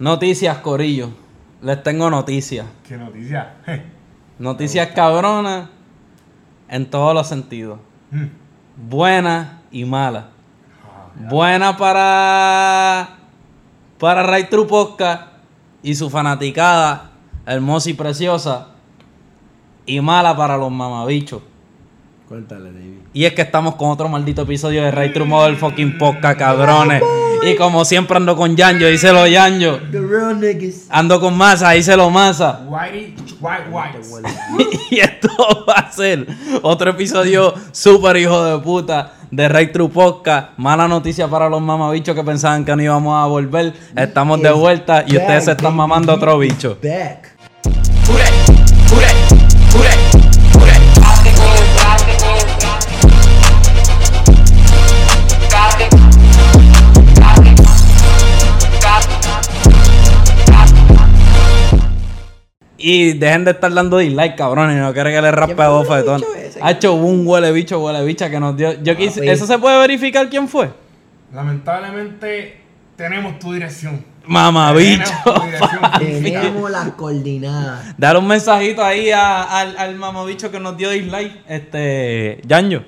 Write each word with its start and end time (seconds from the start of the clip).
Noticias, 0.00 0.56
Corillo. 0.58 1.10
Les 1.60 1.82
tengo 1.82 2.08
noticias. 2.08 2.66
¿Qué 2.88 2.96
noticia? 2.96 3.52
Noticias 4.38 4.88
cabronas 4.94 5.68
en 6.70 6.88
todos 6.88 7.14
los 7.14 7.28
sentidos. 7.28 7.78
Mm. 8.10 8.88
Buenas 8.88 9.58
y 9.70 9.84
malas. 9.84 10.24
Buena 11.28 11.76
para 11.76 13.18
para 13.98 14.22
Ray 14.22 14.44
True 14.44 14.64
Podcast 14.64 15.32
y 15.82 15.94
su 15.94 16.08
fanaticada 16.08 17.10
hermosa 17.44 17.90
y 17.90 17.92
preciosa. 17.92 18.68
Y 19.84 20.00
mala 20.00 20.34
para 20.34 20.56
los 20.56 20.70
mamabichos. 20.70 21.42
Cuéntale, 22.26 22.72
David. 22.72 23.00
Y 23.12 23.26
es 23.26 23.34
que 23.34 23.42
estamos 23.42 23.74
con 23.74 23.90
otro 23.90 24.08
maldito 24.08 24.42
episodio 24.42 24.82
de 24.82 24.92
Ray 24.92 25.12
True 25.12 25.26
Motherfucking 25.26 25.98
Podcast, 25.98 26.38
cabrones. 26.38 27.02
Y 27.42 27.56
como 27.56 27.84
siempre 27.84 28.16
ando 28.16 28.36
con 28.36 28.56
Yanjo, 28.56 28.86
díselo 28.86 29.26
Yanjo. 29.26 29.78
The 29.90 30.00
real 30.00 30.40
niggas. 30.40 30.86
Ando 30.90 31.20
con 31.20 31.36
Masa, 31.36 31.70
díselo 31.70 32.10
Masa. 32.10 32.60
Whitey, 32.66 33.14
white, 33.40 33.62
white. 33.70 34.28
y 34.90 35.00
esto 35.00 35.28
va 35.68 35.74
a 35.74 35.92
ser 35.92 36.26
otro 36.62 36.90
episodio 36.90 37.54
súper 37.72 38.16
hijo 38.18 38.44
de 38.44 38.58
puta 38.62 39.14
de 39.30 39.48
Ray 39.48 39.72
True 39.72 39.88
Podcast. 39.88 40.58
Mala 40.58 40.88
noticia 40.88 41.28
para 41.28 41.48
los 41.48 41.62
mamabichos 41.62 42.14
que 42.14 42.24
pensaban 42.24 42.64
que 42.64 42.74
no 42.76 42.82
íbamos 42.82 43.22
a 43.22 43.26
volver. 43.26 43.72
Estamos 43.96 44.42
de 44.42 44.50
vuelta 44.50 45.04
y 45.06 45.16
ustedes 45.16 45.44
se 45.44 45.52
están 45.52 45.74
mamando 45.74 46.12
otro 46.12 46.38
bicho. 46.38 46.76
Back. 46.82 47.29
Y 62.82 63.12
dejen 63.12 63.44
de 63.44 63.50
estar 63.50 63.72
dando 63.74 63.98
dislike, 63.98 64.36
cabrones. 64.36 64.78
No 64.78 64.92
quiero 64.94 65.10
que 65.10 65.20
le 65.20 65.30
raspe 65.30 65.62
a 65.62 65.68
bofetón. 65.68 66.24
Ha 66.62 66.70
hecho 66.70 66.94
un 66.94 67.26
huele 67.26 67.52
bicho, 67.52 67.78
huele 67.80 68.02
bicha 68.04 68.30
que 68.30 68.40
nos 68.40 68.56
dio. 68.56 68.72
Yo 68.82 68.96
quise. 68.96 69.30
¿Eso 69.30 69.46
se 69.46 69.58
puede 69.58 69.78
verificar 69.78 70.28
quién 70.30 70.48
fue? 70.48 70.70
Lamentablemente 71.32 72.60
tenemos 72.96 73.38
tu 73.38 73.52
dirección. 73.52 74.02
Mamabicho. 74.26 75.04
Tenemos 75.24 75.92
tu 75.92 75.98
dirección. 76.04 76.42
Tenemos 76.42 76.70
las 76.70 76.88
coordenadas. 76.92 77.94
Dale 77.98 78.18
un 78.18 78.26
mensajito 78.26 78.82
ahí 78.82 79.10
a- 79.10 79.42
al, 79.42 79.76
al 79.76 79.94
mamabicho 79.96 80.50
que 80.50 80.58
nos 80.60 80.76
dio 80.76 80.90
dislike. 80.90 81.32
Este. 81.48 82.40
Yanjo. 82.46 82.82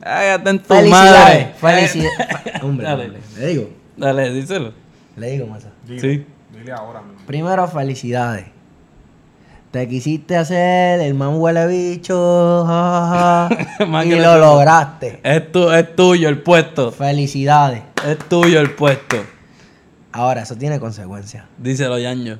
Cállate 0.00 0.50
en 0.50 0.58
tu 0.60 0.74
madre. 0.74 1.54
Felicidades. 1.56 1.56
Felicidades. 1.58 2.62
Hombre, 2.62 2.86
Dale. 2.86 3.04
hombre, 3.04 3.20
le 3.38 3.46
digo. 3.46 3.70
Dale, 3.96 4.30
díselo. 4.32 4.72
Le 5.16 5.30
digo, 5.30 5.46
Masa. 5.46 5.70
Sí. 5.86 6.24
Dile 6.52 6.72
ahora 6.72 7.02
mismo. 7.02 7.26
Primero, 7.26 7.66
felicidades. 7.68 8.46
Te 9.70 9.88
quisiste 9.88 10.36
hacer 10.36 11.00
el 11.00 11.14
man 11.14 11.34
huele 11.36 11.66
bicho. 11.66 12.64
ja, 12.66 13.48
ja, 13.50 13.66
ja, 13.78 13.86
Más 13.86 14.06
y 14.06 14.14
lo 14.14 14.38
lograste. 14.38 15.20
Es, 15.22 15.52
tu, 15.52 15.70
es 15.70 15.94
tuyo 15.94 16.28
el 16.28 16.42
puesto. 16.42 16.92
Felicidades. 16.92 17.82
Es 18.06 18.18
tuyo 18.28 18.60
el 18.60 18.70
puesto. 18.70 19.16
Ahora, 20.12 20.42
eso 20.42 20.56
tiene 20.56 20.80
consecuencias. 20.80 21.44
Díselo, 21.58 21.98
Yanjo. 21.98 22.36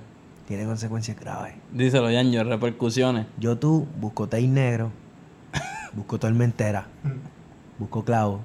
Tiene 0.46 0.64
consecuencias 0.64 1.18
graves. 1.18 1.54
Díselo, 1.72 2.10
Yanjo. 2.10 2.44
Repercusiones. 2.44 3.26
Yo 3.38 3.58
tú 3.58 3.86
busco 4.00 4.28
teis 4.28 4.48
negro, 4.48 4.92
busco 5.92 6.18
tormentera, 6.18 6.86
busco 7.78 8.04
clavo 8.04 8.40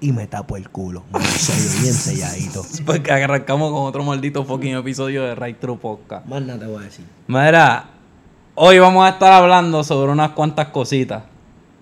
y 0.00 0.12
me 0.12 0.26
tapo 0.26 0.56
el 0.56 0.70
culo. 0.70 1.04
Muy 1.10 1.22
sello, 1.22 1.82
bien 1.82 1.94
selladito. 1.94 2.64
Porque 2.86 3.12
arrancamos 3.12 3.70
con 3.72 3.82
otro 3.86 4.02
maldito 4.02 4.44
fucking 4.44 4.76
episodio 4.76 5.24
de 5.24 5.34
Right 5.34 5.58
True 5.60 5.76
Podcast. 5.76 6.26
Más 6.26 6.42
nada 6.42 6.58
te 6.60 6.66
voy 6.66 6.82
a 6.82 6.86
decir. 6.86 7.04
Mira, 7.26 7.84
hoy 8.54 8.78
vamos 8.78 9.04
a 9.06 9.10
estar 9.10 9.32
hablando 9.32 9.84
sobre 9.84 10.10
unas 10.12 10.30
cuantas 10.30 10.68
cositas. 10.68 11.22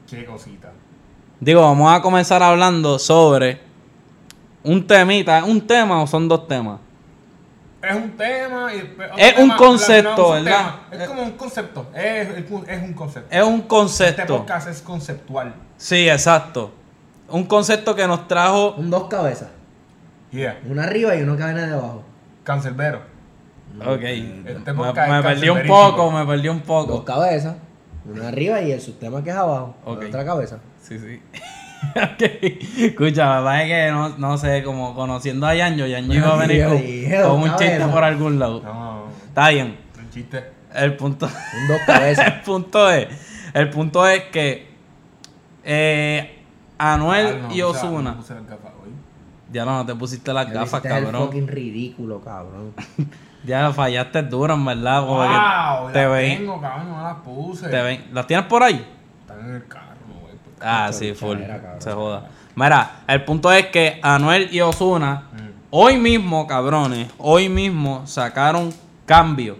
Qué 0.09 0.25
cosita. 0.25 0.73
Digo, 1.41 1.61
vamos 1.63 1.93
a 1.93 2.03
comenzar 2.03 2.43
hablando 2.43 2.99
sobre 2.99 3.61
un 4.65 4.87
temita. 4.87 5.45
¿Un 5.45 5.61
tema 5.67 6.03
o 6.03 6.07
son 6.07 6.27
dos 6.29 6.49
temas? 6.49 6.81
Es 7.81 7.95
un 7.95 8.11
tema 8.17 8.75
y 8.75 8.79
Es 9.17 9.39
un 9.39 9.45
tema 9.47 9.57
concepto, 9.57 10.31
¿verdad? 10.33 10.75
tema. 10.91 11.03
Es 11.05 11.09
como 11.09 11.23
un 11.23 11.31
concepto. 11.33 11.87
Es, 11.95 12.29
es 12.39 12.51
un- 12.51 12.69
es 12.69 12.83
un 12.83 12.93
concepto. 12.93 13.29
Es 13.37 13.45
un 13.45 13.55
Este 13.55 13.69
concepto. 13.69 14.39
podcast 14.39 14.69
es 14.69 14.83
conceptual. 14.83 15.55
Sí, 15.77 16.09
exacto. 16.09 16.73
Un 17.29 17.45
concepto 17.45 17.95
que 17.95 18.07
nos 18.07 18.27
trajo. 18.29 18.75
Un 18.75 18.91
dos 18.91 19.05
cabezas. 19.09 19.49
Yeah. 20.31 20.59
Una 20.69 20.85
arriba 20.85 21.15
y 21.17 21.23
una 21.23 21.37
cadena 21.37 21.67
de 21.67 21.73
abajo. 21.73 22.03
Cancelbero. 22.45 23.01
Ok. 23.81 24.03
Este 24.03 24.73
Me, 24.73 24.93
me 24.93 25.19
es 25.19 25.25
perdí 25.25 25.49
un 25.49 25.67
poco, 25.67 26.11
me 26.11 26.25
perdí 26.27 26.49
un 26.49 26.59
Dos 26.59 26.67
poco. 26.67 27.05
cabezas. 27.05 27.57
Una 28.07 28.29
arriba 28.29 28.61
y 28.63 28.73
el 28.73 28.81
sistema 28.81 29.23
que 29.23 29.31
es 29.31 29.37
abajo. 29.37 29.75
Ok. 29.85 30.05
Otra 30.09 30.25
cabeza. 30.25 30.59
Sí, 30.83 30.99
sí. 30.99 31.21
ok. 31.97 32.23
Escucha, 32.79 33.39
me 33.39 33.45
parece 33.45 33.69
que 33.69 33.91
no, 33.91 34.09
no 34.17 34.39
sé, 34.39 34.63
como 34.63 34.95
conociendo 34.95 35.47
a 35.47 35.55
Yanjo, 35.55 35.87
Yanjo 35.87 36.15
iba 36.15 36.35
a 36.35 36.47
venir 36.47 36.65
con, 36.65 37.33
un 37.43 37.49
dos 37.49 37.57
chiste 37.59 37.87
por 37.87 38.05
algún 38.05 38.39
lado. 38.39 38.63
No, 38.63 39.05
Está 39.29 39.51
bien. 39.51 39.77
un 39.99 40.11
chiste. 40.11 40.45
El 40.75 40.97
punto, 40.97 41.27
Un 41.27 41.69
dos 41.69 41.81
cabezas. 41.87 42.27
el 42.35 42.41
punto 42.41 42.91
es, 42.91 43.09
el 43.55 43.71
punto 43.71 44.07
es 44.07 44.25
que 44.25 44.69
eh, 45.65 46.38
Anuel 46.79 47.27
Ah, 47.27 47.47
no, 47.49 47.55
y 47.55 47.63
Osuna. 47.63 48.13
no. 48.15 48.25
Ya 49.53 49.65
no, 49.65 49.77
no 49.79 49.87
te 49.87 49.95
pusiste 49.95 50.33
las 50.33 50.47
Ya 50.47 50.53
gafas, 50.55 50.81
cabrón. 50.83 51.27
fucking 51.27 51.49
ridículo, 51.49 52.21
cabrón. 52.21 52.73
Ya 53.45 53.73
fallaste 53.73 54.23
duro, 54.25 54.55
en 54.55 54.65
verdad. 54.65 55.03
Wow, 55.07 55.93
te 55.93 56.03
las 56.03 56.11
ven, 56.13 56.39
tengo, 56.39 56.61
cabrón, 56.61 56.91
no 56.91 57.03
las 57.03 57.17
puse. 57.19 57.69
te 57.69 57.81
ven. 57.83 58.05
¿Las 58.13 58.27
tienes 58.27 58.45
por 58.47 58.63
ahí? 58.65 58.85
Están 59.21 59.41
en 59.49 59.55
el 59.55 59.67
carro, 59.69 59.95
güey. 60.21 60.35
Ah, 60.61 60.91
sí, 60.93 61.09
es 61.09 61.19
full. 61.19 61.39
cabrón. 61.39 61.81
Se 61.81 61.93
joda. 61.93 62.27
Mira, 62.57 63.03
el 63.07 63.25
punto 63.25 63.51
es 63.53 63.67
que 63.69 64.01
Anuel 64.03 64.53
y 64.53 64.61
Osuna, 64.61 65.29
Mm. 65.33 65.37
hoy 65.71 65.97
mismo, 65.99 66.47
cabrones, 66.49 67.09
hoy 67.19 67.49
mismo 67.49 68.07
sacaron 68.07 68.71
cambio. 69.07 69.57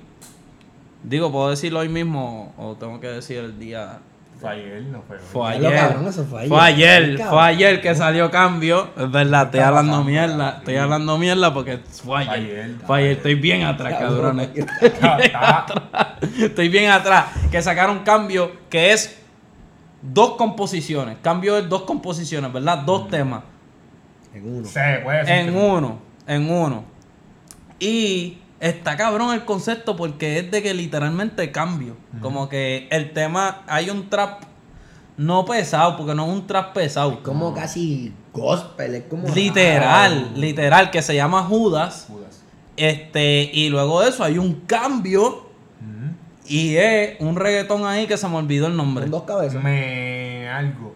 Digo, 1.05 1.31
¿puedo 1.31 1.51
decirlo 1.51 1.79
hoy 1.79 1.89
mismo 1.89 2.53
o 2.59 2.75
tengo 2.75 2.99
que 3.01 3.07
decir 3.07 3.39
el 3.39 3.59
día? 3.59 4.01
Fue 4.41 4.51
ayer, 4.51 4.83
no 4.85 5.03
fue 5.03 5.17
hoy. 5.17 5.23
Fue 5.33 5.51
ayer. 5.51 5.75
cabrón, 5.75 6.07
eso 6.07 6.25
fue 6.25 6.41
ayer. 6.41 6.49
Fue 6.49 6.61
ayer, 6.61 7.19
fue 7.19 7.43
ayer 7.43 7.81
que 7.81 7.95
salió 7.97 8.31
cambio. 8.31 8.89
Es 8.97 9.11
verdad, 9.11 9.47
estoy 9.47 9.61
hablando 9.61 9.93
pasando, 9.93 10.11
mierda. 10.11 10.57
Estoy 10.59 10.77
hablando 10.77 11.19
mierda 11.19 11.55
porque 11.55 11.79
fue 12.05 12.19
ayer. 12.21 12.33
ayer, 12.33 12.77
Fue 12.87 12.99
ayer, 12.99 13.11
estoy 13.13 13.35
bien 13.35 13.65
atrás, 13.65 13.95
Cabrón, 13.95 14.39
cabrones. 14.39 14.51
Estoy 16.39 16.69
bien 16.69 16.91
atrás. 16.91 17.27
Que 17.51 17.61
sacaron 17.61 18.01
cambio 18.01 18.53
que 18.71 18.93
es 18.93 19.19
dos 20.03 20.37
composiciones. 20.37 21.17
Cambio 21.21 21.57
de 21.57 21.63
dos 21.63 21.83
composiciones, 21.83 22.53
¿verdad? 22.53 22.79
Dos 22.79 23.09
temas. 23.09 23.43
En 24.33 24.57
uno. 24.57 24.69
Se 24.69 25.01
puede 25.03 25.41
En 25.41 25.57
uno. 25.57 25.99
En 26.29 26.49
uno. 26.49 26.85
Y 27.81 28.39
está 28.61 28.97
cabrón 28.97 29.33
el 29.33 29.45
concepto 29.45 29.97
porque 29.97 30.39
es 30.39 30.51
de 30.51 30.63
que 30.63 30.75
literalmente 30.75 31.53
cambio. 31.53 31.97
Como 32.21 32.49
que 32.49 32.89
el 32.91 33.13
tema, 33.13 33.63
hay 33.67 33.91
un 33.91 34.09
trap 34.09 34.43
no 35.17 35.45
pesado, 35.45 35.97
porque 35.97 36.15
no 36.15 36.27
es 36.27 36.33
un 36.33 36.47
trap 36.47 36.73
pesado. 36.75 37.13
Es 37.13 37.19
como 37.19 37.55
casi 37.55 38.13
gospel, 38.33 38.95
es 38.95 39.05
como. 39.05 39.29
Literal, 39.29 40.33
literal, 40.37 40.91
que 40.91 41.03
se 41.03 41.15
llama 41.15 41.43
Judas. 41.43 42.07
Judas. 42.09 42.43
Este, 42.77 43.51
y 43.53 43.69
luego 43.71 44.01
de 44.01 44.11
eso 44.11 44.23
hay 44.23 44.39
un 44.39 44.61
cambio 44.61 45.49
y 46.49 46.77
es 46.77 47.21
un 47.21 47.37
reggaetón 47.37 47.85
ahí 47.85 48.07
que 48.07 48.17
se 48.17 48.27
me 48.29 48.37
olvidó 48.37 48.69
el 48.69 48.77
nombre. 48.77 49.05
Con 49.05 49.11
dos 49.11 49.23
cabezas. 49.25 49.63
Me. 49.63 50.49
algo. 50.49 50.95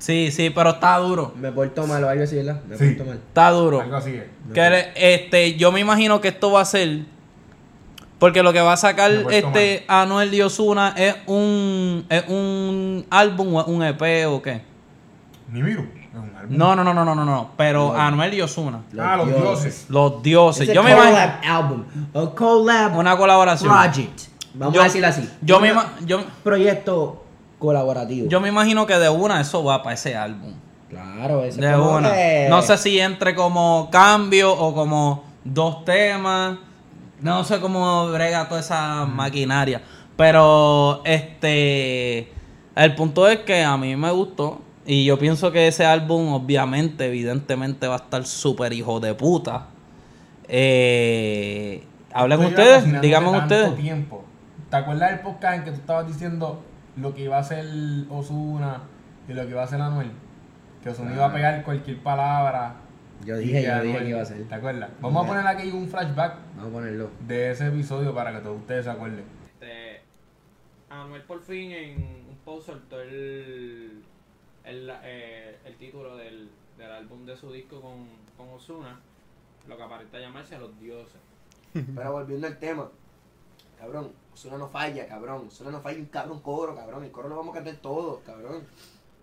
Sí, 0.00 0.30
sí, 0.32 0.50
pero 0.50 0.70
está 0.70 0.96
duro. 0.96 1.32
Me 1.36 1.52
porto 1.52 1.86
mal 1.86 2.02
o 2.02 2.08
algo 2.08 2.24
así, 2.24 2.34
¿verdad? 2.36 2.60
Me 2.68 2.76
Sí. 2.76 2.86
porto 2.94 3.04
mal. 3.04 3.16
Está 3.18 3.50
duro. 3.50 3.80
Algo 3.82 3.96
así 3.96 4.14
es. 4.16 4.24
Que 4.52 4.68
le- 4.70 4.92
este, 5.14 5.54
yo 5.56 5.70
me 5.70 5.80
imagino 5.80 6.20
que 6.20 6.28
esto 6.28 6.50
va 6.50 6.62
a 6.62 6.64
ser. 6.64 7.00
Porque 8.18 8.42
lo 8.42 8.52
que 8.52 8.60
va 8.60 8.72
a 8.74 8.76
sacar 8.76 9.10
este 9.30 9.84
Anuel 9.88 10.32
y 10.34 10.42
Osuna 10.42 10.94
es 10.96 11.14
un, 11.26 12.04
es 12.08 12.24
un 12.28 13.06
álbum 13.10 13.54
o 13.54 13.60
es 13.62 13.66
un 13.66 13.82
EP 13.82 14.26
o 14.26 14.42
qué. 14.42 14.62
Ni 15.50 15.62
miro. 15.62 15.82
Es 15.82 16.18
un 16.18 16.34
álbum. 16.36 16.56
No, 16.56 16.74
no, 16.76 16.82
no, 16.84 16.92
no, 16.92 17.04
no, 17.04 17.14
no, 17.14 17.24
no. 17.24 17.50
Pero 17.56 17.92
No. 17.92 17.98
Anuel 17.98 18.34
y 18.34 18.42
Osuna. 18.42 18.80
Ah, 18.98 19.16
los 19.16 19.26
dioses. 19.28 19.86
Los 19.88 20.22
dioses. 20.22 20.68
Es 20.68 20.74
Yo 20.74 20.82
me 20.82 20.90
imagino. 20.90 21.12
collab 21.12 21.40
album. 21.44 21.84
A 22.14 22.34
collab 22.34 22.98
Una 22.98 23.16
colaboración. 23.16 23.70
project. 23.72 24.20
Vamos 24.54 24.74
Yo- 24.74 24.80
a 24.80 24.84
decirlo 24.84 25.06
así. 25.08 25.30
Yo 25.42 25.60
me, 25.60 25.72
ima- 25.72 25.90
yo, 26.04 26.22
proyecto 26.42 27.19
colaborativo. 27.60 28.28
yo 28.28 28.40
me 28.40 28.48
imagino 28.48 28.84
que 28.86 28.94
de 28.98 29.08
una 29.08 29.40
eso 29.40 29.62
va 29.62 29.80
para 29.84 29.94
ese 29.94 30.16
álbum. 30.16 30.54
Claro, 30.88 31.44
ese 31.44 31.60
De 31.60 31.72
como 31.72 31.98
una. 31.98 32.12
que- 32.12 32.46
No 32.50 32.62
sé 32.62 32.76
si 32.76 32.98
entre 32.98 33.36
como 33.36 33.88
cambio 33.92 34.52
o 34.52 34.74
como 34.74 35.22
dos 35.44 35.84
temas. 35.84 36.58
No 37.20 37.44
sé 37.44 37.60
cómo 37.60 38.08
brega 38.10 38.48
toda 38.48 38.60
esa 38.60 39.04
maquinaria. 39.06 39.82
Pero 40.16 41.00
este. 41.04 42.32
El 42.74 42.94
punto 42.96 43.28
es 43.28 43.38
que 43.40 43.62
a 43.62 43.76
mí 43.76 43.94
me 43.94 44.10
gustó. 44.10 44.62
Y 44.84 45.04
yo 45.04 45.16
pienso 45.18 45.52
que 45.52 45.68
ese 45.68 45.84
álbum, 45.86 46.32
obviamente, 46.32 47.06
evidentemente, 47.06 47.86
va 47.86 47.94
a 47.94 47.98
estar 47.98 48.26
súper 48.26 48.72
hijo 48.72 48.98
de 48.98 49.14
puta. 49.14 49.66
Eh, 50.48 51.84
hablen 52.12 52.40
ustedes, 52.40 53.00
díganme 53.00 53.30
ustedes. 53.38 53.76
tiempo. 53.76 54.24
¿Te 54.68 54.76
acuerdas 54.76 55.10
del 55.10 55.20
podcast 55.20 55.58
en 55.58 55.64
que 55.64 55.70
tú 55.70 55.76
estabas 55.76 56.06
diciendo 56.08 56.60
lo 56.96 57.14
que 57.14 57.22
iba 57.22 57.36
a 57.36 57.40
hacer 57.40 57.64
Osuna 58.10 58.82
y 59.28 59.32
lo 59.32 59.42
que 59.42 59.50
iba 59.50 59.62
a 59.62 59.64
hacer 59.64 59.80
Anuel? 59.80 60.10
Que 60.82 60.90
Osuna 60.90 61.14
iba 61.14 61.26
a 61.26 61.32
pegar 61.32 61.62
cualquier 61.64 61.98
palabra. 62.02 62.74
Yo 63.24 63.36
dije, 63.36 63.62
yo 63.62 63.82
dije 63.82 63.98
que 63.98 64.08
iba 64.08 64.22
a 64.22 64.24
ser. 64.24 64.48
¿Te 64.48 64.54
acuerdas? 64.54 64.90
Vamos 65.00 65.24
a 65.24 65.28
poner 65.28 65.46
aquí 65.46 65.70
un 65.70 65.86
flashback 65.88 66.36
Vamos 66.56 66.70
a 66.70 66.72
ponerlo. 66.72 67.10
de 67.26 67.50
ese 67.50 67.68
episodio 67.68 68.14
para 68.14 68.32
que 68.32 68.38
todos 68.40 68.58
ustedes 68.60 68.84
se 68.86 68.90
acuerden. 68.90 69.24
Este, 69.52 70.00
Anuel 70.88 71.22
por 71.22 71.42
fin 71.42 71.70
en 71.72 71.96
un 72.30 72.38
post 72.44 72.68
soltó 72.68 73.00
el, 73.00 74.02
el, 74.64 74.90
eh, 75.04 75.58
el 75.66 75.76
título 75.76 76.16
del, 76.16 76.48
del 76.78 76.90
álbum 76.90 77.26
de 77.26 77.36
su 77.36 77.52
disco 77.52 77.80
con, 77.82 78.06
con 78.38 78.54
Ozuna, 78.54 78.98
lo 79.68 79.76
que 79.76 79.82
aparenta 79.82 80.18
llamarse 80.18 80.58
Los 80.58 80.80
Dioses. 80.80 81.20
Pero 81.72 82.12
volviendo 82.12 82.46
al 82.46 82.58
tema, 82.58 82.88
cabrón, 83.80 84.12
Osuna 84.32 84.58
no 84.58 84.68
falla, 84.68 85.06
cabrón. 85.06 85.46
Osuna 85.48 85.70
no 85.70 85.80
falla 85.80 85.98
un 85.98 86.06
cabrón 86.06 86.40
coro, 86.40 86.76
cabrón. 86.76 87.04
El 87.04 87.10
coro 87.10 87.28
lo 87.28 87.36
vamos 87.36 87.52
a 87.52 87.56
cantar 87.56 87.76
todo, 87.76 88.20
cabrón. 88.24 88.64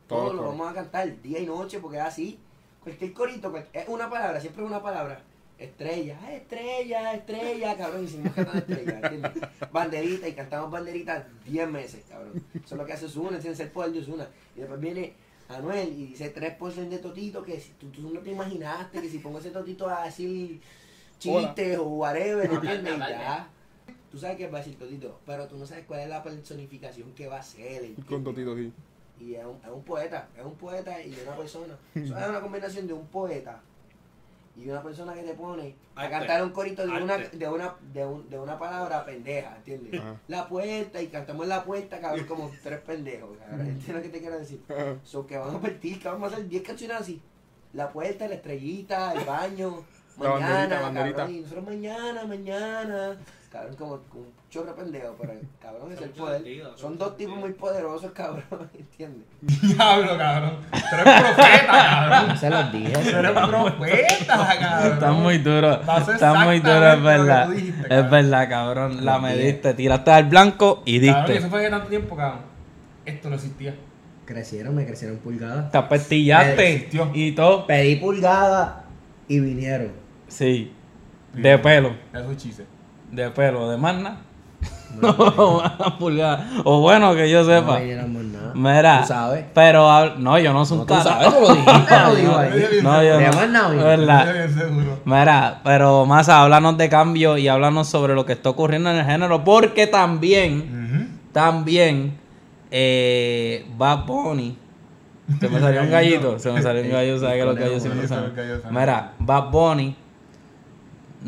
Todo 0.07 0.19
Todo 0.19 0.31
el 0.31 0.37
lo 0.37 0.43
vamos 0.47 0.71
a 0.71 0.73
cantar 0.73 1.21
día 1.21 1.39
y 1.39 1.45
noche 1.45 1.79
porque 1.79 1.97
es 1.97 2.03
así. 2.03 2.39
Cualquier 2.83 3.13
corito, 3.13 3.53
es 3.73 3.87
una 3.87 4.09
palabra, 4.09 4.39
siempre 4.39 4.63
es 4.63 4.69
una 4.69 4.81
palabra. 4.81 5.21
Estrella, 5.59 6.19
ah, 6.23 6.33
estrella, 6.33 7.13
estrella, 7.13 7.75
cabrón. 7.75 8.05
Y 8.05 8.07
seguimos 8.07 8.33
cantando 8.33 8.59
estrella, 8.59 8.99
¿entiendes? 9.01 9.31
Banderita 9.71 10.27
y 10.27 10.33
cantamos 10.33 10.71
banderitas 10.71 11.25
10 11.45 11.69
meses, 11.69 12.05
cabrón. 12.07 12.43
Eso 12.53 12.75
es 12.75 12.77
lo 12.77 12.85
que 12.85 12.93
hace 12.93 13.05
Osuna, 13.05 13.35
entiendes 13.35 13.59
el 13.59 13.71
poder 13.71 13.91
de 13.91 13.99
Osuna. 13.99 14.27
Y 14.55 14.59
después 14.59 14.79
viene 14.79 15.13
Anuel 15.49 15.89
y 15.89 16.07
dice 16.07 16.33
3% 16.33 16.89
de 16.89 16.97
Totito 16.99 17.43
que 17.43 17.59
si 17.59 17.71
tú, 17.73 17.89
tú 17.89 18.01
no 18.01 18.19
te 18.19 18.31
imaginaste 18.31 19.01
que 19.01 19.09
si 19.09 19.19
pongo 19.19 19.39
ese 19.39 19.49
Totito 19.49 19.89
a 19.89 20.05
decir 20.05 20.61
chistes 21.19 21.77
o 21.77 21.83
whatever, 21.83 22.51
¿entiendes? 22.51 22.97
Ya. 22.99 23.49
Tú 24.17 24.21
sabes 24.21 24.37
que 24.37 24.47
va 24.47 24.57
a 24.57 24.61
decir 24.63 24.79
Totito, 24.79 25.19
pero 25.27 25.47
tú 25.47 25.57
no 25.59 25.65
sabes 25.67 25.85
cuál 25.85 25.99
es 25.99 26.09
la 26.09 26.23
personificación 26.23 27.11
que 27.13 27.27
va 27.27 27.37
a 27.37 27.43
ser. 27.43 27.83
¿entiendes? 27.83 28.05
Con 28.05 28.23
Totito, 28.23 28.55
sí. 28.55 28.73
Y 29.19 29.35
es 29.35 29.45
un, 29.45 29.57
es 29.63 29.69
un 29.71 29.83
poeta, 29.83 30.27
es 30.35 30.43
un 30.43 30.55
poeta 30.55 30.99
y 31.03 31.15
una 31.23 31.35
persona. 31.37 31.77
Eso 31.93 32.17
es 32.17 32.27
una 32.27 32.41
combinación 32.41 32.87
de 32.87 32.93
un 32.93 33.05
poeta 33.05 33.61
y 34.55 34.67
una 34.71 34.81
persona 34.81 35.13
que 35.13 35.21
te 35.21 35.35
pone 35.35 35.75
a 35.95 36.01
Arte. 36.01 36.11
cantar 36.17 36.43
un 36.43 36.49
corito 36.49 36.81
de 36.81 36.91
una, 37.03 37.17
de 37.19 37.47
una, 37.47 37.75
de, 37.93 38.05
un- 38.07 38.27
de 38.27 38.39
una 38.39 38.57
palabra 38.57 39.05
pendeja, 39.05 39.55
¿entiendes? 39.57 40.01
Ajá. 40.01 40.15
La 40.27 40.47
puerta 40.49 40.99
y 40.99 41.09
cantamos 41.09 41.45
la 41.45 41.63
puerta, 41.63 41.99
cabrón, 42.01 42.25
como 42.25 42.51
tres 42.63 42.79
pendejos, 42.79 43.37
cabrón. 43.37 43.67
¿Entiendes 43.67 43.95
lo 43.97 44.01
que 44.01 44.09
te 44.09 44.19
quiero 44.19 44.39
decir? 44.39 44.63
Ajá. 44.67 44.95
So 45.03 45.27
que 45.27 45.37
vamos 45.37 45.53
a 45.57 45.59
partir, 45.61 45.99
que 46.01 46.07
vamos 46.07 46.31
a 46.31 46.35
hacer 46.37 46.47
10 46.49 46.63
canciones 46.63 46.97
así. 46.99 47.21
La 47.73 47.91
puerta, 47.91 48.27
la 48.27 48.33
estrellita, 48.33 49.13
el 49.13 49.25
baño, 49.25 49.83
mañana, 50.17 50.81
banderita, 50.81 50.81
banderita. 50.81 51.17
cabrón, 51.17 51.35
y 51.35 51.39
nosotros 51.41 51.65
mañana, 51.65 52.25
mañana. 52.25 53.17
Cabrón, 53.51 53.75
como, 53.77 53.97
como 54.09 54.23
un 54.23 54.33
chorro 54.49 54.65
de 54.67 54.73
pendejo, 54.73 55.15
pero 55.19 55.33
cabrón 55.61 55.91
es 55.93 56.01
el 56.01 56.09
poder. 56.09 56.35
sentido, 56.43 56.77
son 56.77 56.97
dos 56.97 57.15
tipos 57.15 57.37
muy 57.37 57.53
poderosos, 57.53 58.11
cabrón, 58.11 58.43
¿entiendes? 58.77 59.25
Diablo, 59.41 60.17
cabrón. 60.17 60.57
Tú 60.71 60.95
eres 60.95 61.21
profeta, 61.21 61.67
cabrón. 61.67 62.37
Se 62.37 62.49
los 62.49 62.71
dije. 62.73 62.91
Tú 62.93 63.17
eres 63.17 63.31
profeta, 63.31 64.57
cabrón. 64.59 64.93
Está 64.93 65.11
muy 65.13 65.37
duro, 65.37 65.81
Pasó 65.85 66.11
está 66.13 66.33
muy 66.45 66.59
duro, 66.59 66.91
es 66.93 67.03
verdad. 67.03 67.49
dijiste, 67.49 67.81
Es 67.81 67.87
cabrón. 67.87 68.11
verdad, 68.11 68.49
cabrón. 68.49 69.05
La 69.05 69.19
mediste, 69.19 69.73
tiraste 69.73 70.11
al 70.11 70.25
blanco 70.25 70.81
y 70.85 70.99
Cabrón, 71.07 71.25
diste. 71.25 71.39
eso 71.39 71.49
fue 71.49 71.61
de 71.63 71.69
tanto 71.69 71.87
tiempo, 71.87 72.15
cabrón. 72.15 72.41
Esto 73.05 73.29
no 73.29 73.35
existía. 73.35 73.75
Crecieron, 74.25 74.75
me 74.75 74.85
crecieron 74.85 75.17
pulgadas. 75.19 75.71
Te 75.71 75.77
apestillaste 75.77 76.89
y 77.13 77.31
todo. 77.31 77.65
Pedí 77.65 77.95
pulgadas 77.95 78.71
y 79.29 79.39
vinieron. 79.39 79.91
Sí, 80.27 80.71
de 81.33 81.57
pelo. 81.59 81.91
Eso 82.13 82.31
es 82.31 82.37
chiste. 82.37 82.65
De 83.11 83.29
pelo, 83.31 83.69
de 83.69 83.77
magna. 83.77 84.17
No, 85.01 85.59
una 85.79 85.97
pulgada. 85.99 86.49
O 86.63 86.79
bueno, 86.81 87.13
que 87.13 87.29
yo 87.29 87.43
No 87.43 87.45
sepa. 87.45 87.79
nada. 87.79 88.51
Mira, 88.55 89.01
Tú 89.01 89.07
sabes. 89.07 89.45
pero 89.53 89.87
hab- 89.87 90.15
no, 90.17 90.39
yo 90.39 90.53
no 90.53 90.65
soy 90.65 90.79
un 90.79 90.87
No, 90.87 91.03
sabes, 91.03 91.27
lo 91.31 91.53
dijiste, 91.53 91.99
lo 92.07 92.15
digo 92.15 92.37
ahí. 92.37 92.49
No, 92.81 93.03
yo 93.03 93.17
De 93.17 93.97
no. 93.97 94.25
Mira, 95.05 95.61
pero 95.63 96.05
más 96.05 96.29
háblanos 96.29 96.77
de 96.77 96.89
cambio 96.89 97.37
y 97.37 97.47
háblanos 97.47 97.87
sobre 97.87 98.15
lo 98.15 98.25
que 98.25 98.33
está 98.33 98.49
ocurriendo 98.49 98.89
en 98.89 98.97
el 98.97 99.05
género, 99.05 99.43
porque 99.43 99.87
también, 99.87 101.19
también, 101.31 102.17
eh, 102.71 103.65
Bad 103.77 104.05
Bunny. 104.05 104.57
Se 105.39 105.49
me 105.49 105.59
salió 105.59 105.81
un 105.81 105.91
gallito, 105.91 106.39
se 106.39 106.51
me 106.51 106.61
salió 106.61 106.81
un 106.83 106.89
gallo, 106.91 107.19
¿sabes 107.19 107.37
que 107.39 107.45
los 107.45 107.55
gallos 107.59 107.81
siempre 107.83 108.07
salen? 108.07 108.31
Mira, 108.71 109.11
Bad 109.19 109.51
Bunny 109.51 109.95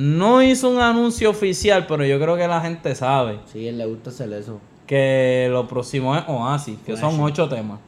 no 0.01 0.41
hizo 0.41 0.69
un 0.69 0.79
anuncio 0.79 1.29
oficial, 1.29 1.85
pero 1.87 2.05
yo 2.05 2.17
creo 2.19 2.37
que 2.37 2.47
la 2.47 2.61
gente 2.61 2.95
sabe 2.95 3.39
Sí, 3.51 3.67
él 3.67 3.77
le 3.77 3.85
gusta 3.85 4.09
hacer 4.11 4.31
eso. 4.31 4.59
que 4.87 5.47
lo 5.51 5.67
próximo 5.67 6.15
es 6.15 6.23
Oasis, 6.27 6.77
que 6.85 6.95
son 6.95 7.19
ocho 7.19 7.49
temas. 7.49 7.79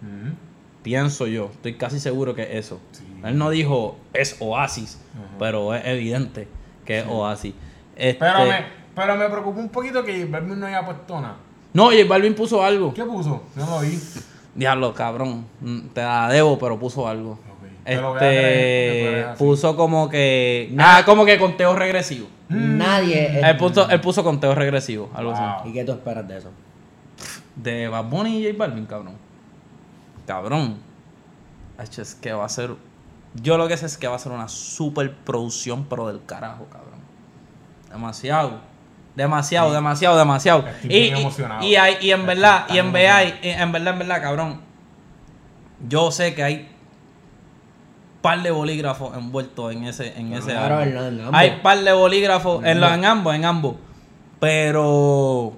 Pienso 0.84 1.28
yo, 1.28 1.46
estoy 1.52 1.76
casi 1.76 2.00
seguro 2.00 2.34
que 2.34 2.42
es 2.44 2.66
eso. 2.66 2.80
Sí. 2.92 3.04
Él 3.24 3.38
no 3.38 3.50
dijo 3.50 3.96
es 4.14 4.36
Oasis, 4.40 5.00
pero 5.40 5.74
es 5.76 5.86
evidente 5.86 6.48
que 6.86 7.00
es 7.00 7.06
Oasis. 7.08 7.54
Este, 7.96 8.20
Pero 8.20 8.46
me, 8.46 8.66
pero 8.96 9.16
me 9.16 9.30
preocupó 9.30 9.60
un 9.60 9.70
poquito 9.70 10.04
que 10.04 10.20
J 10.20 10.32
Balvin 10.32 10.60
no 10.60 10.66
haya 10.66 10.84
puesto 10.84 11.22
nada. 11.22 11.36
No, 11.74 11.86
J 11.92 11.98
Balvin 12.08 12.34
puso 12.34 12.64
algo. 12.64 12.94
¿Qué 12.94 13.04
puso? 13.06 13.44
No 13.56 13.66
lo 13.70 13.80
vi. 13.82 13.98
Diablo, 14.56 14.94
cabrón. 14.94 15.46
mm, 15.62 15.80
Te 15.94 16.02
la 16.02 16.28
debo, 16.30 16.58
pero 16.60 16.78
puso 16.80 17.08
algo. 17.08 17.38
Creer 17.84 19.18
Este 19.30 19.38
puso 19.38 19.76
como 19.76 20.08
que. 20.10 20.74
Ah, 20.78 21.02
como 21.06 21.26
que 21.26 21.38
conteo 21.40 21.76
regresivo. 21.76 22.28
Mm. 22.50 22.78
Nadie. 22.78 23.40
es- 23.40 23.44
Él 23.44 23.58
puso, 23.58 23.90
él 23.90 24.02
puso 24.02 24.24
conteo 24.24 24.54
regresivo, 24.54 25.10
algo 25.14 25.32
así. 25.32 25.70
¿Y 25.70 25.74
qué 25.74 25.84
tú 25.84 25.92
esperas 25.94 26.28
de 26.28 26.38
eso? 26.38 26.52
De 27.56 27.88
Bad 27.88 28.06
Bunny 28.06 28.38
y 28.40 28.46
J 28.52 28.58
Balvin, 28.58 28.86
cabrón. 28.86 29.16
Cabrón. 30.28 30.78
Es 31.80 32.16
que 32.16 32.32
va 32.34 32.46
a 32.46 32.50
ser. 32.50 32.72
Yo 33.34 33.58
lo 33.58 33.68
que 33.68 33.78
sé 33.78 33.86
es 33.88 33.98
que 33.98 34.08
va 34.08 34.16
a 34.16 34.20
ser 34.20 34.32
una 34.32 34.48
super 34.48 35.12
producción, 35.16 35.86
pero 35.90 36.08
del 36.08 36.24
carajo, 36.26 36.66
cabrón. 36.72 37.00
Demasiado. 37.90 38.60
Demasiado, 39.16 39.74
demasiado, 39.74 40.18
demasiado. 40.18 40.66
Estoy 40.68 40.96
Y, 40.96 41.00
bien 41.02 41.18
y- 41.18 41.22
emocionado. 41.22 41.66
y, 41.66 41.76
hay- 41.76 41.98
y 42.02 42.12
en 42.12 42.20
Estoy 42.22 42.36
verdad, 42.36 42.66
y 42.70 42.78
en 42.78 42.92
verdad, 42.94 43.22
emocionado. 43.24 43.48
y 43.48 43.50
en 43.62 43.72
verdad, 43.72 43.94
en 43.94 44.00
verdad, 44.00 44.22
cabrón. 44.22 44.62
Yo 45.90 46.12
sé 46.12 46.34
que 46.36 46.44
hay 46.44 46.71
par 48.22 48.42
de 48.44 48.52
bolígrafos 48.52 49.16
envueltos 49.18 49.72
en 49.74 49.86
ese, 49.86 50.18
en 50.20 50.34
ese 50.34 50.52
Claro, 50.52 50.78
álbum. 50.78 50.98
en- 50.98 50.98
en 51.16 51.20
ambos. 51.22 51.34
Hay 51.40 51.60
par 51.62 51.80
de 51.80 51.92
bolígrafos 51.92 52.64
en, 52.64 52.80
los- 52.80 52.92
en 52.94 53.06
ambos, 53.06 53.36
en 53.36 53.46
ambos. 53.46 53.76
Pero, 54.40 55.54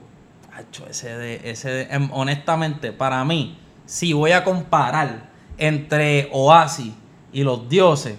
acho, 0.55 0.86
ese 0.88 1.17
de, 1.17 1.50
ese 1.50 1.70
de- 1.70 1.84
em, 1.89 2.10
honestamente, 2.13 2.91
para 2.91 3.24
mí, 3.25 3.58
si 3.86 4.13
voy 4.13 4.32
a 4.32 4.43
comparar 4.43 5.29
entre 5.58 6.29
Oasis 6.32 6.93
y 7.32 7.43
los 7.43 7.67
dioses, 7.70 8.15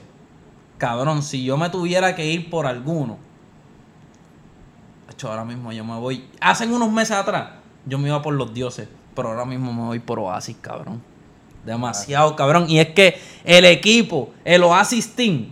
cabrón, 0.79 1.23
si 1.23 1.45
yo 1.45 1.57
me 1.57 1.71
tuviera 1.71 2.15
que 2.15 2.27
ir 2.27 2.51
por 2.51 2.67
alguno, 2.67 3.19
acho, 5.09 5.31
ahora 5.31 5.45
mismo 5.45 5.73
yo 5.73 5.85
me 5.85 5.99
voy. 5.99 6.29
Hace 6.41 6.67
unos 6.67 6.91
meses 6.91 7.17
atrás, 7.17 7.51
yo 7.87 7.99
me 7.99 8.09
iba 8.09 8.21
por 8.23 8.35
los 8.35 8.53
dioses, 8.53 8.89
pero 9.15 9.29
ahora 9.31 9.45
mismo 9.45 9.73
me 9.73 9.83
voy 9.83 10.01
por 10.01 10.19
Oasis, 10.19 10.57
cabrón. 10.61 11.03
Demasiado, 11.64 12.37
cabrón. 12.37 12.66
Y 12.68 12.78
es 12.78 12.88
que 12.90 13.18
el 13.44 13.64
equipo, 13.64 14.33
el 14.44 14.62
Oasis 14.62 15.14
Team, 15.14 15.50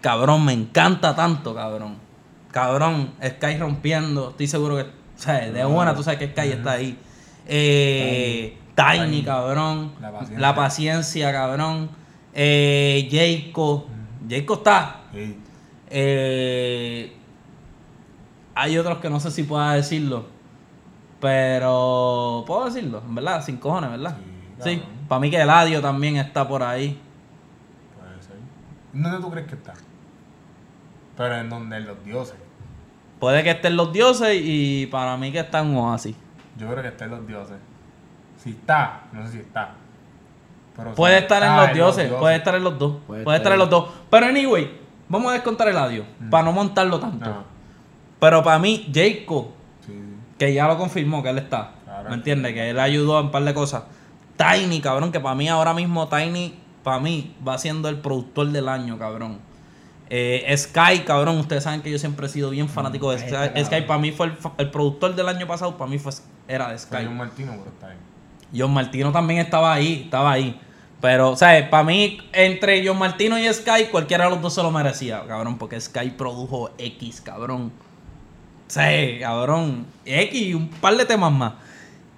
cabrón, 0.00 0.44
me 0.44 0.52
encanta 0.52 1.14
tanto, 1.14 1.54
cabrón. 1.54 1.96
Cabrón, 2.50 3.12
Sky 3.24 3.56
rompiendo. 3.58 4.30
Estoy 4.30 4.46
seguro 4.46 4.76
que, 4.76 4.82
o 4.82 4.86
sea, 5.16 5.50
de 5.50 5.64
buena 5.64 5.94
tú 5.94 6.02
sabes 6.02 6.18
que 6.18 6.28
Sky 6.28 6.52
está 6.52 6.72
ahí. 6.72 6.98
Eh, 7.46 8.56
Tiny, 8.76 9.06
Tiny. 9.06 9.24
cabrón. 9.24 9.92
La 10.00 10.12
paciencia. 10.12 10.38
La 10.38 10.54
paciencia, 10.54 11.32
cabrón. 11.32 11.90
Eh, 12.32 13.08
Jayco. 13.10 13.86
Jayco 14.28 14.54
está. 14.54 15.00
Sí. 15.12 15.38
Eh, 15.90 17.12
hay 18.54 18.78
otros 18.78 18.98
que 18.98 19.10
no 19.10 19.20
sé 19.20 19.30
si 19.30 19.42
pueda 19.42 19.74
decirlo. 19.74 20.26
Pero 21.20 22.44
puedo 22.46 22.66
decirlo, 22.66 23.02
en 23.06 23.14
verdad, 23.14 23.42
sin 23.44 23.56
cojones, 23.56 23.90
¿verdad? 23.90 24.16
Sí. 24.62 24.82
Para 25.08 25.20
mí 25.20 25.30
que 25.30 25.40
Eladio 25.40 25.80
también 25.80 26.16
está 26.16 26.46
por 26.46 26.62
ahí. 26.62 26.98
Puede 27.98 28.22
ser. 28.22 28.36
¿Dónde 28.92 29.18
tú 29.20 29.30
crees 29.30 29.46
que 29.46 29.54
está? 29.54 29.74
Pero 31.16 31.36
en 31.36 31.48
donde 31.50 31.80
los 31.80 32.02
dioses. 32.04 32.36
Puede 33.20 33.42
que 33.42 33.50
estén 33.52 33.76
los 33.76 33.92
dioses 33.92 34.36
y 34.42 34.86
para 34.86 35.16
mí 35.16 35.30
que 35.32 35.40
está 35.40 35.60
en 35.60 35.74
Oasis. 35.76 36.16
Yo 36.56 36.68
creo 36.70 36.82
que 36.82 36.88
está 36.88 37.04
en 37.04 37.10
los 37.12 37.26
dioses. 37.26 37.56
Si 38.38 38.50
está, 38.50 39.02
no 39.12 39.24
sé 39.26 39.32
si 39.32 39.38
está. 39.38 39.74
Pero 40.76 40.90
si 40.90 40.96
Puede 40.96 41.18
estar 41.18 41.42
en 41.42 41.56
los 41.56 41.72
dioses, 41.72 42.12
puede 42.12 42.36
estar 42.36 42.54
en 42.56 42.64
los 42.64 42.78
dos. 42.78 42.96
Puede 43.06 43.22
Puede, 43.24 43.36
estar 43.38 43.52
en 43.52 43.58
los 43.60 43.70
dos. 43.70 43.90
Pero 44.10 44.26
anyway, 44.26 44.70
vamos 45.08 45.30
a 45.30 45.34
descontar 45.34 45.68
Eladio, 45.68 46.04
Mm. 46.20 46.30
para 46.30 46.44
no 46.44 46.52
montarlo 46.52 46.98
tanto. 47.00 47.24
No. 47.30 47.44
Pero 48.18 48.42
para 48.42 48.58
mí, 48.58 48.90
Jacob, 48.92 49.48
sí. 49.86 49.92
que 50.38 50.52
ya 50.52 50.66
lo 50.66 50.76
confirmó 50.76 51.22
que 51.22 51.30
él 51.30 51.38
está. 51.38 51.72
Claro. 51.84 52.08
¿Me 52.10 52.16
entiendes? 52.16 52.52
Que 52.54 52.70
él 52.70 52.78
ayudó 52.80 53.20
en 53.20 53.26
un 53.26 53.30
par 53.32 53.44
de 53.44 53.54
cosas. 53.54 53.84
Tiny, 54.36 54.80
cabrón, 54.80 55.12
que 55.12 55.20
para 55.20 55.34
mí 55.34 55.48
ahora 55.48 55.74
mismo 55.74 56.08
Tiny, 56.08 56.54
para 56.82 56.98
mí, 57.00 57.34
va 57.46 57.56
siendo 57.58 57.88
el 57.88 57.98
productor 58.00 58.48
del 58.50 58.68
año, 58.68 58.98
cabrón. 58.98 59.38
Eh, 60.10 60.54
Sky, 60.56 61.00
cabrón, 61.06 61.38
ustedes 61.38 61.64
saben 61.64 61.80
que 61.82 61.90
yo 61.90 61.98
siempre 61.98 62.26
he 62.26 62.28
sido 62.28 62.50
bien 62.50 62.68
fanático 62.68 63.10
de 63.10 63.16
Mm, 63.16 63.20
Sky. 63.28 63.34
este 63.54 63.64
Sky 63.64 63.80
para 63.86 63.98
mí 63.98 64.12
fue 64.12 64.26
el, 64.26 64.36
el 64.58 64.70
productor 64.70 65.14
del 65.14 65.28
año 65.28 65.46
pasado, 65.46 65.76
para 65.78 65.90
mí 65.90 65.98
fue, 65.98 66.12
era 66.46 66.68
de 66.70 66.78
Sky. 66.78 67.06
Un 67.06 67.16
Martino, 67.16 67.52
pero 67.52 67.70
está. 67.70 67.94
John 68.56 68.72
Martino 68.72 69.10
también 69.12 69.40
estaba 69.40 69.72
ahí, 69.72 70.02
estaba 70.04 70.32
ahí. 70.32 70.60
Pero, 71.00 71.30
o 71.30 71.36
sea, 71.36 71.68
para 71.70 71.84
mí, 71.84 72.18
entre 72.32 72.86
John 72.86 72.98
Martino 72.98 73.38
y 73.38 73.52
Sky, 73.52 73.86
cualquiera 73.90 74.24
de 74.24 74.30
los 74.30 74.40
dos 74.42 74.54
se 74.54 74.62
lo 74.62 74.70
merecía, 74.70 75.22
cabrón, 75.26 75.58
porque 75.58 75.80
Sky 75.80 76.10
produjo 76.10 76.70
X, 76.78 77.20
cabrón. 77.20 77.72
Sí, 78.68 79.18
cabrón. 79.20 79.86
X 80.04 80.40
y 80.40 80.54
un 80.54 80.68
par 80.68 80.96
de 80.96 81.04
temas 81.04 81.32
más. 81.32 81.52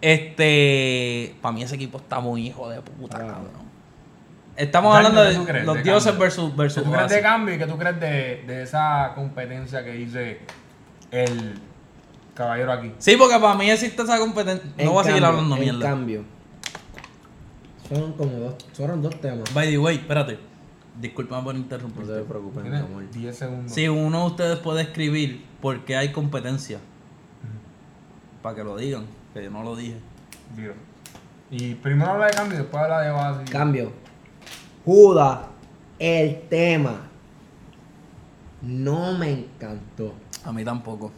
Este. 0.01 1.35
Para 1.41 1.53
mí 1.53 1.63
ese 1.63 1.75
equipo 1.77 1.99
está 1.99 2.21
muy 2.21 2.47
hijo 2.47 2.69
de 2.69 2.81
puta, 2.81 3.17
Claro. 3.19 3.33
cabrón. 3.35 3.67
Estamos 4.57 4.97
hablando 4.97 5.23
¿qué 5.23 5.29
de 5.39 5.45
crees 5.45 5.67
los 5.67 5.77
de 5.77 5.83
dioses 5.83 6.05
cambio? 6.13 6.21
versus, 6.25 6.51
¿Qué 6.51 6.57
versus 6.57 6.83
tú 6.85 6.91
crees 6.93 7.11
de 7.11 7.21
cambio 7.21 7.55
y 7.55 7.59
qué 7.59 7.67
tú 7.67 7.77
crees 7.77 8.01
de, 8.01 8.45
de 8.47 8.63
esa 8.63 9.13
competencia 9.15 9.85
que 9.85 9.93
dice 9.93 10.41
el 11.11 11.55
caballero 12.35 12.73
aquí? 12.73 12.93
Sí, 12.99 13.17
porque 13.19 13.39
para 13.39 13.55
mí 13.55 13.71
existe 13.71 14.03
esa 14.03 14.19
competencia. 14.19 14.71
No 14.79 14.83
En 14.83 14.89
voy 14.91 15.01
a 15.01 15.05
seguir 15.05 15.21
cambio, 15.21 15.29
hablando 15.41 15.57
en 15.57 15.61
mierda. 15.63 15.87
cambio, 15.91 16.25
fueron 17.89 18.13
como 18.15 18.33
dos, 18.39 18.55
fueron 18.73 19.03
dos 19.03 19.21
temas. 19.21 19.53
By 19.53 19.69
the 19.71 19.79
way, 19.79 19.97
espérate. 19.97 20.39
Disculpame 21.01 21.43
por 21.45 21.55
No 21.55 21.61
interrumpirte. 21.61 22.13
te 22.15 22.23
preocupes, 22.23 22.65
mi 22.65 22.75
amor. 22.75 23.11
10 23.11 23.37
segundos. 23.37 23.73
Si 23.73 23.87
uno 23.89 24.21
de 24.21 24.27
ustedes 24.29 24.59
puede 24.61 24.81
escribir 24.83 25.45
por 25.61 25.85
qué 25.85 25.97
hay 25.99 26.13
competencia, 26.13 26.79
para 28.43 28.55
que 28.57 28.65
lo 28.65 28.77
digan, 28.79 29.05
que 29.37 29.45
yo 29.45 29.51
no 29.51 29.63
lo 29.63 29.77
dije. 29.77 29.97
Y 31.51 31.75
primero 31.75 32.13
habla 32.13 32.27
de 32.27 32.33
cambio 32.33 32.59
y 32.59 32.63
después 32.63 32.83
habla 32.83 33.01
de 33.03 33.11
base. 33.11 33.53
Cambio. 33.53 33.93
Judas, 34.85 35.41
el 35.99 36.41
tema 36.49 37.09
no 38.63 39.13
me 39.19 39.31
encantó. 39.31 40.15
A 40.45 40.53
mí 40.53 40.65
tampoco. 40.65 41.13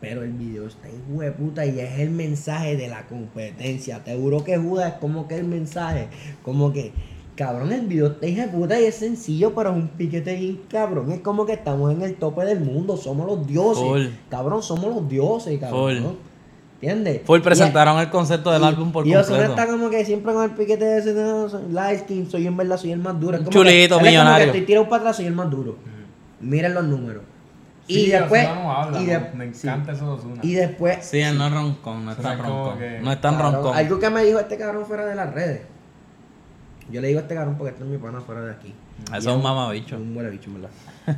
Pero 0.00 0.22
el 0.22 0.32
video 0.32 0.66
está 0.66 0.88
hijo 0.88 1.20
de 1.20 1.32
puta 1.32 1.66
y 1.66 1.80
es 1.80 1.98
el 1.98 2.10
mensaje 2.10 2.76
de 2.76 2.88
la 2.88 3.06
competencia. 3.06 4.04
Te 4.04 4.16
juro 4.16 4.44
que 4.44 4.56
Judas 4.56 4.92
es 4.92 4.98
como 5.00 5.26
que 5.26 5.36
el 5.36 5.44
mensaje. 5.44 6.08
Como 6.44 6.72
que, 6.72 6.92
cabrón, 7.34 7.72
el 7.72 7.86
video 7.86 8.08
está 8.08 8.26
hijo 8.26 8.42
de 8.42 8.48
puta 8.48 8.80
y 8.80 8.84
es 8.84 8.94
sencillo, 8.94 9.54
pero 9.54 9.70
es 9.70 9.76
un 9.76 9.88
piquete 9.88 10.36
bien 10.36 10.60
cabrón. 10.68 11.10
Es 11.10 11.20
como 11.20 11.46
que 11.46 11.54
estamos 11.54 11.92
en 11.92 12.02
el 12.02 12.14
tope 12.14 12.44
del 12.44 12.60
mundo. 12.60 12.96
Somos 12.96 13.26
los 13.26 13.46
dioses. 13.46 13.82
Full. 13.82 14.06
Cabrón, 14.28 14.62
somos 14.62 14.94
los 14.94 15.08
dioses, 15.08 15.58
cabrón. 15.58 16.02
Full. 16.02 16.27
¿Entiendes? 16.80 17.22
Full 17.24 17.38
Y- 17.38 17.42
presentaron 17.42 17.98
el 17.98 18.08
concepto 18.08 18.52
del 18.52 18.62
y- 18.62 18.64
álbum 18.66 18.92
por 18.92 19.04
y 19.06 19.14
Ozuna 19.16 19.38
completo. 19.38 19.50
está 19.60 19.66
como 19.66 19.90
que 19.90 20.04
siempre 20.04 20.32
con 20.32 20.44
el 20.44 20.50
piquete 20.52 20.84
de 20.84 20.98
ese, 20.98 21.12
no, 21.12 21.48
soy 21.48 21.72
light 21.72 22.06
soy 22.30 22.46
en 22.46 22.56
verdad, 22.56 22.76
soy 22.76 22.92
el 22.92 23.00
más 23.00 23.18
duro. 23.18 23.36
Es 23.36 23.38
como 23.42 23.50
Chulito, 23.50 23.68
que- 23.68 23.78
él 23.78 23.82
es 23.84 23.88
como 23.90 24.00
que 24.04 24.10
millonario. 24.10 24.46
estoy 24.46 24.60
tirado 24.62 24.88
para 24.88 25.00
atrás, 25.00 25.16
soy 25.16 25.26
el 25.26 25.34
más 25.34 25.50
duro. 25.50 25.76
Miren 26.40 26.74
los 26.74 26.84
números. 26.84 27.22
Sí, 27.88 28.00
y 28.02 28.10
después. 28.10 28.44
Ozuna 28.46 28.62
no 28.62 28.72
habla, 28.72 29.00
y, 29.00 29.06
de- 29.06 29.18
me 29.34 29.54
sí. 29.54 29.66
encanta 29.66 29.92
eso 29.92 30.04
de 30.04 30.10
Ozuna. 30.12 30.40
y 30.42 30.54
después. 30.54 30.98
Sí, 31.04 31.18
él 31.20 31.36
no 31.36 31.46
es 31.48 31.52
roncón, 31.52 32.04
no 32.04 32.12
es 32.12 32.18
tan 32.18 32.38
roncón. 32.38 32.78
que- 32.78 33.00
No 33.00 33.10
es 33.12 33.20
tan 33.20 33.34
cabrón, 33.34 33.54
roncón. 33.54 33.76
Algo 33.76 33.98
que 33.98 34.10
me 34.10 34.24
dijo 34.24 34.38
este 34.38 34.56
cabrón 34.56 34.86
fuera 34.86 35.04
de 35.06 35.14
las 35.16 35.34
redes. 35.34 35.62
Yo 36.92 37.00
le 37.00 37.08
digo 37.08 37.18
a 37.18 37.22
este 37.22 37.34
cabrón 37.34 37.56
porque 37.58 37.72
este 37.72 37.82
es 37.84 37.90
mi 37.90 37.98
pana 37.98 38.20
fuera 38.20 38.40
de 38.42 38.52
aquí. 38.52 38.72
Eso 39.04 39.14
Y 39.16 39.18
es 39.18 39.26
un 39.36 39.42
mamabicho. 39.42 39.96
Un 39.96 40.16
huele 40.16 40.30
bicho, 40.30 40.48
en 40.50 40.54
¿verdad? 40.62 40.70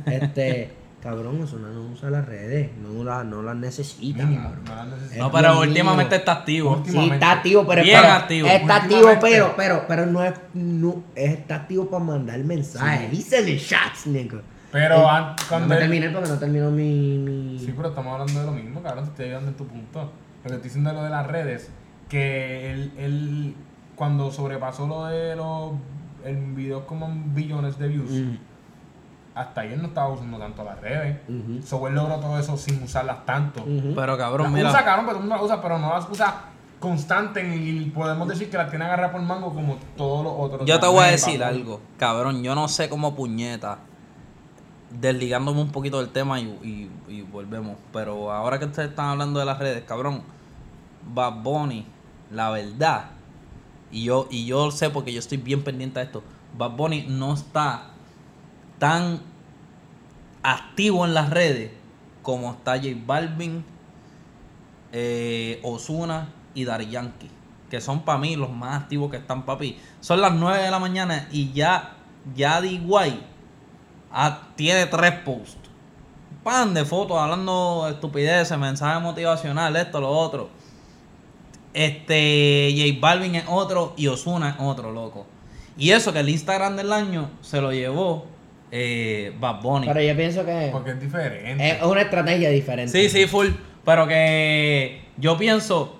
Este, 0.07 0.71
cabrón, 1.01 1.41
Ozuna 1.41 1.69
no 1.69 1.81
usa 1.91 2.09
las 2.09 2.25
redes. 2.25 2.69
No 2.77 3.03
las 3.03 3.25
no 3.25 3.41
las 3.41 3.55
necesita, 3.55 4.23
Mínimo, 4.25 4.43
cabrón. 4.43 4.63
no 4.65 4.75
la 4.75 4.85
necesito. 4.85 5.23
No, 5.23 5.31
pero 5.31 5.59
últimamente 5.59 6.15
está 6.15 6.31
activo. 6.33 6.83
Sí, 6.85 7.09
está 7.11 7.31
activo, 7.31 7.65
pero 7.67 7.83
Bien 7.83 7.97
activo. 8.05 8.47
Está 8.47 8.75
activo, 8.77 9.09
pero, 9.19 9.53
pero, 9.57 9.85
pero 9.87 10.05
no 10.05 10.23
es, 10.23 10.33
no, 10.53 11.03
está 11.15 11.55
activo 11.55 11.87
para 11.89 12.03
mandar 12.03 12.39
mensajes. 12.43 13.11
He's 13.13 13.25
sending 13.25 13.57
shots, 13.57 14.05
nigga. 14.07 14.41
Pero 14.71 14.95
Eh, 15.01 15.05
an- 15.09 15.23
no 15.31 15.35
cuando 15.49 15.67
me 15.67 15.75
él- 15.75 15.81
terminé 15.81 16.09
porque 16.11 16.29
no 16.29 16.37
terminó 16.39 16.71
mi, 16.71 17.17
mi... 17.17 17.59
Sí, 17.59 17.73
pero 17.75 17.89
estamos 17.89 18.13
hablando 18.13 18.39
de 18.39 18.45
lo 18.45 18.51
mismo, 18.53 18.81
cabrón, 18.81 19.03
te 19.05 19.09
estoy 19.11 19.25
ayudando 19.25 19.49
en 19.49 19.57
tu 19.57 19.67
punto. 19.67 19.99
Lo 20.43 20.49
que 20.49 20.55
estoy 20.55 20.61
diciendo 20.63 20.89
es 20.91 20.95
lo 20.95 21.03
de 21.03 21.09
las 21.09 21.27
redes, 21.27 21.69
que 22.07 22.71
él, 22.71 22.91
él 22.97 23.55
cuando 23.95 24.31
sobrepasó 24.31 24.87
lo 24.87 25.05
de 25.07 25.35
los 25.35 25.71
en 26.23 26.55
videos 26.55 26.83
como 26.85 27.11
billones 27.33 27.77
de 27.79 27.87
views, 27.89 28.09
Mm, 28.11 28.35
hasta 29.33 29.61
ayer 29.61 29.77
no 29.77 29.87
estaba 29.87 30.09
usando 30.09 30.37
tanto 30.37 30.63
las 30.63 30.79
redes. 30.81 31.19
ujú, 31.27 31.61
So, 31.65 31.87
él 31.87 31.95
logró 31.95 32.15
todo 32.19 32.37
eso 32.39 32.57
sin 32.57 32.81
usarlas 32.83 33.25
tanto. 33.25 33.63
Pero 33.95 34.17
cabrón, 34.17 34.47
las 34.47 34.53
mira. 34.53 34.69
usa, 34.69 34.83
cabrón, 34.83 35.05
pero 35.05 35.17
el 35.17 35.23
mundo 35.23 35.35
las 35.35 35.43
usa, 35.45 35.61
pero 35.61 35.79
no 35.79 35.89
las 35.93 36.09
usa 36.09 36.35
constante 36.79 37.55
y 37.55 37.91
podemos 37.95 38.27
decir 38.27 38.49
que 38.49 38.57
las 38.57 38.69
tiene 38.69 38.85
agarradas 38.85 39.11
por 39.11 39.21
mango 39.21 39.53
como 39.53 39.77
todos 39.95 40.23
los 40.23 40.33
otros. 40.37 40.67
Yo 40.67 40.79
te 40.79 40.87
voy 40.87 41.03
a 41.05 41.07
decir 41.11 41.43
algo, 41.43 41.79
cabrón. 41.97 42.41
Yo 42.43 42.55
no 42.55 42.67
sé 42.67 42.89
cómo 42.89 43.15
puñeta, 43.15 43.77
desligándome 44.99 45.61
un 45.61 45.71
poquito 45.71 45.99
del 45.99 46.09
tema 46.09 46.39
y, 46.39 46.43
y- 47.07 47.13
y 47.13 47.21
volvemos. 47.21 47.77
Pero 47.93 48.31
ahora 48.31 48.59
que 48.59 48.65
ustedes 48.65 48.89
están 48.89 49.07
hablando 49.09 49.39
de 49.39 49.45
las 49.45 49.59
redes, 49.59 49.83
cabrón, 49.83 50.21
Bad 51.13 51.41
Bunny, 51.43 51.85
la 52.31 52.49
verdad, 52.49 53.05
y 53.91 54.03
yo, 54.05 54.27
y 54.29 54.45
yo 54.45 54.71
sé 54.71 54.89
porque 54.89 55.13
yo 55.13 55.19
estoy 55.19 55.37
bien 55.37 55.63
pendiente 55.63 55.99
a 55.99 56.03
esto, 56.03 56.23
Bad 56.57 56.71
Bunny 56.71 57.05
no 57.07 57.33
está 57.33 57.90
tan 58.81 59.21
activo 60.41 61.05
en 61.05 61.13
las 61.13 61.29
redes 61.29 61.69
como 62.23 62.49
está 62.49 62.77
J 62.77 62.87
Balvin, 63.05 63.63
eh, 64.91 65.59
Osuna 65.61 66.29
y 66.55 66.65
Daddy 66.65 66.89
Yankee, 66.89 67.29
que 67.69 67.79
son 67.79 68.01
para 68.01 68.17
mí 68.17 68.35
los 68.35 68.49
más 68.49 68.81
activos 68.81 69.11
que 69.11 69.17
están, 69.17 69.45
papi. 69.45 69.79
Son 69.99 70.19
las 70.19 70.33
9 70.33 70.63
de 70.63 70.71
la 70.71 70.79
mañana 70.79 71.27
y 71.31 71.53
ya, 71.53 71.93
ya 72.35 72.59
D.Y. 72.59 73.23
ah, 74.11 74.47
tiene 74.55 74.87
tres 74.87 75.11
posts. 75.19 75.69
Pan 76.43 76.73
de 76.73 76.83
fotos 76.83 77.19
hablando 77.19 77.87
estupideces, 77.87 78.57
mensajes 78.57 79.03
motivacionales, 79.03 79.85
esto, 79.85 80.01
lo 80.01 80.09
otro. 80.09 80.49
Este, 81.75 82.73
J 82.75 82.99
Balvin 82.99 83.35
es 83.35 83.45
otro 83.47 83.93
y 83.95 84.07
Osuna 84.07 84.49
es 84.49 84.55
otro, 84.57 84.91
loco. 84.91 85.27
Y 85.77 85.91
eso 85.91 86.11
que 86.11 86.21
el 86.21 86.29
Instagram 86.29 86.77
del 86.77 86.91
año 86.91 87.29
se 87.41 87.61
lo 87.61 87.71
llevó 87.71 88.30
eh, 88.71 89.35
Bad 89.39 89.61
Bunny. 89.61 89.87
Pero 89.87 90.01
yo 90.01 90.15
pienso 90.15 90.45
que 90.45 90.69
Porque 90.71 90.91
es 90.91 91.01
diferente. 91.01 91.69
es 91.77 91.83
una 91.83 92.01
estrategia 92.01 92.49
diferente. 92.49 92.91
Sí, 92.91 93.09
sí, 93.09 93.27
full. 93.27 93.47
Pero 93.83 94.07
que 94.07 95.01
yo 95.17 95.37
pienso 95.37 95.97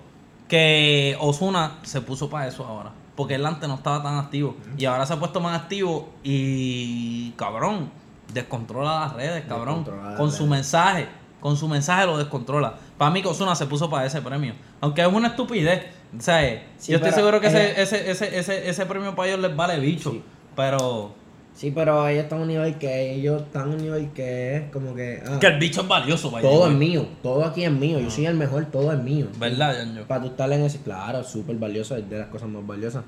que 0.48 1.16
Osuna 1.20 1.80
se 1.84 2.02
puso 2.02 2.30
para 2.30 2.48
eso 2.48 2.66
ahora. 2.66 2.92
Porque 3.16 3.36
él 3.36 3.46
antes 3.46 3.68
no 3.68 3.76
estaba 3.76 4.02
tan 4.02 4.18
activo. 4.18 4.56
Y 4.78 4.86
ahora 4.86 5.06
se 5.06 5.14
ha 5.14 5.18
puesto 5.20 5.40
más 5.42 5.60
activo 5.60 6.10
y 6.24 7.32
cabrón, 7.32 7.92
descontrola 8.34 9.02
las 9.02 9.14
redes, 9.14 9.44
cabrón. 9.48 9.86
Las 9.88 10.16
Con 10.18 10.28
redes. 10.28 10.36
su 10.36 10.48
mensaje. 10.48 11.08
Con 11.40 11.58
su 11.58 11.68
mensaje 11.68 12.06
lo 12.06 12.18
descontrola. 12.18 12.76
Para 12.98 13.10
mí 13.12 13.22
que 13.22 13.28
Osuna 13.28 13.56
se 13.56 13.66
puso 13.66 13.90
para 13.90 14.06
ese 14.06 14.22
premio. 14.22 14.54
Aunque 14.80 15.02
es 15.02 15.08
una 15.08 15.30
estupidez. 15.30 15.86
O 16.18 16.22
sea, 16.22 16.42
Sí, 16.78 16.92
yo 16.92 16.98
estoy 16.98 17.12
seguro 17.14 17.40
que 17.42 17.48
ese, 17.48 17.82
ese, 17.82 18.12
ese, 18.12 18.38
ese, 18.38 18.70
ese 18.70 18.86
premio 18.86 19.16
para 19.16 19.30
ellos 19.30 19.40
les 19.42 19.56
vale 19.56 19.80
bicho. 19.80 20.12
Sí. 20.12 20.24
Pero 20.56 21.16
Sí, 21.54 21.72
pero 21.72 22.08
ellos 22.08 22.24
están 22.24 22.40
a 22.40 22.42
un 22.44 22.48
nivel 22.48 22.76
que 22.78 23.14
ellos 23.14 23.42
están 23.42 23.64
a 23.64 23.76
un 23.76 23.78
nivel 23.78 24.10
que 24.14 24.58
es 24.58 24.72
como 24.72 24.96
que 24.96 25.22
ah, 25.28 25.38
que 25.40 25.48
el 25.48 25.60
bicho 25.60 25.82
es 25.82 25.88
valioso, 25.88 26.32
the 26.32 26.42
todo 26.42 26.68
es 26.68 26.74
mío, 26.74 27.06
todo 27.22 27.46
aquí 27.46 27.66
es 27.66 27.72
mío, 27.72 28.00
yo 28.00 28.10
soy 28.10 28.26
el 28.26 28.36
mejor, 28.36 28.66
todo 28.66 28.92
es 28.92 29.00
mío. 29.00 29.28
¿Verdad, 29.38 29.76
Yanjo? 29.78 30.08
Para 30.08 30.22
tú 30.22 30.28
estar 30.28 30.52
en 30.52 30.62
ese, 30.62 30.80
claro, 30.80 31.24
súper 31.24 31.58
valioso, 31.58 31.96
es 31.98 32.10
de 32.10 32.20
las 32.20 32.28
cosas 32.30 32.50
más 32.50 32.66
valiosas. 32.66 33.04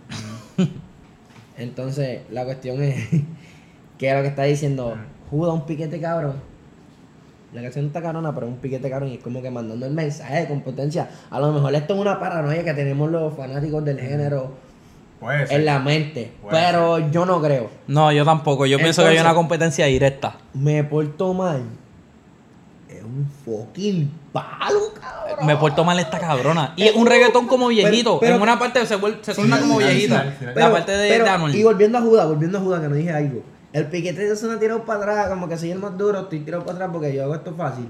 Entonces, 1.58 2.22
la 2.32 2.46
cuestión 2.46 2.82
es 2.84 3.10
que 3.98 4.14
lo 4.14 4.22
que 4.22 4.28
está 4.28 4.44
diciendo, 4.44 4.98
Juda 5.30 5.52
un 5.52 5.66
piquete 5.66 6.00
cabrón. 6.00 6.36
La 7.54 7.62
canción 7.64 7.88
está 7.88 8.04
carona, 8.04 8.34
pero 8.36 8.46
es 8.48 8.54
un 8.54 8.60
piquete 8.60 8.88
cabrón 8.88 9.10
y 9.10 9.16
es 9.16 9.24
como 9.24 9.42
que 9.42 9.50
mandando 9.50 9.86
el 9.88 9.94
mensaje 9.94 10.42
de 10.42 10.48
competencia. 10.48 11.10
A 11.32 11.40
lo 11.40 11.52
mejor 11.52 11.74
esto 11.74 11.96
es 11.96 12.00
una 12.00 12.20
paranoia 12.20 12.64
que 12.64 12.74
tenemos 12.74 13.10
los 13.10 13.34
fanáticos 13.36 13.84
del 13.84 14.00
género 14.00 14.52
Puede 15.24 15.48
ser. 15.48 15.60
en 15.60 15.66
la 15.66 15.80
mente, 15.80 16.32
Puede 16.42 16.56
pero 16.62 17.00
yo 17.12 17.26
no 17.26 17.42
creo. 17.42 17.70
No, 17.88 18.12
yo 18.12 18.26
tampoco. 18.26 18.66
Yo 18.66 18.78
pienso 18.78 19.02
que 19.04 19.10
hay 19.10 19.18
una 19.20 19.34
competencia 19.34 19.86
directa. 19.86 20.36
Me 20.54 20.84
porto 20.84 21.34
mal. 21.34 21.64
Es 22.90 23.02
un 23.04 23.28
fucking 23.46 24.12
palo, 24.32 24.94
cabrón. 25.00 25.46
Me 25.48 25.56
porto 25.56 25.84
mal 25.84 25.98
esta 26.00 26.20
cabrona. 26.20 26.74
Y 26.76 26.84
es 26.84 26.96
un 26.96 27.08
reggaetón 27.08 27.48
como 27.48 27.68
viejito. 27.70 28.20
pero- 28.20 28.36
en 28.36 28.42
una 28.42 28.60
parte 28.60 28.86
se, 28.86 28.96
vuelve, 28.98 29.20
se 29.24 29.34
suena 29.34 29.60
como 29.60 29.78
viejita. 29.78 30.20
final, 30.20 30.28
al 30.28 30.34
final. 30.34 30.56
la 30.56 30.72
parte 30.72 30.92
de, 30.92 31.10
pero- 31.10 31.48
de. 31.48 31.58
Y 31.58 31.64
volviendo 31.64 31.98
a 31.98 32.02
Judas, 32.02 32.28
volviendo 32.28 32.58
a 32.58 32.62
Judas, 32.62 32.82
que 32.82 32.90
no 32.90 32.96
dije 32.96 33.12
algo. 33.12 33.42
El 33.72 33.88
piquete 33.88 34.28
de 34.28 34.36
Zona 34.36 34.60
tirado 34.60 34.84
para 34.86 35.00
atrás, 35.00 35.30
como 35.30 35.48
que 35.50 35.58
soy 35.58 35.72
el 35.72 35.80
más 35.80 35.98
duro, 35.98 36.20
estoy 36.20 36.42
tirado 36.42 36.64
para 36.64 36.76
atrás 36.76 36.90
porque 36.94 37.14
yo 37.16 37.24
hago 37.24 37.34
esto 37.36 37.56
fácil. 37.56 37.88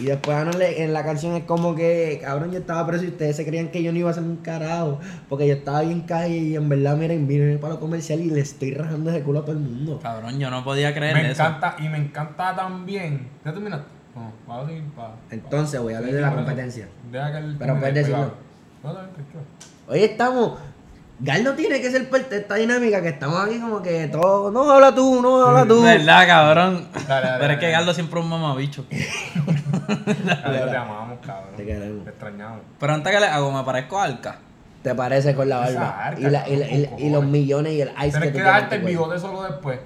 Y 0.00 0.06
después 0.06 0.36
Anuel 0.36 0.58
le- 0.58 0.82
en 0.82 0.92
la 0.92 1.04
canción 1.04 1.34
es 1.36 1.44
como 1.44 1.74
que, 1.74 2.18
cabrón, 2.22 2.50
yo 2.52 2.58
estaba 2.58 2.86
preso 2.86 3.04
y 3.04 3.08
ustedes 3.08 3.36
se 3.36 3.44
creían 3.44 3.68
que 3.68 3.82
yo 3.82 3.92
no 3.92 3.98
iba 3.98 4.08
a 4.08 4.12
hacer 4.12 4.22
un 4.24 4.36
carajo. 4.36 4.98
Porque 5.28 5.46
yo 5.46 5.54
estaba 5.54 5.82
bien 5.82 6.00
calle 6.02 6.36
y 6.38 6.56
en 6.56 6.68
verdad, 6.68 6.96
miren, 6.96 7.26
miren 7.26 7.58
para 7.60 7.74
lo 7.74 7.80
comercial 7.80 8.20
y 8.20 8.30
le 8.30 8.40
estoy 8.40 8.72
rajando 8.74 9.10
ese 9.10 9.20
culo 9.22 9.40
a 9.40 9.42
todo 9.42 9.52
el 9.52 9.58
mundo. 9.58 10.00
Cabrón, 10.02 10.38
yo 10.38 10.50
no 10.50 10.64
podía 10.64 10.94
creer 10.94 11.14
Me 11.14 11.30
eso. 11.30 11.42
encanta, 11.42 11.76
y 11.78 11.88
me 11.88 11.98
encanta 11.98 12.56
también. 12.56 13.28
¿Ya 13.44 13.52
terminaste? 13.52 13.86
No, 14.14 14.32
vamos 14.46 14.64
a 14.64 14.68
seguir 14.68 14.84
para. 14.96 15.14
Entonces 15.30 15.80
voy 15.80 15.94
a 15.94 15.98
hablar 15.98 16.14
de 16.14 16.20
la 16.20 16.34
competencia. 16.34 16.88
Deja 17.12 17.32
que 17.32 17.38
él 17.38 17.56
Pero 17.58 17.78
puedes 17.78 17.94
decirlo. 17.94 18.16
hablo. 18.16 18.34
No, 21.20 21.38
no, 21.42 21.52
tiene 21.52 21.80
que 21.82 21.90
ser 21.90 22.08
parte 22.08 22.34
de 22.36 22.40
esta 22.42 22.54
dinámica 22.54 23.02
que 23.02 23.08
estamos 23.10 23.38
aquí 23.44 23.58
como 23.60 23.82
que 23.82 24.08
todo. 24.08 24.50
No 24.50 24.70
habla 24.70 24.94
tú, 24.94 25.20
no 25.20 25.42
habla 25.46 25.66
tú. 25.66 25.82
¿Verdad, 25.82 26.26
cabrón? 26.26 26.86
Dale, 27.06 27.26
dale, 27.26 27.38
Pero 27.40 27.52
es 27.54 27.58
que 27.60 27.70
Gardo 27.70 27.92
siempre 27.92 28.18
es 28.18 28.24
un 28.24 28.30
mamabicho. 28.30 28.84
Dale, 30.24 30.58
te 30.70 30.76
amamos, 30.76 31.18
cabrón. 31.24 31.56
Te 31.56 31.64
queremos. 31.66 32.04
Te 32.04 32.10
extrañamos. 32.10 32.60
Pero 32.78 32.94
antes 32.94 33.12
que 33.12 33.20
le 33.20 33.26
hago, 33.26 33.52
me 33.52 33.62
parezco 33.64 34.00
Arca. 34.00 34.38
¿Te 34.82 34.94
parece 34.94 35.34
con 35.34 35.46
la 35.46 35.58
barba? 35.58 36.04
arca, 36.06 36.20
Y, 36.20 36.30
la- 36.30 36.48
y 36.48 36.56
la- 36.56 36.68
y 36.70 36.78
la- 36.78 36.90
con 36.90 36.98
y 37.00 37.10
los 37.10 37.24
millones 37.24 37.72
y 37.74 37.80
el 37.82 37.88
ice 37.90 37.96
que 37.98 38.10
Tienes 38.12 38.32
tú 38.32 38.38
que 38.38 38.42
darte 38.42 38.74
en 38.76 38.80
el 38.80 38.86
bigote 38.86 39.18
solo 39.18 39.42
después. 39.42 39.78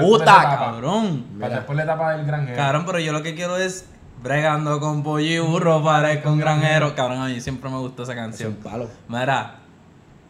¡Puta, 0.00 0.42
cabrón! 0.58 1.26
Para 1.38 1.56
después 1.56 1.76
la 1.76 1.82
etapa 1.84 2.16
del 2.16 2.24
granjero. 2.26 2.56
Cabrón, 2.56 2.84
pero 2.86 2.98
yo 2.98 3.12
lo 3.12 3.22
que 3.22 3.34
quiero 3.34 3.58
es 3.58 3.84
bregando 4.22 4.80
con 4.80 5.02
pollo 5.02 5.26
y 5.26 5.38
burro, 5.38 5.84
parezco 5.84 6.32
un 6.32 6.38
granjero. 6.38 6.94
Cabrón, 6.94 7.20
a 7.20 7.26
mí 7.26 7.40
siempre 7.42 7.68
me 7.68 7.76
gustó 7.76 8.04
esa 8.04 8.12
Es 8.12 8.18
un 8.18 8.24
canción. 8.24 8.54
palo. 8.54 8.88
Mira, 9.08 9.56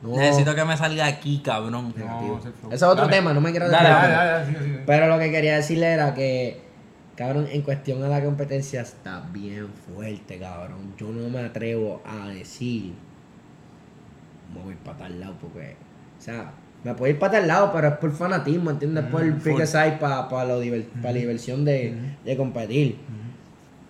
No. 0.03 0.17
necesito 0.17 0.55
que 0.55 0.65
me 0.65 0.77
salga 0.77 1.07
aquí, 1.07 1.41
cabrón. 1.45 1.95
No. 1.97 2.39
Eso 2.41 2.53
es 2.71 2.83
otro 2.83 3.05
Dale. 3.07 3.17
tema, 3.17 3.33
no 3.33 3.41
me 3.41 3.51
quiero 3.53 3.69
Dale, 3.69 3.89
desviar. 3.89 4.03
Dale, 4.03 4.15
dale, 4.15 4.31
dale, 4.33 4.47
sigue, 4.47 4.65
sigue. 4.65 4.83
Pero 4.87 5.07
lo 5.07 5.19
que 5.19 5.31
quería 5.31 5.57
decirle 5.57 5.87
era 5.93 6.13
que, 6.15 6.61
cabrón, 7.17 7.47
en 7.51 7.63
cuestión 7.63 8.03
a 8.03 8.09
la 8.09 8.23
competencia 8.25 8.81
está 8.83 9.21
bien 9.33 9.69
fuerte, 9.69 10.39
cabrón. 10.39 10.95
Yo 10.99 11.09
no 11.09 11.29
me 11.29 11.41
atrevo 11.47 12.03
a 12.05 12.29
decir, 12.29 12.95
me 14.55 14.61
voy 14.63 14.75
para 14.85 14.99
tal 14.99 15.21
lado, 15.21 15.35
porque, 15.41 15.77
o 16.19 16.23
sea, 16.23 16.51
me 16.85 16.95
puedo 16.95 17.13
ir 17.13 17.19
para 17.19 17.33
tal 17.39 17.47
lado, 17.49 17.71
pero 17.73 17.89
es 17.89 17.95
por 17.95 18.13
fanatismo, 18.13 18.71
¿entiendes? 18.71 19.05
por 19.05 19.23
el 19.23 19.35
Mm, 19.35 19.41
pick 19.41 19.65
side 19.67 19.99
para 20.01 20.45
la 20.45 20.59
diversión 21.13 21.65
de, 21.65 21.95
de 22.25 22.37
competir. 22.37 22.99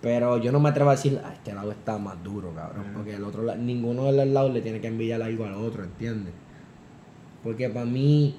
Pero 0.03 0.37
yo 0.37 0.51
no 0.51 0.59
me 0.59 0.67
atrevo 0.67 0.89
a 0.89 0.95
decir, 0.95 1.21
ah, 1.23 1.31
este 1.33 1.53
lado 1.53 1.71
está 1.71 1.97
más 1.97 2.21
duro, 2.21 2.53
cabrón. 2.53 2.87
Porque 2.93 3.15
el 3.15 3.23
otro 3.23 3.41
lado, 3.41 3.57
ninguno 3.57 4.03
de 4.07 4.11
los 4.11 4.27
lados 4.27 4.53
le 4.53 4.59
tiene 4.59 4.81
que 4.81 4.87
envidiar 4.87 5.21
algo 5.21 5.45
al 5.45 5.53
otro, 5.53 5.81
¿entiendes? 5.81 6.33
Porque 7.41 7.69
para 7.69 7.85
mí, 7.85 8.35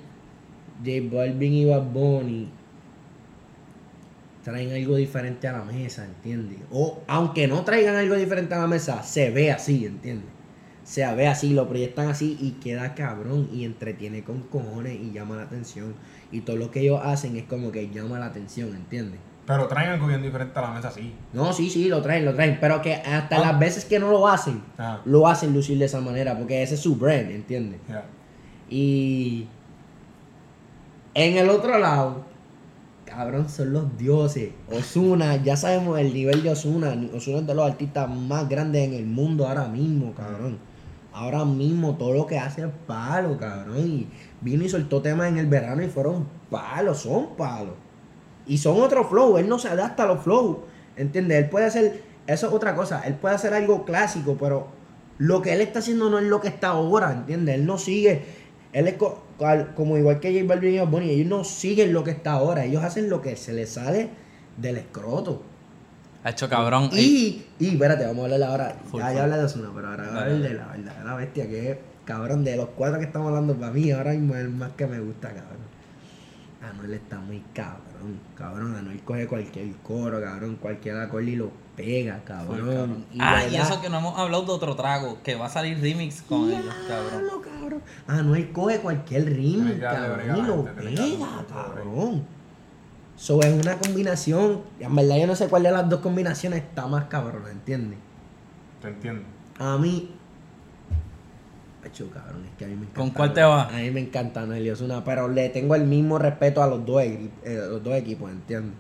J 0.84 1.08
Balvin 1.10 1.54
y 1.54 1.64
Bad 1.64 1.84
Bunny 1.84 2.50
traen 4.42 4.74
algo 4.74 4.96
diferente 4.96 5.48
a 5.48 5.52
la 5.52 5.64
mesa, 5.64 6.04
¿entiendes? 6.04 6.58
O 6.70 7.00
aunque 7.06 7.48
no 7.48 7.64
traigan 7.64 7.96
algo 7.96 8.14
diferente 8.14 8.54
a 8.54 8.58
la 8.58 8.66
mesa, 8.66 9.02
se 9.02 9.30
ve 9.30 9.50
así, 9.50 9.86
¿entiendes? 9.86 10.28
Se 10.82 11.10
ve 11.14 11.28
así, 11.28 11.54
lo 11.54 11.66
proyectan 11.66 12.08
así 12.08 12.36
y 12.42 12.50
queda 12.62 12.94
cabrón 12.94 13.48
y 13.50 13.64
entretiene 13.64 14.22
con 14.22 14.42
cojones 14.42 15.00
y 15.00 15.12
llama 15.12 15.36
la 15.36 15.44
atención. 15.44 15.94
Y 16.30 16.42
todo 16.42 16.56
lo 16.56 16.70
que 16.70 16.80
ellos 16.80 17.00
hacen 17.02 17.36
es 17.36 17.44
como 17.44 17.72
que 17.72 17.88
llama 17.88 18.18
la 18.18 18.26
atención, 18.26 18.76
¿entiendes? 18.76 19.20
Pero 19.46 19.66
traen 19.68 19.90
algo 19.90 20.06
bien 20.06 20.22
diferente 20.22 20.58
a 20.58 20.62
la 20.62 20.70
mesa, 20.70 20.90
sí. 20.90 21.12
No, 21.34 21.52
sí, 21.52 21.68
sí, 21.68 21.88
lo 21.88 22.00
traen, 22.00 22.24
lo 22.24 22.34
traen. 22.34 22.56
Pero 22.60 22.80
que 22.80 22.94
hasta 22.94 23.36
Ah. 23.36 23.40
las 23.40 23.58
veces 23.58 23.84
que 23.84 23.98
no 23.98 24.10
lo 24.10 24.26
hacen, 24.26 24.62
lo 25.04 25.28
hacen 25.28 25.52
lucir 25.52 25.78
de 25.78 25.84
esa 25.84 26.00
manera. 26.00 26.36
Porque 26.36 26.62
ese 26.62 26.74
es 26.76 26.80
su 26.80 26.96
brand, 26.96 27.30
¿entiendes? 27.30 27.80
Y 28.70 29.46
en 31.14 31.36
el 31.36 31.50
otro 31.50 31.78
lado, 31.78 32.24
cabrón, 33.04 33.48
son 33.48 33.72
los 33.72 33.98
dioses. 33.98 34.50
Osuna, 34.72 35.36
ya 35.44 35.56
sabemos 35.56 35.98
el 35.98 36.12
nivel 36.14 36.42
de 36.42 36.50
Osuna. 36.50 36.96
Osuna 37.14 37.38
es 37.38 37.46
de 37.46 37.54
los 37.54 37.66
artistas 37.70 38.08
más 38.10 38.48
grandes 38.48 38.88
en 38.88 38.94
el 38.94 39.04
mundo 39.06 39.46
ahora 39.46 39.66
mismo, 39.68 40.12
cabrón. 40.14 40.58
Ahora 41.12 41.44
mismo 41.44 41.94
todo 41.94 42.12
lo 42.12 42.26
que 42.26 42.38
hace 42.38 42.62
es 42.62 42.68
palo, 42.86 43.36
cabrón. 43.38 43.76
Y 43.78 44.08
vino 44.40 44.64
y 44.64 44.68
soltó 44.68 45.00
temas 45.02 45.28
en 45.28 45.38
el 45.38 45.46
verano 45.46 45.82
y 45.82 45.86
fueron 45.88 46.26
palos, 46.50 46.98
son 47.02 47.36
palos. 47.36 47.74
Y 48.46 48.58
son 48.58 48.80
otro 48.80 49.04
flow, 49.08 49.38
él 49.38 49.48
no 49.48 49.58
se 49.58 49.68
adapta 49.68 50.02
a 50.04 50.06
los 50.06 50.22
flows. 50.22 50.58
¿Entiendes? 50.96 51.44
Él 51.44 51.48
puede 51.50 51.66
hacer, 51.66 52.02
eso 52.26 52.46
es 52.48 52.52
otra 52.52 52.74
cosa, 52.74 53.02
él 53.06 53.14
puede 53.14 53.34
hacer 53.34 53.52
algo 53.54 53.84
clásico, 53.84 54.36
pero 54.38 54.68
lo 55.18 55.42
que 55.42 55.52
él 55.52 55.60
está 55.60 55.78
haciendo 55.80 56.10
no 56.10 56.18
es 56.18 56.24
lo 56.24 56.40
que 56.40 56.48
está 56.48 56.68
ahora, 56.68 57.12
¿entiendes? 57.12 57.54
Él 57.56 57.66
no 57.66 57.78
sigue, 57.78 58.24
él 58.72 58.86
es 58.88 58.94
co- 58.94 59.22
como 59.74 59.96
igual 59.98 60.20
que 60.20 60.32
J 60.32 60.46
Balvin 60.46 60.74
y 60.74 60.78
Bad 60.78 60.88
Bunny, 60.88 61.10
ellos 61.10 61.26
no 61.28 61.42
siguen 61.44 61.92
lo 61.92 62.04
que 62.04 62.12
está 62.12 62.32
ahora, 62.32 62.64
ellos 62.64 62.84
hacen 62.84 63.10
lo 63.10 63.20
que 63.22 63.34
se 63.36 63.52
les 63.52 63.70
sale 63.70 64.08
del 64.56 64.76
escroto. 64.76 65.42
Ha 66.22 66.30
hecho 66.30 66.48
cabrón. 66.48 66.88
Y, 66.92 67.44
y 67.58 67.68
espérate, 67.68 68.06
vamos 68.06 68.22
a 68.30 68.34
hablar 68.34 68.42
ahora, 68.50 68.76
Full, 68.90 69.00
ya, 69.00 69.06
full. 69.08 69.16
ya 69.16 69.22
hablé 69.24 69.36
de 69.36 69.44
Osuna, 69.44 69.70
pero 69.74 69.88
ahora 69.88 70.04
voy 70.08 70.16
a 70.18 70.22
hablar 70.22 70.38
de 70.40 70.54
la 70.54 70.66
verdadera 70.68 71.14
bestia 71.16 71.48
que 71.48 71.70
es, 71.72 71.78
cabrón, 72.04 72.44
de 72.44 72.56
los 72.56 72.68
cuatro 72.76 72.98
que 73.00 73.04
estamos 73.06 73.28
hablando, 73.28 73.54
para 73.54 73.72
mí 73.72 73.90
ahora 73.90 74.12
mismo 74.12 74.34
es 74.36 74.40
el 74.42 74.50
más 74.50 74.70
que 74.72 74.86
me 74.86 75.00
gusta, 75.00 75.28
cabrón. 75.28 75.64
Anuel 76.70 76.94
está 76.94 77.18
muy 77.18 77.42
cabrón, 77.52 78.18
cabrón. 78.34 78.76
Anuel 78.76 79.02
coge 79.02 79.26
cualquier 79.26 79.74
coro, 79.76 80.20
cabrón, 80.20 80.56
cualquier 80.56 80.96
acorde 80.96 81.30
y 81.30 81.36
lo 81.36 81.50
pega, 81.76 82.22
cabrón. 82.24 83.04
Y 83.12 83.18
ah, 83.20 83.46
y 83.46 83.56
eso 83.56 83.80
que 83.80 83.88
no 83.88 83.98
hemos 83.98 84.18
hablado 84.18 84.44
de 84.44 84.52
otro 84.52 84.74
trago, 84.74 85.18
que 85.22 85.34
va 85.34 85.46
a 85.46 85.50
salir 85.50 85.80
remix 85.80 86.22
con 86.22 86.50
ellos, 86.50 86.74
cabrón. 86.88 87.20
diablo, 87.20 87.42
cabrón. 87.42 87.82
Anuel 88.06 88.52
coge 88.52 88.78
cualquier 88.80 89.24
darle 89.24 89.78
cabrón, 89.78 90.36
y 90.36 90.42
lo 90.42 90.62
darle 90.62 90.90
pega, 90.96 91.26
break. 91.26 91.48
cabrón. 91.48 92.24
Eso 93.16 93.40
es 93.42 93.62
una 93.62 93.78
combinación. 93.78 94.62
En 94.80 94.94
verdad 94.94 95.16
yo 95.18 95.26
no 95.26 95.36
sé 95.36 95.48
cuál 95.48 95.62
de 95.62 95.70
las 95.70 95.88
dos 95.88 96.00
combinaciones 96.00 96.62
está 96.62 96.86
más 96.86 97.04
cabrón, 97.04 97.44
¿entiendes? 97.50 97.98
Te 98.80 98.88
entiendo. 98.88 99.22
A 99.58 99.76
mí. 99.78 100.10
Acho, 101.84 102.08
cabrón, 102.10 102.44
es 102.50 102.56
que 102.56 102.64
a 102.64 102.68
mí 102.68 102.74
me 102.74 102.82
encanta. 102.82 103.00
¿Con 103.00 103.10
cuál 103.10 103.32
te 103.34 103.42
vas? 103.42 103.72
A 103.72 103.76
mí 103.76 103.90
me 103.90 104.00
encanta 104.00 104.40
Anuel 104.42 104.64
y 104.66 104.70
Ozuna, 104.70 105.04
pero 105.04 105.28
le 105.28 105.48
tengo 105.50 105.74
el 105.74 105.84
mismo 105.84 106.18
respeto 106.18 106.62
a 106.62 106.66
los 106.66 106.84
dos, 106.86 107.02
equi- 107.02 107.28
eh, 107.44 107.60
los 107.70 107.82
dos 107.82 107.94
equipos, 107.94 108.30
¿entiendes? 108.30 108.72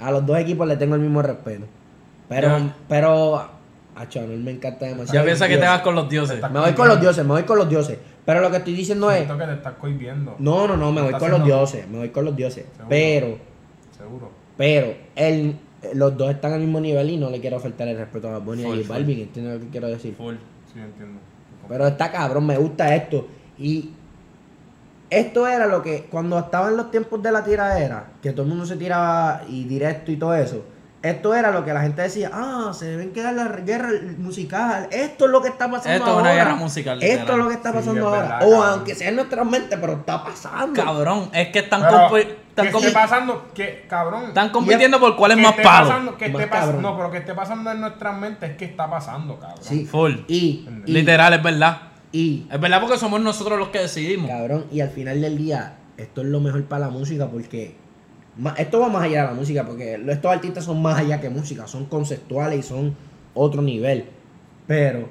A 0.00 0.10
los 0.10 0.24
dos 0.24 0.38
equipos 0.38 0.66
le 0.66 0.76
tengo 0.76 0.94
el 0.94 1.00
mismo 1.02 1.20
respeto. 1.22 1.66
Pero, 2.28 2.48
Ya. 2.48 2.76
pero. 2.88 3.58
Acho, 3.96 4.20
Anuel 4.20 4.38
me 4.40 4.52
encanta 4.52 4.86
demasiado. 4.86 5.12
Ya 5.20 5.24
piensa 5.24 5.48
que 5.48 5.56
te 5.58 5.66
vas 5.66 5.80
con 5.80 5.94
los 5.96 6.08
dioses. 6.08 6.40
Me 6.52 6.60
voy 6.60 6.72
con 6.72 6.86
los 6.86 7.00
dioses, 7.00 7.24
me 7.24 7.32
voy 7.32 7.42
con 7.42 7.58
los 7.58 7.68
dioses. 7.68 7.98
Pero 8.24 8.40
lo 8.40 8.50
que 8.50 8.58
estoy 8.58 8.74
diciendo 8.74 9.10
es. 9.10 9.26
Que 9.28 9.34
te 9.34 9.52
estás 9.54 9.74
cohibiendo. 9.74 10.36
No, 10.38 10.68
no, 10.68 10.76
no, 10.76 10.92
me 10.92 11.02
voy 11.02 11.14
con 11.14 11.30
los 11.32 11.44
dioses, 11.44 11.88
me 11.88 11.98
voy 11.98 12.08
con 12.10 12.24
los 12.24 12.36
dioses. 12.36 12.64
Seguro. 12.76 12.88
Pero, 12.88 13.38
Seguro. 13.96 14.30
pero, 14.56 14.94
él, 15.16 15.56
los 15.94 16.16
dos 16.16 16.30
están 16.30 16.52
al 16.52 16.60
mismo 16.60 16.80
nivel 16.80 17.10
y 17.10 17.16
no 17.16 17.28
le 17.28 17.40
quiero 17.40 17.58
faltar 17.58 17.88
el 17.88 17.96
respeto 17.98 18.28
a 18.30 18.38
Bunny 18.38 18.62
y 18.62 18.84
a. 18.84 18.88
Balvin, 18.88 19.20
¿entiendes 19.20 19.54
lo 19.54 19.60
que 19.64 19.68
quiero 19.70 19.88
decir? 19.88 20.14
Full. 20.14 20.34
Sí, 20.72 20.78
entiendo. 20.78 21.18
Pero 21.68 21.86
está 21.86 22.10
cabrón, 22.10 22.46
me 22.46 22.56
gusta 22.56 22.94
esto. 22.94 23.28
Y 23.58 23.90
esto 25.10 25.46
era 25.46 25.66
lo 25.66 25.82
que, 25.82 26.04
cuando 26.10 26.38
estaban 26.38 26.76
los 26.76 26.90
tiempos 26.90 27.22
de 27.22 27.32
la 27.32 27.44
tiradera, 27.44 28.12
que 28.22 28.32
todo 28.32 28.42
el 28.42 28.48
mundo 28.48 28.66
se 28.66 28.76
tiraba 28.76 29.42
y 29.48 29.64
directo 29.64 30.12
y 30.12 30.16
todo 30.16 30.34
eso, 30.34 30.64
esto 31.02 31.34
era 31.34 31.50
lo 31.52 31.64
que 31.64 31.72
la 31.72 31.82
gente 31.82 32.02
decía, 32.02 32.30
ah, 32.32 32.72
se 32.74 32.86
deben 32.86 33.12
quedar 33.12 33.34
la 33.34 33.44
guerra 33.48 33.90
musical, 34.18 34.88
esto 34.90 35.26
es 35.26 35.30
lo 35.30 35.40
que 35.40 35.48
está 35.48 35.70
pasando 35.70 35.92
Esto 35.92 36.04
es 36.06 36.10
ahora. 36.10 36.22
una 36.22 36.32
guerra 36.32 36.54
musical, 36.56 37.02
Esto 37.02 37.32
es 37.32 37.38
lo 37.38 37.48
que 37.48 37.54
está 37.54 37.70
Sí, 37.70 37.76
pasando 37.78 38.00
es 38.00 38.06
ahora. 38.06 38.20
verdad, 38.22 38.36
o 38.48 38.50
cabrón. 38.50 38.68
aunque 38.72 38.94
sea 38.94 39.08
en 39.08 39.16
nuestras 39.16 39.46
mentes, 39.46 39.78
pero 39.80 39.92
está 39.92 40.24
pasando. 40.24 40.82
Cabrón, 40.82 41.30
es 41.32 41.48
que 41.48 41.58
están, 41.60 41.82
Pero, 41.82 41.96
compi- 42.08 42.26
están 42.48 42.66
¿qué 42.66 42.72
compi- 42.72 42.78
esté 42.80 42.92
pasando? 42.92 43.48
¿Qué, 43.54 43.86
cabrón? 43.88 44.24
están 44.26 44.50
compitiendo 44.50 44.98
por 44.98 45.16
cuál 45.16 45.30
es 45.32 45.36
más 45.38 45.52
palo. 45.54 45.88
pasando- 45.88 46.16
que 46.16 46.28
Más 46.30 46.42
esté 46.42 46.54
pas- 46.54 46.60
cabrón. 46.60 46.82
No, 46.82 46.96
pero 46.96 47.10
que 47.12 47.18
esté 47.18 47.34
pasando 47.34 47.70
en 47.70 47.80
nuestras 47.80 48.18
mentes 48.18 48.50
es 48.50 48.56
que 48.56 48.64
está 48.64 48.90
pasando, 48.90 49.38
cabrón. 49.38 49.58
Sí. 49.62 49.84
Full. 49.86 50.12
Y, 50.26 50.66
y, 50.86 50.92
Literal, 50.92 51.32
es 51.34 51.42
verdad. 51.42 51.78
y, 52.10 52.46
Es 52.50 52.60
verdad 52.60 52.80
porque 52.80 52.98
somos 52.98 53.20
nosotros 53.20 53.58
los 53.58 53.68
que 53.68 53.78
decidimos. 53.78 54.28
Cabrón, 54.30 54.66
y 54.72 54.80
al 54.80 54.90
final 54.90 55.20
del 55.20 55.38
día, 55.38 55.74
esto 55.96 56.22
es 56.22 56.26
lo 56.26 56.40
mejor 56.40 56.64
para 56.64 56.86
la 56.86 56.90
música 56.90 57.26
porque 57.28 57.76
esto 58.56 58.80
va 58.80 58.88
más 58.88 59.02
allá 59.04 59.22
de 59.22 59.28
la 59.28 59.34
música 59.34 59.64
porque 59.64 59.98
lo- 59.98 60.12
estos 60.12 60.30
artistas 60.30 60.64
son 60.64 60.80
más 60.82 60.98
allá 60.98 61.20
que 61.20 61.28
música, 61.30 61.66
son 61.66 61.86
conceptuales 61.86 62.60
y 62.60 62.62
son 62.62 62.94
otro 63.34 63.62
nivel. 63.62 64.04
Pero 64.66 65.08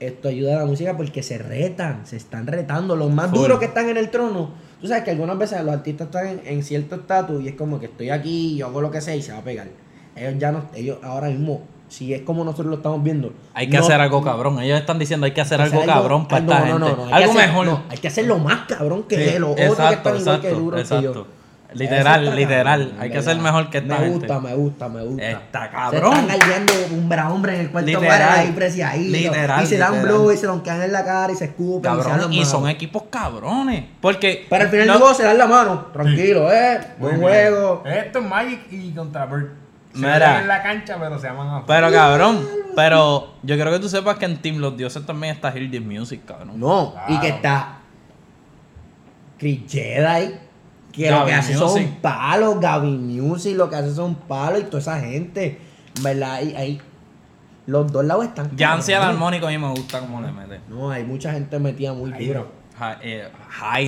esto 0.00 0.28
ayuda 0.28 0.56
a 0.56 0.58
la 0.60 0.66
música 0.66 0.96
porque 0.96 1.22
se 1.22 1.38
retan, 1.38 2.06
se 2.06 2.16
están 2.16 2.46
retando. 2.46 2.96
Los 2.96 3.10
más 3.10 3.30
Full. 3.30 3.38
duros 3.38 3.58
que 3.58 3.66
están 3.66 3.88
en 3.88 3.96
el 3.96 4.10
trono, 4.10 4.50
tú 4.80 4.86
sabes 4.88 5.04
que 5.04 5.10
algunas 5.12 5.38
veces 5.38 5.62
los 5.62 5.74
artistas 5.74 6.06
están 6.06 6.26
en, 6.26 6.40
en 6.44 6.62
cierto 6.62 6.96
estatus 6.96 7.42
y 7.42 7.48
es 7.48 7.54
como 7.54 7.78
que 7.80 7.86
estoy 7.86 8.10
aquí, 8.10 8.56
yo 8.56 8.66
hago 8.66 8.80
lo 8.80 8.90
que 8.90 9.00
sea 9.00 9.14
y 9.16 9.22
se 9.22 9.32
va 9.32 9.38
a 9.38 9.42
pegar. 9.42 9.68
Ellos 10.14 10.34
ya 10.38 10.50
no, 10.52 10.64
ellos 10.74 10.98
ahora 11.02 11.28
mismo, 11.28 11.60
si 11.88 12.12
es 12.14 12.22
como 12.22 12.42
nosotros 12.42 12.66
lo 12.68 12.76
estamos 12.76 13.02
viendo. 13.02 13.32
Hay 13.54 13.68
que 13.68 13.76
no- 13.78 13.84
hacer 13.84 14.00
algo 14.00 14.22
cabrón. 14.22 14.58
Ellos 14.60 14.80
están 14.80 14.98
diciendo 14.98 15.26
hay 15.26 15.32
que 15.32 15.40
hacer 15.42 15.60
hacer 15.60 15.74
algo 15.78 15.86
cabrón 15.86 16.26
para 16.26 16.38
algo- 16.42 16.52
esta 16.52 16.68
no, 16.68 16.78
no, 16.78 16.86
gente. 16.86 17.00
no, 17.02 17.04
hay 17.04 17.08
que 17.10 17.14
algo 17.24 17.32
hacer- 17.38 17.48
mejor. 17.48 17.66
no, 17.66 17.82
hay 17.90 17.98
que 17.98 18.08
hacerlo 18.08 18.38
más 18.38 18.66
cabrón 18.66 19.02
que 19.04 19.16
Sí, 19.32 19.38
los 19.38 19.50
otros 19.50 19.76
que 19.76 19.94
están 19.94 20.16
igual 20.16 20.40
que 20.40 20.48
exacto, 20.48 20.58
duros 20.60 20.74
que 20.76 20.80
exacto. 20.82 21.14
yo. 21.14 21.26
Literal, 21.74 22.34
literal. 22.36 22.80
cabrón, 22.80 23.00
Hay 23.02 23.08
que 23.10 23.16
¿verdad? 23.18 23.32
ser 23.32 23.42
mejor 23.42 23.70
que 23.70 23.78
esta 23.78 23.94
Me 23.94 24.00
gente. 24.00 24.18
gusta, 24.18 24.40
me 24.40 24.54
gusta, 24.54 24.88
me 24.88 25.02
gusta. 25.04 25.30
Está 25.30 25.64
Se 25.64 25.70
cabrón. 25.70 26.14
están 26.14 26.26
galdeando 26.38 26.72
hombre 26.92 27.18
a 27.20 27.30
hombre 27.30 27.54
en 27.54 27.60
el 27.60 27.70
cuarto 27.70 27.86
Literal. 27.86 28.08
para 28.08 28.40
ahí 28.40 28.52
preciadito. 28.52 29.16
Literal, 29.16 29.62
Y 29.64 29.66
se 29.66 29.76
dan 29.78 30.02
blow 30.02 30.32
y 30.32 30.36
se 30.36 30.46
lo 30.46 30.62
quedan 30.62 30.82
en 30.82 30.92
la 30.92 31.04
cara 31.04 31.32
y 31.32 31.36
se 31.36 31.44
escupen. 31.46 31.92
y 31.92 31.96
se 31.96 32.02
Cabrón, 32.08 32.46
son 32.46 32.68
equipos 32.68 33.02
cabrones. 33.10 33.84
Porque. 34.00 34.46
Pero 34.48 34.64
al 34.64 34.70
final 34.70 34.86
no- 34.86 34.98
luego 34.98 35.14
se 35.14 35.24
dan 35.24 35.38
la 35.38 35.46
mano. 35.46 35.86
Tranquilo, 35.92 36.50
eh. 36.52 36.78
Muy 36.98 37.08
Buen 37.10 37.20
bien. 37.20 37.22
juego. 37.22 37.82
Esto 37.84 38.18
es 38.20 38.24
Magic 38.24 38.60
y 38.70 38.90
contra 38.92 39.26
Bird. 39.26 39.48
Se 39.92 39.98
Mira. 40.00 40.32
ven 40.32 40.42
en 40.42 40.48
la 40.48 40.62
cancha, 40.62 40.96
pero 41.00 41.18
se 41.18 41.26
llaman 41.26 41.48
a 41.48 41.64
Pero 41.66 41.90
cabrón, 41.90 42.46
pero 42.74 43.34
yo 43.42 43.54
quiero 43.56 43.70
que 43.72 43.78
tú 43.78 43.88
sepas 43.88 44.16
que 44.18 44.26
en 44.26 44.36
Team 44.42 44.58
Los 44.58 44.76
Dioses 44.76 45.04
también 45.06 45.34
está 45.34 45.50
This 45.52 45.80
Music, 45.80 46.20
cabrón. 46.26 46.60
No, 46.60 46.94
y 47.08 47.18
que 47.18 47.28
está 47.28 47.78
Chris 49.38 49.60
Jedi, 49.68 50.34
que 50.96 51.10
lo 51.10 51.24
que 51.26 51.32
hace 51.34 51.56
Music. 51.56 51.82
son 51.84 51.96
palos, 52.00 52.60
Gaby 52.60 52.90
Music, 52.90 53.56
lo 53.56 53.68
que 53.70 53.76
hace 53.76 53.94
son 53.94 54.14
palos 54.14 54.60
y 54.60 54.64
toda 54.64 54.78
esa 54.78 54.98
gente, 55.00 55.58
¿verdad? 56.02 56.40
Y 56.42 56.54
ahí, 56.54 56.80
Los 57.66 57.90
dos 57.90 58.04
lados 58.04 58.24
están. 58.26 58.56
Yancy 58.56 58.92
al 58.92 59.02
armónico 59.02 59.46
a 59.46 59.50
mí 59.50 59.58
me 59.58 59.68
gusta 59.70 59.98
como 60.00 60.20
le 60.22 60.30
mete. 60.30 60.60
No, 60.68 60.88
hay 60.90 61.02
mucha 61.04 61.32
gente 61.32 61.58
metida 61.58 61.92
muy 61.92 62.10
Hydro. 62.10 62.46
dura. 62.78 62.92
Hy- 62.94 62.98
eh, 63.02 63.28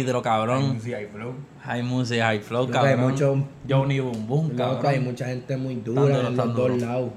Hydro, 0.00 0.20
cabrón. 0.22 0.80
Hay 0.84 1.06
flow. 1.06 1.34
High 1.64 1.82
Music, 1.84 2.18
High 2.20 2.40
Flow, 2.40 2.66
Loco, 2.66 2.78
hay 2.78 2.94
cabrón. 2.96 3.10
mucho- 3.12 3.44
Johnny 3.68 4.00
Boom 4.00 4.26
Boom, 4.26 4.48
Loco, 4.56 4.64
hay 4.64 4.96
cabrón. 4.96 5.04
mucha 5.04 5.26
gente 5.26 5.56
muy 5.56 5.76
dura 5.76 6.00
duro, 6.02 6.14
en 6.28 6.36
los 6.36 6.54
duro. 6.54 6.68
dos 6.74 6.80
lados. 6.82 7.10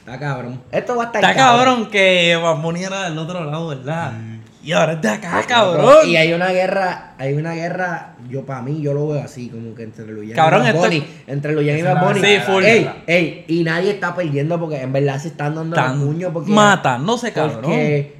Está 0.00 0.18
cabrón. 0.18 0.60
Esto 0.70 0.96
va 0.96 1.04
a 1.04 1.06
estar 1.06 1.24
Está 1.24 1.34
cabrón 1.34 1.88
que 1.88 2.36
Bad 2.42 2.60
Bunny 2.60 2.84
era 2.84 3.04
del 3.04 3.16
otro 3.16 3.42
lado, 3.44 3.68
¿verdad? 3.68 4.12
Y 4.64 4.72
ahora 4.72 4.94
es 4.94 5.02
de 5.02 5.08
acá, 5.10 5.44
cabrón. 5.46 6.06
Y 6.06 6.16
hay 6.16 6.32
una 6.32 6.48
guerra, 6.48 7.14
hay 7.18 7.34
una 7.34 7.52
guerra, 7.52 8.14
yo 8.30 8.46
para 8.46 8.62
mí, 8.62 8.80
yo 8.80 8.94
lo 8.94 9.08
veo 9.08 9.22
así, 9.22 9.50
como 9.50 9.74
que 9.74 9.82
entre 9.82 10.06
Luyan 10.06 10.34
Cabrón, 10.34 10.62
y 10.62 10.64
Bad 10.64 10.74
esto- 10.74 10.86
Bunny. 10.86 11.06
Entre 11.26 11.52
Luyan 11.52 11.78
y 11.78 11.82
Bad 11.82 12.06
Bunny. 12.06 12.20
Sí, 12.20 12.36
full. 12.46 12.64
Ey, 12.64 12.90
ey, 13.06 13.44
y 13.46 13.62
nadie 13.62 13.90
está 13.90 14.14
perdiendo 14.14 14.58
porque 14.58 14.80
en 14.80 14.92
verdad 14.92 15.18
se 15.18 15.28
están 15.28 15.54
dando 15.54 15.76
Tan 15.76 15.98
los 15.98 16.08
puños 16.08 16.30
porque... 16.32 16.50
matándose, 16.50 17.32
cabrón. 17.32 17.60
Porque 17.62 18.16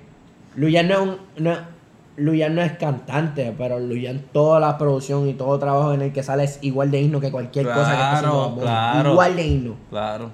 Luyan 0.56 0.88
no 0.88 0.94
es 0.94 1.00
un... 1.00 1.16
No, 1.38 1.74
Luyan 2.16 2.54
no 2.54 2.62
es 2.62 2.72
cantante, 2.72 3.52
pero 3.56 3.80
Luyan 3.80 4.20
toda 4.32 4.60
la 4.60 4.78
producción 4.78 5.28
y 5.28 5.34
todo 5.34 5.58
trabajo 5.58 5.94
en 5.94 6.02
el 6.02 6.12
que 6.12 6.22
sale 6.22 6.44
es 6.44 6.58
igual 6.60 6.90
de 6.90 7.00
himno 7.00 7.20
que 7.20 7.30
cualquier 7.32 7.66
cosa 7.66 7.86
que 7.86 8.02
esté 8.02 8.02
haciendo 8.16 8.58
claro. 8.60 9.12
Igual 9.12 9.34
de 9.34 9.46
himno. 9.46 9.76
Claro. 9.90 10.30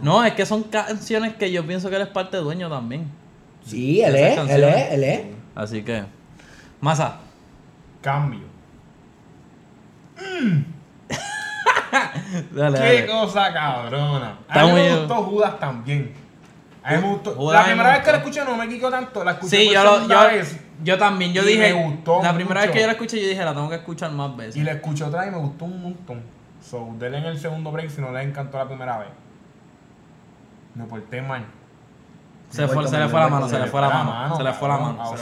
No, 0.00 0.24
es 0.24 0.32
que 0.34 0.46
son 0.46 0.62
canciones 0.62 1.34
que 1.34 1.52
yo 1.52 1.66
pienso 1.66 1.90
que 1.90 1.96
él 1.96 2.02
es 2.02 2.08
parte 2.08 2.38
dueño 2.38 2.70
también. 2.70 3.23
Sí, 3.64 4.02
él 4.02 4.14
es, 4.16 4.38
él 4.50 4.64
es, 4.64 4.92
él 4.92 5.04
es. 5.04 5.20
Así 5.54 5.82
que. 5.82 6.04
Masa. 6.80 7.16
Cambio. 8.02 8.40
Dale, 12.52 12.78
Qué 12.78 12.84
dale. 12.84 13.06
cosa 13.06 13.52
cabrona. 13.52 14.38
A 14.48 14.64
mí 14.64 14.72
me 14.72 14.96
gustó 14.96 15.14
Judas 15.22 15.58
también. 15.60 16.12
A 16.82 16.92
mí 16.96 17.02
me 17.02 17.08
gustó. 17.08 17.34
Judas 17.34 17.54
la 17.54 17.60
me 17.62 17.66
primera 17.68 17.92
vez 17.94 18.04
que 18.04 18.10
la 18.12 18.16
escuché 18.18 18.44
no 18.44 18.56
me 18.56 18.68
quicó 18.68 18.90
tanto. 18.90 19.24
La 19.24 19.32
escuché 19.32 19.56
Sí, 19.56 19.66
por 19.66 19.74
yo, 19.74 19.84
lo, 19.84 19.94
segunda 19.94 20.30
yo, 20.30 20.36
vez. 20.36 20.60
yo 20.82 20.98
también. 20.98 21.32
Yo 21.32 21.42
y 21.42 21.46
dije. 21.46 21.72
me 21.74 21.84
gustó 21.84 22.22
la 22.22 22.34
primera 22.34 22.60
vez 22.62 22.70
que 22.70 22.80
yo 22.80 22.86
la 22.86 22.92
escuché, 22.92 23.20
yo 23.22 23.28
dije, 23.28 23.44
la 23.44 23.54
tengo 23.54 23.68
que 23.68 23.76
escuchar 23.76 24.10
más 24.10 24.36
veces. 24.36 24.56
Y 24.56 24.62
la 24.64 24.72
escuché 24.72 25.04
otra 25.04 25.20
vez 25.20 25.28
y 25.28 25.32
me 25.32 25.38
gustó 25.38 25.64
un 25.66 25.80
montón. 25.82 26.22
So, 26.68 26.90
denle 26.98 27.18
en 27.18 27.24
el 27.26 27.38
segundo 27.38 27.70
break 27.70 27.90
si 27.90 28.00
no 28.00 28.10
les 28.12 28.26
encantó 28.26 28.58
la 28.58 28.66
primera 28.66 28.98
vez. 28.98 29.08
Me 30.74 30.84
porté 30.84 31.22
mal. 31.22 31.44
Se, 32.54 32.68
fue, 32.68 32.86
se 32.86 32.96
le 32.96 33.08
fue 33.08 33.18
la 33.18 33.28
mano, 33.28 33.48
se 33.48 33.58
le 33.58 33.66
fue 33.66 33.80
la 33.80 33.88
mano. 33.88 34.36
Se 34.36 34.44
le 34.44 34.52
fue 34.52 34.68
la 34.68 34.76
mano. 34.76 35.10
Se 35.10 35.16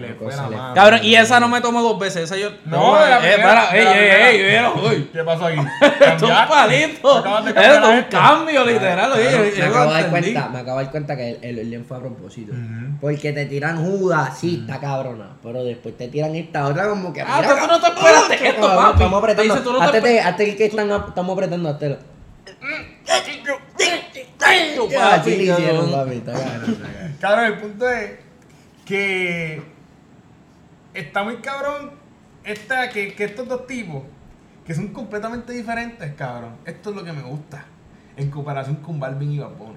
le 0.00 0.14
fue 0.14 0.34
la 0.34 0.42
mano. 0.48 0.74
Cabrón, 0.74 1.00
y 1.02 1.14
esa 1.14 1.38
no 1.38 1.48
me 1.48 1.60
tomó 1.60 1.82
dos 1.82 1.98
veces. 1.98 2.22
Esa 2.22 2.38
yo. 2.38 2.48
No, 2.64 2.94
la 2.94 3.18
eh, 3.22 3.30
espera, 3.32 3.68
ey, 3.72 3.86
ey, 3.86 4.56
ey. 4.56 5.10
¿Qué 5.12 5.22
pasó 5.22 5.46
aquí? 5.46 5.58
Esto 5.80 6.26
es 6.26 6.46
palito. 6.48 7.18
Esto 7.18 7.92
es 7.92 7.98
un 7.98 8.02
cambio, 8.04 8.64
literal. 8.64 9.12
oye, 9.12 9.52
Me 9.58 9.62
acabo 9.66 9.92
de 9.92 10.00
dar 10.00 10.10
cuenta, 10.10 10.48
me 10.48 10.58
acabo 10.60 10.78
de 10.78 10.84
dar 10.84 10.90
cuenta 10.90 11.16
que 11.16 11.38
el, 11.42 11.58
el 11.58 11.84
fue 11.84 11.98
a 11.98 12.00
propósito. 12.00 12.54
Porque 12.98 13.32
te 13.34 13.44
tiran 13.44 13.84
Judas, 13.84 14.38
sí, 14.38 14.60
está 14.62 14.80
cabrona. 14.80 15.36
Pero 15.42 15.62
después 15.62 15.98
te 15.98 16.08
tiran 16.08 16.34
esta 16.34 16.66
otra 16.66 16.88
como 16.88 17.12
que. 17.12 17.20
Ah, 17.20 17.42
tú 17.42 17.66
no 17.66 17.78
te 17.78 17.88
esperaste 17.88 18.48
esto, 18.48 18.66
papi. 18.66 18.92
Estamos 18.94 19.18
apretando. 19.18 19.72
No 19.72 19.82
hazte 19.82 20.56
que 20.56 20.64
están, 20.64 20.90
estamos 20.90 21.32
apretando, 21.34 21.78
hazte. 24.50 24.96
Papi, 24.96 25.20
Así 25.20 25.30
le 25.36 25.42
hicieron, 25.44 25.90
cabrón. 25.90 25.92
papi, 25.92 26.16
está 26.16 26.32
cabrón, 26.32 26.70
está 26.70 26.88
cabrón. 26.92 27.16
Cabrón, 27.20 27.44
el 27.46 27.58
punto 27.58 27.90
es 27.90 28.10
que 28.84 29.62
está 30.94 31.22
muy 31.24 31.36
cabrón 31.36 31.90
esta, 32.44 32.88
que, 32.90 33.14
que 33.14 33.24
estos 33.24 33.46
dos 33.48 33.66
tipos, 33.66 34.02
que 34.66 34.74
son 34.74 34.88
completamente 34.88 35.52
diferentes, 35.52 36.12
cabrón. 36.14 36.54
Esto 36.64 36.90
es 36.90 36.96
lo 36.96 37.04
que 37.04 37.12
me 37.12 37.22
gusta, 37.22 37.64
en 38.16 38.30
comparación 38.30 38.76
con 38.76 38.98
Balvin 39.00 39.32
y 39.32 39.38
Bad 39.38 39.50
Bunny. 39.56 39.74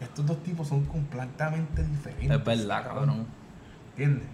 Estos 0.00 0.26
dos 0.26 0.42
tipos 0.42 0.66
son 0.68 0.84
completamente 0.86 1.82
diferentes. 1.84 2.30
Es 2.38 2.44
verdad, 2.44 2.84
cabrón. 2.84 3.26
¿Entiendes? 3.90 4.26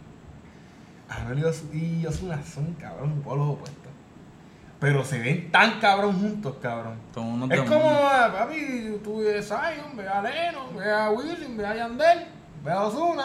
Anuel 1.10 1.38
y 1.40 1.44
Os- 1.44 1.64
y 1.74 2.06
Ozuna 2.06 2.42
son, 2.42 2.74
cabrón, 2.74 3.20
polos 3.22 3.48
opuestos. 3.50 3.77
Pero 4.80 5.04
se 5.04 5.18
ven 5.18 5.50
tan 5.50 5.80
cabrón 5.80 6.18
juntos, 6.20 6.56
cabrón. 6.62 6.94
Son 7.12 7.50
Es 7.50 7.60
como, 7.62 7.90
eh, 7.90 8.30
papi, 8.32 9.00
tú 9.02 9.18
ves 9.20 9.50
a 9.50 9.72
Zion, 9.72 9.96
ves 9.96 10.06
a 10.06 10.22
Leno, 10.22 10.68
ves 10.76 10.86
a 10.88 11.10
Wilson, 11.10 11.56
ves 11.56 11.66
a 11.66 11.74
Yandel, 11.74 12.26
ves 12.64 12.74
a 12.74 12.84
Ozuna. 12.86 13.24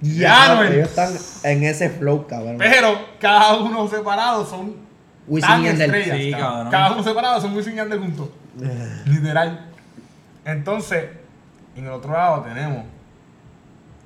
Ya, 0.00 0.52
Anuel. 0.52 0.72
ellos 0.74 0.88
están 0.90 1.14
en 1.52 1.62
ese 1.64 1.88
flow, 1.88 2.26
cabrón. 2.26 2.56
Pero 2.58 2.98
cada 3.20 3.54
uno 3.58 3.86
separado 3.88 4.44
son 4.44 4.74
Wisin 5.28 5.48
tan 5.48 5.62
y 5.62 5.64
Yandel. 5.66 5.94
estrellas. 5.94 6.18
Sí, 6.18 6.30
cabrón. 6.32 6.50
cabrón. 6.50 6.70
Cada 6.72 6.92
uno 6.92 7.02
separado 7.04 7.40
son 7.40 7.56
Wisin 7.56 7.72
y 7.72 7.76
Yandel 7.76 8.00
juntos. 8.00 8.28
Literal. 9.06 9.70
Entonces, 10.44 11.10
en 11.76 11.84
el 11.86 11.92
otro 11.92 12.12
lado 12.12 12.42
tenemos 12.42 12.84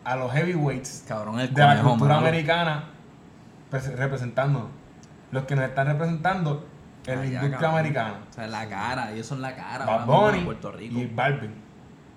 a 0.05 0.17
los 0.17 0.33
heavyweights 0.33 1.05
Cabrón, 1.09 1.41
el 1.41 1.53
de 1.53 1.61
la 1.63 1.83
cultura 1.83 2.15
malo. 2.17 2.27
americana 2.29 2.85
pres- 3.71 3.95
representándonos. 3.97 4.69
Los 5.33 5.45
que 5.45 5.55
nos 5.57 5.65
están 5.65 5.87
representando 5.87 6.67
en 7.07 7.19
la 7.19 7.25
industria 7.27 7.51
cabrón. 7.53 7.71
americana. 7.79 8.15
O 8.31 8.33
sea, 8.33 8.47
la 8.47 8.69
cara, 8.69 9.13
ellos 9.13 9.27
son 9.27 9.41
la 9.41 9.55
cara. 9.55 9.85
Bad 9.85 10.07
Bunny 10.07 10.41
Puerto 10.45 10.73
Rico. 10.73 10.99
y 10.99 11.07
Balvin. 11.07 11.55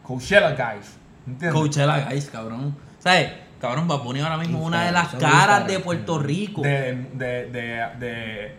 Coachella 0.04 0.52
Guys. 0.52 0.97
¿Entiendes? 1.28 1.54
Coachella 1.60 2.06
Guys, 2.10 2.30
cabrón. 2.30 2.76
¿Sabes? 2.99 3.32
Cabrón, 3.62 3.88
Bad 3.88 3.99
Bunny 3.99 4.19
ahora 4.19 4.38
mismo 4.38 4.60
es 4.60 4.65
una 4.65 4.84
de 4.86 4.91
las 4.91 5.08
caras 5.15 5.65
de 5.67 5.80
Puerto 5.80 6.19
Rico. 6.19 6.62
De, 6.62 7.08
De, 7.13 7.45
de, 7.47 7.89
de, 7.99 8.52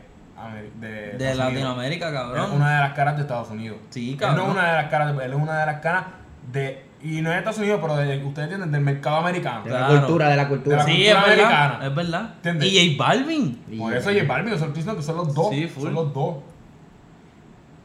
de, 0.81 1.19
de. 1.19 1.35
Latinoamérica, 1.35 2.09
Es 2.09 2.15
cabrón. 2.15 2.53
una 2.53 2.75
de 2.77 2.81
las 2.81 2.93
caras 2.95 3.17
de 3.17 3.23
Estados 3.23 3.51
Unidos. 3.51 3.79
Sí, 3.91 4.13
Él 4.13 4.17
cabrón. 4.19 4.37
no 4.37 4.45
es 4.53 4.59
una 4.59 4.67
de 4.69 4.83
las 4.83 4.91
caras, 4.91 5.17
de- 5.17 5.25
él 5.25 5.33
es 5.33 5.39
una 5.39 5.59
de 5.61 5.67
las 5.67 5.81
caras 5.81 6.05
de. 6.53 6.84
Y 7.05 7.21
no 7.21 7.29
es 7.29 7.35
de 7.35 7.39
Estados 7.41 7.59
Unidos, 7.59 7.81
pero 7.83 7.97
de, 7.97 8.17
ustedes 8.25 8.45
entienden, 8.47 8.73
del 8.73 8.81
mercado 8.81 9.17
americano. 9.19 9.63
De 9.65 9.71
la 9.71 9.77
Claro. 9.87 9.99
cultura, 10.01 10.29
de 10.31 10.37
la 10.37 10.49
cultura. 10.49 10.77
De 10.79 10.83
la 10.83 10.89
Sí, 10.97 11.07
es 11.07 11.15
verdad. 11.15 11.25
americana. 11.27 11.79
Es 11.87 11.95
verdad. 11.95 12.31
¿Entiendes? 12.37 12.73
Y 12.73 12.97
J 12.97 13.05
Balvin. 13.09 13.65
Y- 13.71 13.79
Por 13.79 13.95
eso 13.95 14.11
J 14.11 14.25
Balvin, 14.27 14.49
yo 14.49 14.55
estoy 14.55 14.69
diciendo 14.71 14.97
que 14.97 15.03
son 15.03 15.17
los 15.19 15.35
dos. 15.35 15.51
Sí, 15.51 15.67
full. 15.69 15.83
son 15.85 15.95
los 15.95 16.15
dos. 16.15 16.37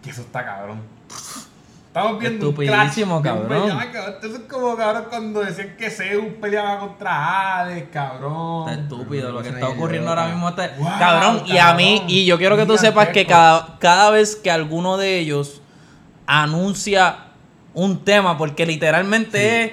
Que 0.02 0.10
eso 0.12 0.22
está 0.22 0.46
cabrón. 0.46 0.80
Estamos 1.88 2.20
viendo 2.20 2.50
un 2.50 2.56
clash 2.56 3.02
cabrón. 3.24 3.82
Esto 3.82 4.28
es 4.28 4.40
como 4.48 4.78
cabrón 4.78 5.06
cuando 5.10 5.42
decían 5.42 5.76
que 5.76 5.90
Zeus 5.90 6.26
peleaba 6.40 6.80
contra 6.80 7.60
Hades, 7.62 7.90
cabrón. 7.92 8.70
Está 8.70 8.82
estúpido 8.84 9.32
lo 9.32 9.42
que 9.42 9.50
está 9.50 9.68
ocurriendo 9.70 10.10
ahora 10.12 10.28
mismo. 10.28 10.48
Está... 10.50 10.70
Wow, 10.78 10.88
cabrón, 11.00 11.44
y 11.48 11.58
a 11.58 11.74
mí, 11.74 11.96
cabrón. 11.96 12.10
y 12.10 12.26
yo 12.26 12.38
quiero 12.38 12.56
que 12.56 12.66
tú 12.68 12.78
sepas 12.78 13.10
que 13.10 13.26
cada, 13.26 13.78
cada 13.80 14.12
vez 14.12 14.36
que 14.36 14.52
alguno 14.52 14.98
de 14.98 15.18
ellos 15.20 15.62
anuncia 16.28 17.26
un 17.80 18.04
tema, 18.04 18.38
porque 18.38 18.66
literalmente 18.66 19.64
es. 19.64 19.72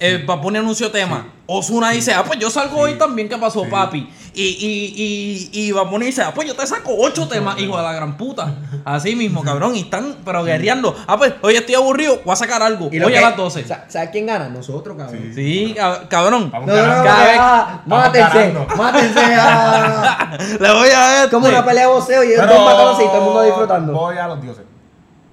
El 0.00 0.26
Papuni 0.26 0.58
anunció 0.58 0.90
tema. 0.90 1.28
Osuna 1.46 1.90
dice, 1.90 2.12
ah, 2.12 2.24
pues 2.26 2.38
yo 2.40 2.50
salgo 2.50 2.78
hoy 2.80 2.94
también, 2.98 3.28
¿qué 3.28 3.36
pasó, 3.38 3.62
Sí. 3.64 3.70
papi? 3.70 4.10
Y, 4.34 4.42
y, 4.42 5.50
y, 5.52 5.68
y 5.68 5.72
Papuni 5.72 6.06
dice, 6.06 6.22
ah, 6.22 6.32
pues 6.34 6.48
yo 6.48 6.56
te 6.56 6.66
saco 6.66 6.90
ocho 6.98 7.28
temas, 7.28 7.58
hijo 7.60 7.76
de 7.76 7.82
la 7.84 7.92
gran 7.92 8.16
puta. 8.16 8.52
Así 8.84 9.14
mismo, 9.14 9.42
cabrón, 9.42 9.76
y 9.76 9.80
están, 9.82 10.16
pero 10.24 10.42
guerreando. 10.42 10.96
Ah, 11.06 11.16
pues 11.16 11.34
hoy 11.42 11.54
estoy 11.54 11.76
aburrido, 11.76 12.20
voy 12.24 12.32
a 12.32 12.36
sacar 12.36 12.60
algo. 12.60 12.88
Y 12.90 12.98
lo 12.98 13.06
Hoy 13.06 13.14
a 13.14 13.20
las 13.20 13.36
12. 13.36 13.64
sa- 13.64 13.84
¿Sabes 13.88 14.08
quién 14.10 14.26
gana? 14.26 14.48
Nosotros, 14.48 14.96
cabrón. 14.98 15.30
Sí. 15.32 15.32
Sí, 15.34 15.74
cab- 15.78 16.08
cabrón. 16.08 16.50
Vamos 16.50 16.66
No, 16.68 16.74
no, 16.76 16.86
no, 16.96 17.80
mátense, 17.86 18.52
mátense. 18.76 19.20
Le 20.60 20.72
voy 20.72 20.88
a 20.88 21.18
este. 21.24 21.30
Como 21.30 21.46
una 21.48 21.64
pelea 21.64 21.86
de 21.86 21.92
boxeo 21.94 22.24
y 22.24 22.32
ellos 22.32 22.48
dos 22.48 22.64
matándose 22.64 23.04
y 23.04 23.06
todo 23.06 23.18
el 23.18 23.22
mundo 23.24 23.42
disfrutando. 23.42 23.92
Voy 23.92 24.18
a 24.18 24.26
los 24.26 24.42
dioses. 24.42 24.64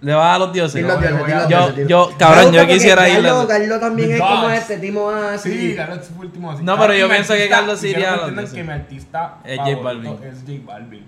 Le 0.02 0.14
va 0.16 0.34
a 0.34 0.40
los 0.40 0.52
dioses. 0.52 0.82
Dilo, 0.82 1.00
Yo- 1.00 1.00
dilo, 1.00 1.20
yo- 1.20 1.26
dilo, 1.26 1.40
yo- 1.50 1.60
dilo, 1.60 1.72
dilo. 1.74 1.88
yo- 1.88 2.12
cabrón, 2.18 2.52
yo 2.52 2.68
quisiera 2.68 3.08
irle 3.08 3.30
Carlos, 3.30 3.46
Carlos 3.48 3.80
también 3.80 4.12
es 4.14 4.20
como 4.20 4.50
este, 4.50 4.78
tipo 4.78 5.10
así. 5.12 5.52
Sí, 5.52 5.76
Carlos 5.76 5.98
es 6.00 6.08
su 6.08 6.20
último 6.20 6.52
así. 6.52 6.64
No, 6.64 6.78
pero 6.80 6.94
yo 6.96 7.08
pienso 7.08 7.34
que 7.36 7.48
Carlos 7.48 7.80
sí 7.80 7.90
iría 7.90 8.14
a 8.14 8.18
los 8.18 8.32
dioses. 8.32 8.54
que 8.54 8.64
mi 8.64 8.72
artista 8.74 9.36
Es 9.44 9.58
J 9.60 9.76
Balvin. 9.76 10.14
Es 10.24 10.40
J 10.42 10.52
Balvin. 10.66 11.06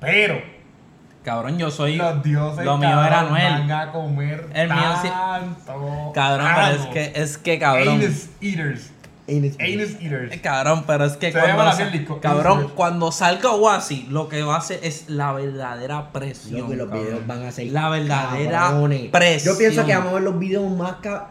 Pero 0.00 0.42
Cabrón, 1.24 1.58
yo 1.58 1.70
soy. 1.70 1.96
los 1.96 2.22
dioses 2.22 2.64
Lo 2.64 2.76
mío 2.78 2.88
era 2.88 3.22
van 3.24 3.70
a 3.70 3.92
comer 3.92 4.46
El 4.54 4.68
mío 4.68 4.82
sí- 5.02 5.08
tanto 5.08 6.12
Cabrón, 6.14 6.48
pero 6.54 6.76
es 6.76 6.86
que, 6.86 7.12
es 7.22 7.38
que 7.38 7.58
cabrón. 7.58 8.00
Anus 9.28 9.54
eaters. 9.58 9.60
Anus 9.60 9.90
Eh, 9.90 9.98
eaters. 10.00 10.40
Cabrón, 10.40 10.84
pero 10.86 11.04
es 11.04 11.16
que 11.16 11.30
Se 11.32 11.38
cuando, 11.38 11.62
así 11.62 11.84
disco. 11.84 12.20
cabrón, 12.20 12.58
Eaters. 12.58 12.72
cuando 12.74 13.12
salga 13.12 13.50
Oasis, 13.52 14.08
lo 14.08 14.28
que 14.28 14.42
va 14.42 14.54
a 14.54 14.58
hacer 14.58 14.80
es 14.82 15.08
la 15.10 15.32
verdadera 15.32 16.10
presión. 16.12 16.60
Loco, 16.62 16.72
y 16.72 16.76
los 16.76 16.88
cabrón. 16.88 17.04
videos 17.06 17.26
van 17.26 17.42
a 17.44 17.52
ser 17.52 17.66
La 17.68 17.88
verdadera 17.90 18.58
cabrones. 18.60 19.10
presión. 19.10 19.54
Yo 19.54 19.58
pienso 19.58 19.84
que 19.84 19.94
vamos 19.94 20.10
a 20.10 20.14
ver 20.14 20.22
los 20.22 20.38
videos 20.38 20.70
más 20.70 20.92
ca- 21.02 21.28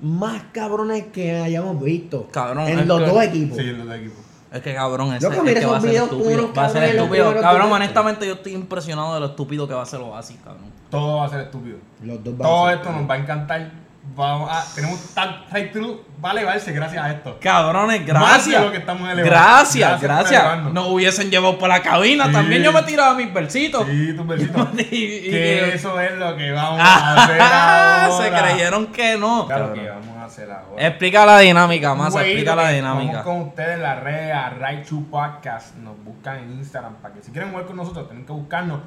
más 0.00 0.42
cabrones 0.52 1.04
que 1.12 1.36
hayamos 1.36 1.82
visto. 1.82 2.28
Cabrón, 2.30 2.68
en 2.68 2.86
los 2.86 3.00
que- 3.00 3.06
dos 3.06 3.22
equipos. 3.22 3.56
Sí, 3.58 3.64
los 3.64 3.88
de 3.88 3.96
equipo. 3.96 4.14
Es 4.52 4.62
que 4.62 4.74
cabrón, 4.74 5.12
ese, 5.14 5.28
Loco, 5.28 5.46
es 5.46 5.54
que 5.58 5.66
va 5.66 5.76
a 5.76 5.80
ser 5.80 5.94
estúpido. 5.94 6.52
Va 6.54 6.64
a 6.64 6.68
ser 6.70 6.82
estúpido. 6.84 7.40
Cabrón, 7.40 7.68
dos 7.68 7.76
honestamente 7.76 8.26
yo 8.26 8.34
estoy 8.34 8.52
impresionado 8.54 9.14
de 9.14 9.20
lo 9.20 9.26
estúpido 9.26 9.66
que 9.68 9.74
va 9.74 9.82
a 9.82 9.86
ser 9.86 10.00
Oasis, 10.00 10.36
cabrón. 10.42 10.64
Todo 10.90 11.18
va 11.18 11.26
a 11.26 11.28
ser 11.28 11.40
estúpido. 11.40 11.78
Los 12.02 12.22
dos 12.24 12.36
Todo 12.38 12.70
esto 12.70 12.92
nos 12.92 13.08
va 13.10 13.14
a 13.14 13.18
encantar 13.18 13.70
vamos 14.16 14.50
a, 14.50 14.64
tenemos 14.74 14.98
tal 15.14 15.44
Right 15.52 15.70
True, 15.72 15.98
va 16.24 16.30
a 16.30 16.32
elevarse 16.32 16.72
gracias 16.72 17.04
a 17.04 17.10
esto. 17.12 17.38
Cabrones, 17.40 18.04
gracias. 18.06 18.62
lo 18.64 18.72
que 18.72 18.78
estamos 18.78 19.02
elevando. 19.02 19.30
Gracias, 19.30 20.00
Gracias 20.00 20.42
gracias. 20.42 20.72
Nos 20.72 20.86
hubiesen 20.88 21.30
llevado 21.30 21.58
por 21.58 21.68
la 21.68 21.82
cabina. 21.82 22.26
Sí. 22.26 22.32
También 22.32 22.62
yo 22.62 22.72
me 22.72 22.82
tiraba 22.82 23.14
mis 23.14 23.32
versitos. 23.32 23.86
Sí, 23.86 24.14
tu 24.16 24.24
besito. 24.24 24.68
Y- 24.78 24.82
y- 24.82 25.30
que 25.30 25.68
y- 25.68 25.74
eso 25.74 26.00
es 26.00 26.12
lo 26.16 26.36
que 26.36 26.50
vamos 26.50 26.80
a 26.82 27.22
hacer 27.24 27.38
Ah, 27.42 28.06
ahora. 28.06 28.24
se 28.24 28.30
creyeron 28.32 28.86
que 28.88 29.16
no. 29.18 29.46
Claro 29.46 29.66
Cabrón. 29.66 29.84
que 29.84 29.90
vamos 29.90 30.16
a 30.16 30.24
hacer 30.24 30.50
ahora. 30.50 30.86
Explica 30.88 31.26
la 31.26 31.38
dinámica, 31.40 31.94
más 31.94 32.14
explica 32.14 32.56
la 32.56 32.70
dinámica. 32.70 33.18
Vamos 33.18 33.24
con 33.24 33.48
ustedes 33.48 33.74
en 33.74 33.82
las 33.82 34.02
redes, 34.02 34.34
a 34.34 34.50
Right 34.50 34.84
True 34.86 35.04
Podcast. 35.10 35.74
Nos 35.76 36.02
buscan 36.02 36.38
en 36.38 36.52
Instagram 36.52 36.94
para 36.96 37.14
que 37.14 37.22
si 37.22 37.30
quieren 37.30 37.50
jugar 37.50 37.66
con 37.66 37.76
nosotros, 37.76 38.06
tienen 38.08 38.24
que 38.26 38.32
buscarnos 38.32 38.80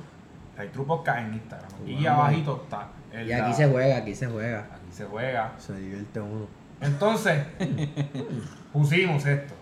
Right 0.57 0.71
True 0.73 0.85
Podcast 0.85 1.19
en 1.19 1.33
Instagram. 1.35 1.69
Y 1.87 2.05
abajito 2.07 2.61
está. 2.63 2.87
el- 3.13 3.27
Y 3.29 3.33
aquí 3.33 3.49
la- 3.49 3.53
se 3.55 3.67
juega, 3.67 3.97
aquí 3.97 4.15
se 4.15 4.27
juega. 4.27 4.65
Se 4.91 5.05
juega. 5.05 5.53
Se 5.57 5.73
divierte 5.75 6.19
uno. 6.19 6.47
Entonces, 6.81 7.45
pusimos 8.73 9.25
esto. 9.25 9.53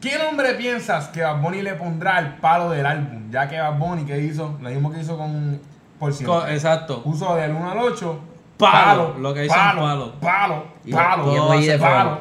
¿Qué 0.00 0.16
nombre 0.18 0.54
piensas 0.54 1.08
que 1.08 1.22
Bad 1.22 1.40
Bunny 1.42 1.62
le 1.62 1.74
pondrá 1.74 2.16
al 2.16 2.36
palo 2.38 2.70
del 2.70 2.86
álbum? 2.86 3.30
Ya 3.30 3.48
que 3.48 3.58
Bad 3.60 3.78
Bunny, 3.78 4.04
¿qué 4.04 4.18
hizo? 4.18 4.56
Lo 4.60 4.70
mismo 4.70 4.90
que 4.90 5.00
hizo 5.00 5.16
con 5.18 5.60
Por 5.98 6.10
exacto. 6.50 7.02
Puso 7.02 7.34
del 7.36 7.50
1 7.52 7.70
al 7.70 7.78
8. 7.78 8.20
Palo, 8.56 9.16
lo 9.18 9.32
que 9.34 9.42
dicen 9.42 9.56
palo, 9.58 9.80
palo. 9.82 10.12
Palo, 10.20 10.64
Y- 10.84 10.92
palo, 10.92 11.22
y 11.32 11.36
palo, 11.38 11.60
de 11.60 11.78
fuego. 11.78 12.20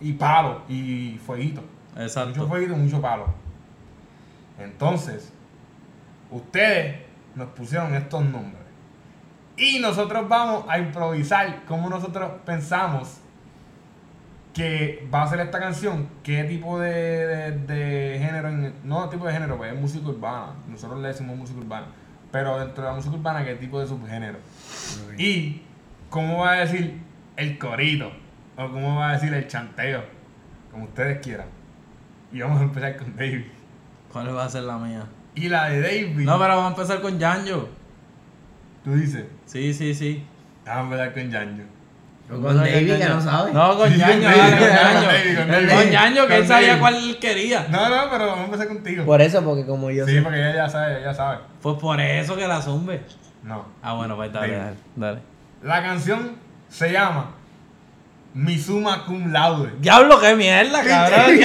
y 0.00 0.12
palo, 0.12 0.62
y 0.68 1.20
fueguito. 1.24 1.60
Mucho 1.92 2.02
Exacto. 2.02 2.46
fueguito 2.48 2.72
y 2.74 2.76
mucho 2.76 3.00
palo. 3.00 3.26
Entonces, 4.58 5.32
ustedes 6.30 6.96
nos 7.34 7.48
pusieron 7.48 7.92
estos 7.94 8.24
nombres. 8.24 8.63
Y 9.56 9.78
nosotros 9.78 10.28
vamos 10.28 10.64
a 10.68 10.78
improvisar 10.78 11.64
como 11.66 11.88
nosotros 11.88 12.30
pensamos 12.44 13.18
que 14.52 15.08
va 15.12 15.22
a 15.24 15.28
ser 15.28 15.40
esta 15.40 15.58
canción, 15.58 16.08
qué 16.22 16.44
tipo 16.44 16.78
de, 16.78 16.90
de- 16.90 17.52
de 17.74 18.18
género, 18.20 18.50
no 18.84 19.08
tipo 19.08 19.26
de 19.26 19.32
género, 19.32 19.56
pues 19.56 19.72
es 19.72 19.80
música 19.80 20.08
urbana, 20.08 20.52
nosotros 20.68 21.00
le 21.00 21.08
decimos 21.08 21.36
música 21.36 21.58
urbana, 21.58 21.86
pero 22.30 22.58
dentro 22.60 22.84
de 22.84 22.88
la 22.90 22.94
música 22.94 23.16
urbana, 23.16 23.44
qué 23.44 23.54
tipo 23.56 23.80
de 23.80 23.86
subgénero. 23.88 24.38
Y 25.18 25.62
cómo 26.08 26.38
va 26.38 26.52
a 26.52 26.56
decir 26.60 27.00
el 27.36 27.58
corito, 27.58 28.12
o 28.56 28.68
cómo 28.70 28.96
va 28.96 29.10
a 29.10 29.12
decir 29.14 29.34
el 29.34 29.46
chanteo, 29.48 30.04
como 30.70 30.84
ustedes 30.84 31.18
quieran. 31.20 31.48
Y 32.32 32.40
vamos 32.40 32.60
a 32.60 32.64
empezar 32.64 32.96
con 32.96 33.16
David. 33.16 33.46
¿Cuál 34.12 34.36
va 34.36 34.44
a 34.44 34.48
ser 34.48 34.62
la 34.62 34.78
mía? 34.78 35.04
Y 35.34 35.48
la 35.48 35.68
de 35.68 35.80
David, 35.80 36.24
No, 36.24 36.38
pero 36.38 36.56
vamos 36.56 36.64
a 36.66 36.68
empezar 36.80 37.00
con 37.02 37.18
Yanjo. 37.18 37.68
Tú 38.84 38.92
dices, 38.94 39.24
Sí, 39.46 39.72
sí, 39.74 39.94
sí. 39.94 40.24
vamos 40.66 40.92
a 40.98 41.04
empezar 41.06 41.12
con 41.14 41.30
Yanjo. 41.30 41.62
O 42.30 42.40
con 42.40 42.56
David 42.56 42.96
que 42.96 43.04
no 43.08 43.20
sabe. 43.20 43.52
No, 43.52 43.76
con 43.76 43.90
Yanjo, 43.96 44.28
con 45.76 45.90
Yanjo. 45.90 46.26
que 46.26 46.36
él 46.36 46.46
sabía 46.46 46.78
cuál 46.78 47.18
quería. 47.20 47.66
No, 47.70 47.88
no, 47.88 48.10
pero 48.10 48.26
vamos 48.26 48.40
a 48.40 48.44
empezar 48.44 48.68
contigo. 48.68 49.04
Por 49.04 49.20
eso, 49.20 49.42
porque 49.44 49.66
como 49.66 49.90
yo 49.90 50.06
Sí, 50.06 50.20
porque 50.22 50.38
ella 50.38 50.54
ya 50.54 50.68
sabe, 50.68 51.00
ella 51.00 51.12
sabe. 51.14 51.38
Pues 51.60 51.76
por 51.78 52.00
eso 52.00 52.36
que 52.36 52.48
la 52.48 52.62
zumbe. 52.62 53.02
No. 53.42 53.66
Ah, 53.82 53.92
bueno, 53.94 54.16
pues 54.16 54.32
dale, 54.32 54.56
dale. 54.56 54.76
dale. 54.96 55.18
La 55.62 55.82
canción 55.82 56.32
se 56.70 56.92
llama 56.92 57.30
Misuma 58.32 59.04
Cum 59.04 59.30
Laude. 59.30 59.72
Diablo, 59.80 60.18
qué 60.18 60.34
mierda, 60.34 60.82
cabrón. 60.82 61.38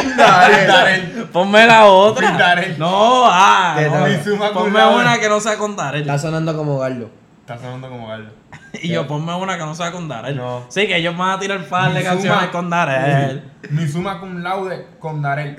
Ponme 1.33 1.65
la 1.67 1.85
otra. 1.85 2.55
No, 2.77 3.23
ah, 3.25 3.75
¿Qué 3.77 3.85
no. 3.85 3.91
tal? 3.93 4.11
Misuma 4.17 4.47
cum 4.53 4.63
Ponme 4.63 4.79
laude. 4.79 5.01
una 5.03 5.19
que 5.19 5.27
no 5.29 5.39
sea 5.41 5.57
con 5.57 5.75
Darel. 5.75 6.01
Está 6.01 6.17
sonando 6.17 6.55
como 6.55 6.79
Garlo. 6.79 7.09
Está 7.49 7.63
sonando 7.63 7.89
como 7.89 8.07
gallo. 8.07 8.29
Y 8.83 8.89
yo 8.89 9.07
ponme 9.07 9.33
una 9.33 9.57
que 9.57 9.65
no 9.65 9.73
sea 9.73 9.91
con 9.91 10.07
Darel. 10.07 10.37
No. 10.37 10.65
Sí, 10.69 10.85
que 10.85 10.97
ellos 10.97 11.17
van 11.17 11.31
a 11.31 11.39
tirar 11.39 11.65
par 11.65 11.91
de 11.91 12.03
canciones 12.03 12.49
con 12.49 12.69
Darel. 12.69 13.51
Misuma 13.71 14.19
Cum 14.19 14.43
Laude 14.43 14.85
con 14.99 15.23
Darel. 15.23 15.57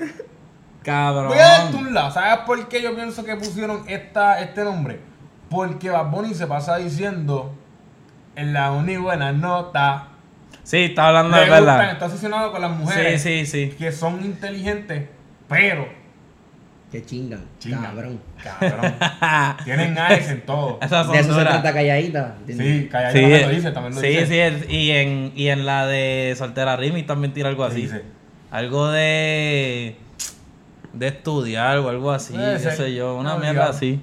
Cabrón. 0.83 1.27
Voy 1.27 1.37
a 1.37 1.47
darte 1.47 1.75
un 1.75 1.93
lado. 1.93 2.09
¿Sabes 2.11 2.45
por 2.45 2.69
qué 2.69 2.81
yo 2.81 2.95
pienso 2.95 3.25
que 3.25 3.35
pusieron 3.35 3.83
esta, 3.87 4.39
este 4.39 4.63
nombre? 4.63 5.01
Porque 5.49 5.89
Bad 5.89 6.09
Bunny 6.09 6.33
se 6.33 6.47
pasa 6.47 6.77
diciendo 6.77 7.53
en 8.37 8.53
la 8.53 8.71
uni 8.71 8.95
buena 8.95 9.33
nota. 9.33 10.07
Sí, 10.63 10.77
está 10.85 11.09
hablando 11.09 11.35
de 11.35 11.49
verdad. 11.49 11.91
está 11.91 12.05
obsesionado 12.05 12.53
con 12.53 12.61
las 12.61 12.71
Sí, 12.71 12.77
mujeres 12.77 13.21
sí, 13.21 13.45
sí. 13.45 13.75
que 13.77 13.91
son 13.91 14.23
inteligentes, 14.23 15.09
pero 15.49 15.89
Que 16.91 17.05
chingan. 17.05 17.39
Chingan. 17.59 17.81
Cabrón. 17.83 18.19
cabrón, 18.43 18.93
tienen 19.63 19.97
eyes 19.97 20.29
en 20.29 20.41
todo. 20.45 20.77
Son 20.89 21.11
De 21.11 21.19
eso 21.19 21.33
se 21.33 21.41
trata 21.41 21.73
calladita. 21.73 22.35
¿entiendes? 22.39 22.67
Sí, 22.81 22.87
calladito 22.89 23.17
Sí, 23.17 23.21
también 23.31 23.41
lo 23.49 23.55
dice, 23.55 23.71
también 23.71 23.95
lo 23.95 24.01
sí, 24.01 24.07
dice. 24.07 24.25
sí, 24.27 24.39
el- 24.39 24.71
y 24.71 24.91
en, 24.91 25.31
y 25.35 25.47
en 25.47 25.65
la 25.65 25.87
de 25.87 26.35
Soltera 26.37 26.75
Rimi 26.75 27.03
también 27.03 27.31
tira 27.33 27.47
algo 27.47 27.65
¿Qué 27.65 27.71
así. 27.71 27.81
dice? 27.83 28.03
Algo 28.51 28.89
de 28.91 29.95
de 30.91 31.07
estudiar 31.07 31.77
o 31.77 31.87
algo 31.87 32.11
así, 32.11 32.33
qué 32.33 32.59
ser. 32.59 32.73
sé 32.73 32.93
yo, 32.93 33.15
una 33.15 33.35
No, 33.35 33.39
mierda 33.39 33.69
así. 33.69 34.01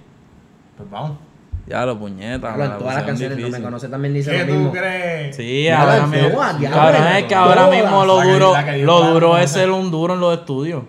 Pues 0.78 0.88
vamos. 0.90 1.18
Ya 1.66 1.84
lo 1.84 1.98
puñeta, 1.98 2.52
Hablo 2.54 2.64
me 2.64 2.70
en 2.72 2.78
todas 2.78 2.94
las 2.94 3.04
canciones, 3.04 3.36
no 3.36 3.42
me 3.42 3.46
difícil. 3.48 3.64
conoce 3.64 3.88
también 3.88 4.14
dice 4.14 4.30
¿Qué 4.30 4.38
lo 4.38 4.46
tú 4.46 4.52
mismo. 4.54 4.72
crees? 4.72 5.36
Sí, 5.36 5.68
ahora 5.68 5.98
lo 5.98 6.06
mismo. 6.06 6.28
ya 6.58 6.70
Cabrón, 6.70 7.04
lo 7.04 7.10
es 7.10 7.24
que 7.24 7.34
ahora 7.34 7.66
mismo 7.70 8.04
lo 8.06 8.22
duro, 8.22 8.54
lo 8.84 9.02
duro 9.12 9.36
es 9.36 9.50
ser 9.50 9.70
un 9.70 9.90
duro 9.90 10.14
en 10.14 10.20
los 10.20 10.38
estudios. 10.38 10.84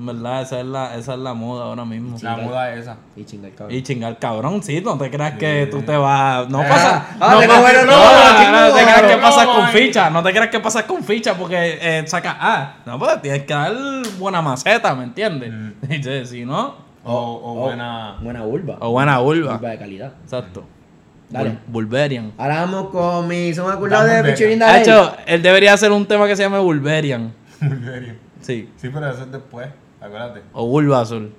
En 0.00 0.06
verdad, 0.06 0.40
esa 0.40 0.60
es 0.60 0.64
la, 0.66 0.96
esa 0.96 1.12
es 1.12 1.18
la 1.18 1.34
moda 1.34 1.66
ahora 1.66 1.84
mismo. 1.84 2.16
La 2.22 2.34
moda 2.38 2.72
es 2.72 2.80
esa. 2.80 2.96
Y 3.14 3.24
chingar, 3.26 3.52
cabrón. 3.52 3.76
Y 3.76 3.82
chingar 3.82 4.18
cabrón, 4.18 4.62
sí, 4.62 4.80
no 4.80 4.96
te 4.96 5.10
creas 5.10 5.34
que 5.34 5.68
tú 5.70 5.82
te 5.82 5.94
vas. 5.94 6.48
No 6.48 6.60
Ah, 6.62 6.66
pasa. 6.66 7.06
ah, 7.20 7.32
no, 7.34 7.40
te 7.40 7.46
no, 7.46 7.54
no, 7.54 7.84
no, 7.84 8.68
no 8.68 8.74
creas 8.74 9.02
que 9.02 9.16
pasas 9.18 9.46
con 9.46 9.68
ficha. 9.68 10.08
No 10.08 10.22
te 10.22 10.30
creas 10.30 10.48
que 10.48 10.58
pasas 10.60 10.84
con 10.84 11.04
ficha 11.04 11.34
porque 11.36 11.78
eh, 11.82 12.02
sacas 12.06 12.34
A. 12.40 12.74
No, 12.86 12.98
pues 12.98 13.20
tienes 13.20 13.42
que 13.42 13.52
dar 13.52 13.74
buena 14.18 14.40
maceta, 14.40 14.94
¿me 14.94 15.04
entiendes? 15.04 15.52
Mm. 15.52 15.72
Dice, 15.86 16.24
si 16.24 16.46
no, 16.46 16.76
O, 17.04 17.40
o 17.44 17.54
buena. 17.66 18.16
Buena 18.22 18.42
urba. 18.44 18.78
o 18.80 18.92
buena 18.92 19.20
urba. 19.20 19.56
Urba 19.56 19.68
de 19.68 19.78
calidad. 19.78 20.12
Exacto. 20.24 20.64
Dale. 21.28 21.50
Bul- 21.50 21.58
Bulberian. 21.66 22.32
Ahora 22.38 22.62
vamos 22.62 22.88
con 22.88 23.28
mi 23.28 23.50
acordado 23.50 24.06
Dame 24.06 24.22
de 24.22 24.34
featuring 24.34 24.58
De 24.60 24.80
hecho, 24.80 25.14
él 25.26 25.42
debería 25.42 25.74
hacer 25.74 25.92
un 25.92 26.06
tema 26.06 26.26
que 26.26 26.34
se 26.36 26.42
llame 26.42 26.58
Bulberian. 26.58 27.34
Serio. 27.58 28.14
Sí. 28.40 28.70
Sí, 28.76 28.88
pero 28.88 29.10
eso 29.10 29.24
es 29.24 29.30
después. 29.32 29.68
Acuérdate. 30.00 30.42
O 30.52 30.66
Bulba 30.66 31.00
Azul. 31.00 31.32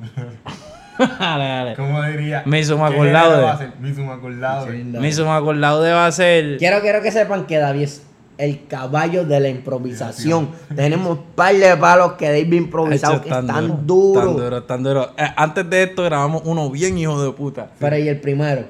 dale, 0.98 1.44
dale. 1.44 1.76
¿Cómo 1.76 2.02
diría? 2.02 2.42
Me 2.46 2.60
hizo 2.60 2.76
un 2.76 2.86
¿Qué 2.86 2.94
acordado? 2.94 3.58
Me 3.80 3.90
hizo 3.90 4.02
un 4.02 4.10
acordado. 4.10 4.66
Me 4.66 5.08
hizo 5.08 5.22
un 5.24 5.30
acordado 5.30 5.82
de 5.82 5.92
va 5.92 6.06
a 6.06 6.12
ser. 6.12 6.58
Quiero, 6.58 6.80
quiero 6.80 7.02
que 7.02 7.12
sepan 7.12 7.46
que 7.46 7.58
David 7.58 7.82
es 7.82 8.02
el 8.36 8.66
caballo 8.66 9.24
de 9.24 9.40
la 9.40 9.48
improvisación. 9.48 10.50
Tenemos 10.74 11.18
un 11.18 11.24
par 11.34 11.54
de 11.54 11.76
palos 11.76 12.12
que 12.12 12.26
David 12.26 12.52
improvisado 12.52 13.14
Hecho, 13.14 13.22
que 13.24 13.30
tan 13.30 13.46
están 13.46 13.86
duro, 13.86 14.20
duros. 14.20 14.24
Tan 14.24 14.36
duro, 14.36 14.62
tan 14.64 14.82
duro. 14.82 15.10
Eh, 15.16 15.28
antes 15.36 15.68
de 15.68 15.82
esto 15.84 16.04
grabamos 16.04 16.42
uno 16.44 16.70
bien 16.70 16.98
hijo 16.98 17.22
de 17.22 17.32
puta. 17.32 17.70
Pero 17.78 17.98
y 17.98 18.08
el 18.08 18.20
primero. 18.20 18.64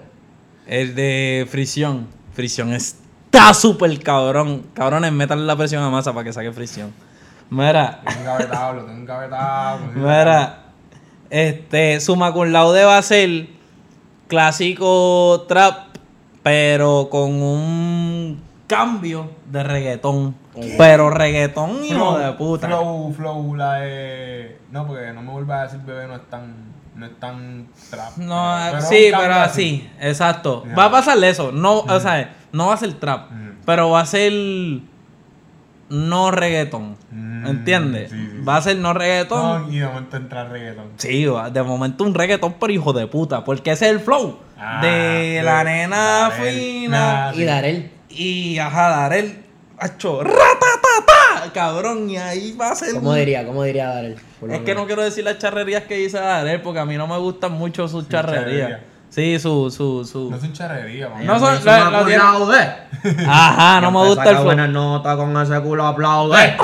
El 0.67 0.95
de 0.95 1.47
fricción. 1.51 2.07
Fricción 2.33 2.73
está 2.73 3.53
súper 3.55 3.99
cabrón. 4.01 4.65
Cabrones, 4.75 5.13
métanle 5.13 5.45
la 5.45 5.57
presión 5.57 5.83
a 5.83 5.91
masa 5.91 6.13
para 6.13 6.25
que 6.25 6.33
saque 6.33 6.53
fricción. 6.53 6.93
Mira, 7.51 8.01
Tengo 8.05 8.19
un 8.21 8.25
gavetado, 8.27 8.73
lo 8.75 8.83
tengo 8.85 8.99
un 8.99 9.05
gavetado. 9.07 9.79
mira. 9.95 10.59
Este, 11.31 12.01
suma 12.01 12.33
con 12.33 12.53
laude 12.53 12.85
va 12.85 12.97
a 12.99 13.03
ser 13.03 13.49
clásico 14.29 15.45
trap, 15.49 15.97
pero 16.43 17.09
con 17.11 17.43
un 17.43 18.43
cambio 18.67 19.31
de 19.47 19.63
reggaetón. 19.63 20.35
Pero 20.77 21.11
reggaetón 21.11 21.85
hijo 21.85 21.95
Flow, 22.15 22.19
de 22.19 22.33
puta. 22.33 22.67
Flow, 22.67 23.13
flow, 23.15 23.55
la 23.55 23.75
de. 23.75 24.59
No, 24.73 24.87
porque 24.87 25.13
no 25.13 25.23
me 25.23 25.31
vuelvas 25.33 25.59
a 25.61 25.63
decir 25.65 25.81
bebé, 25.87 26.07
no 26.09 26.17
es 26.17 26.23
tan. 26.31 26.69
No 26.97 27.07
es 27.07 27.21
tan 27.21 27.69
trap. 27.91 28.17
No, 28.17 28.57
Pero 28.71 28.83
sí, 28.83 29.07
pero 29.17 29.35
así, 29.35 29.89
exacto. 30.01 30.65
Va 30.77 30.87
a 30.87 30.91
pasar 30.91 31.23
eso. 31.23 31.53
No, 31.53 31.79
o 31.81 32.01
sea, 32.01 32.35
no 32.53 32.67
va 32.69 32.75
a 32.75 32.77
ser 32.77 32.95
trap, 32.95 33.31
Mm. 33.31 33.51
pero 33.65 33.91
va 33.91 34.01
a 34.01 34.07
ser 34.07 34.33
no 35.91 36.31
reggaetón. 36.33 36.97
Mm, 37.13 37.28
¿Entiendes? 37.47 38.11
sí, 38.11 38.17
sí, 38.33 38.45
Va 38.45 38.57
a 38.57 38.63
ser 38.63 38.77
no 38.79 38.93
reggaetón. 38.95 39.67
No, 39.69 39.73
y 39.73 39.79
de 39.79 39.87
momento 39.87 40.17
entra 40.17 40.45
reggaetón. 40.49 40.87
Sí, 40.97 41.25
va- 41.27 41.51
de 41.51 41.63
momento 41.63 42.05
un 42.05 42.15
reggaetón, 42.15 42.55
pero 42.61 42.73
hijo 42.73 42.93
de 42.93 43.07
puta. 43.07 43.45
Porque 43.45 43.71
ese 43.73 43.87
es 43.87 43.93
el 43.93 44.01
flow 44.01 44.39
Ah, 44.59 44.81
de 44.83 45.41
la 45.45 45.63
nena 45.65 46.29
Darel. 46.31 46.55
fina. 46.55 47.29
Ah, 47.29 47.33
Y 47.35 47.39
sí. 47.39 47.45
Darel. 47.45 47.91
Y 48.09 48.59
ajá, 48.59 48.89
Darel. 48.89 49.45
Hacho, 49.81 50.25
ratatata, 50.25 51.53
cabrón. 51.53 52.11
Y 52.11 52.17
ahí 52.17 52.53
va 52.61 52.71
a 52.73 52.75
ser. 52.75 52.95
¿Cómo 52.95 53.15
diría? 53.15 53.47
¿Cómo 53.47 53.63
diría 53.63 53.89
Darel? 53.89 54.17
Es 54.51 54.61
que 54.61 54.75
no 54.75 54.87
quiero 54.87 55.03
decir 55.03 55.25
las 55.25 55.39
charrerías 55.39 55.85
que 55.85 55.97
dice 55.97 56.19
Darel, 56.19 56.61
porque 56.63 56.81
a 56.81 56.85
mí 56.85 56.97
no 56.97 57.07
me 57.07 57.17
gustan 57.19 57.53
mucho 57.53 57.83
sus 57.89 58.03
Sus 58.03 58.09
charrerías. 58.09 58.71
charrerías. 58.71 58.81
Sí, 59.11 59.39
su, 59.39 59.71
su, 59.71 60.05
su. 60.05 60.31
No 60.31 60.37
es 60.37 60.43
un 60.43 60.53
charrería, 60.53 61.09
man. 61.09 61.25
No 61.27 61.39
son- 61.39 61.65
la- 61.65 61.91
la 61.91 62.05
tiene- 62.05 62.23
Ajá, 63.27 63.81
no 63.81 63.91
me 63.91 64.07
gusta 64.07 64.23
el 64.25 64.31
flow. 64.37 64.45
buena 64.45 64.69
nota 64.69 65.17
con 65.17 65.37
ese 65.41 65.59
culo 65.61 65.87
aplaude. 65.87 66.57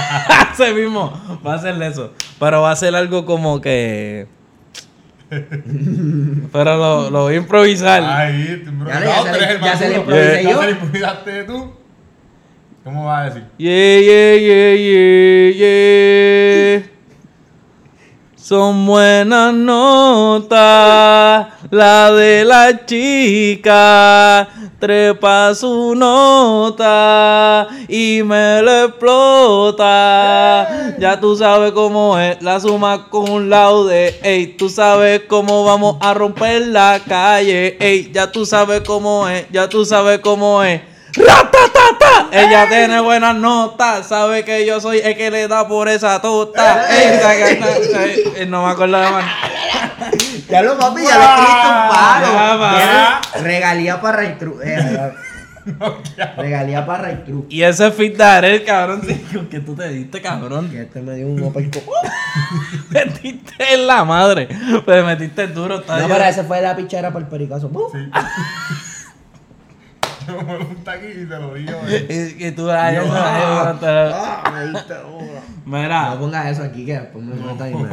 Ese 0.52 0.72
mismo. 0.74 1.12
Va 1.46 1.54
a 1.54 1.58
ser 1.58 1.80
eso. 1.82 2.12
Pero 2.38 2.60
va 2.62 2.72
a 2.72 2.76
ser 2.76 2.94
algo 2.94 3.24
como 3.24 3.60
que. 3.60 4.26
Pero 5.30 6.76
lo, 6.76 7.10
lo 7.10 7.22
voy 7.22 7.34
a 7.34 7.36
improvisar. 7.38 8.02
Ahí, 8.04 8.62
tú 8.64 8.70
Ya 8.86 9.00
ya 9.00 9.22
se 9.22 9.32
le- 9.40 9.60
ya 9.64 9.76
se 9.76 9.96
improvisé 9.96 10.42
Ya 10.42 10.50
yo. 10.50 10.60
se 10.60 10.66
le 10.66 10.72
improvisaste 10.72 11.44
tú. 11.44 11.72
¿Cómo 12.84 13.04
vas 13.06 13.20
a 13.20 13.24
decir? 13.26 13.44
Yeah, 13.58 14.00
yeah, 14.00 14.36
yeah, 14.36 14.74
yeah, 14.74 15.52
yeah. 16.80 16.91
Son 18.42 18.86
buenas 18.86 19.54
notas, 19.54 21.46
la 21.70 22.10
de 22.10 22.44
la 22.44 22.84
chica, 22.84 24.48
trepa 24.80 25.54
su 25.54 25.94
nota 25.94 27.68
y 27.86 28.20
me 28.24 28.60
lo 28.62 28.86
explota. 28.86 30.96
Ya 30.98 31.20
tú 31.20 31.36
sabes 31.36 31.70
cómo 31.70 32.18
es, 32.18 32.42
la 32.42 32.58
suma 32.58 33.08
con 33.08 33.30
un 33.30 33.48
laude, 33.48 34.18
ey, 34.24 34.56
tú 34.56 34.68
sabes 34.68 35.22
cómo 35.28 35.62
vamos 35.62 35.98
a 36.00 36.12
romper 36.12 36.66
la 36.66 37.00
calle, 37.06 37.76
ey, 37.78 38.10
ya 38.12 38.32
tú 38.32 38.44
sabes 38.44 38.80
cómo 38.80 39.28
es, 39.28 39.46
ya 39.52 39.68
tú 39.68 39.84
sabes 39.84 40.18
cómo 40.18 40.64
es. 40.64 40.91
Ella 42.32 42.66
tiene 42.68 42.98
buenas 43.00 43.36
notas, 43.36 44.06
sabe 44.08 44.42
que 44.44 44.64
yo 44.66 44.80
soy 44.80 44.98
el 45.04 45.14
que 45.16 45.30
le 45.30 45.48
da 45.48 45.68
por 45.68 45.88
esa 45.88 46.20
tota. 46.22 46.86
No 48.48 48.64
me 48.64 48.72
acuerdo 48.72 48.98
de 48.98 49.10
más. 49.10 49.24
Ya 50.48 50.62
lo 50.62 50.78
papi, 50.78 51.02
ya 51.02 51.18
le 51.18 51.24
escribiste 51.24 51.66
un 51.68 51.74
Ya, 51.74 51.88
palo. 51.90 52.60
pa. 52.60 52.78
Ya, 52.78 53.20
Regalía 53.42 54.00
para 54.00 54.16
Ray 54.16 54.34
Cruz. 54.38 54.56
Eh, 54.64 55.12
regalía 56.36 56.84
para 56.86 57.02
Ray 57.04 57.22
Cruz. 57.24 57.44
Y 57.48 57.62
ese 57.62 57.90
fit 57.90 58.16
de 58.16 58.64
cabrón, 58.64 59.02
que 59.50 59.60
tú 59.60 59.74
te 59.74 59.88
diste, 59.88 60.20
cabrón. 60.20 60.70
Que 60.70 60.82
este 60.82 61.00
me 61.02 61.14
dio 61.14 61.26
un 61.28 61.42
uppercut. 61.42 61.82
metiste 62.90 63.74
en 63.74 63.86
la 63.86 64.04
madre. 64.04 64.48
Pero 64.84 65.06
metiste 65.06 65.46
duro. 65.48 65.82
No, 65.86 66.08
pero 66.08 66.24
ese 66.24 66.44
fue 66.44 66.60
la 66.60 66.74
pichera 66.74 67.10
por 67.12 67.22
el 67.22 67.28
pericazo. 67.28 67.70
Sí. 67.92 67.98
Y 71.22 71.26
te 71.26 71.38
lo 71.38 71.54
digo. 71.54 71.72
eh. 71.88 72.36
Y, 72.38 72.46
y 72.46 72.50
tú 72.52 72.70
ay, 72.70 72.96
ah, 73.00 73.76
ay, 73.80 74.12
Ah, 74.14 74.52
me 74.52 74.66
diste 74.66 74.94
una. 75.04 75.40
No 75.64 75.82
Mira. 75.82 76.16
pongas 76.18 76.46
eso 76.46 76.62
aquí 76.62 76.84
que 76.84 76.98
después 76.98 77.24
me 77.24 77.34
mata 77.36 77.68
y 77.68 77.74
me. 77.74 77.88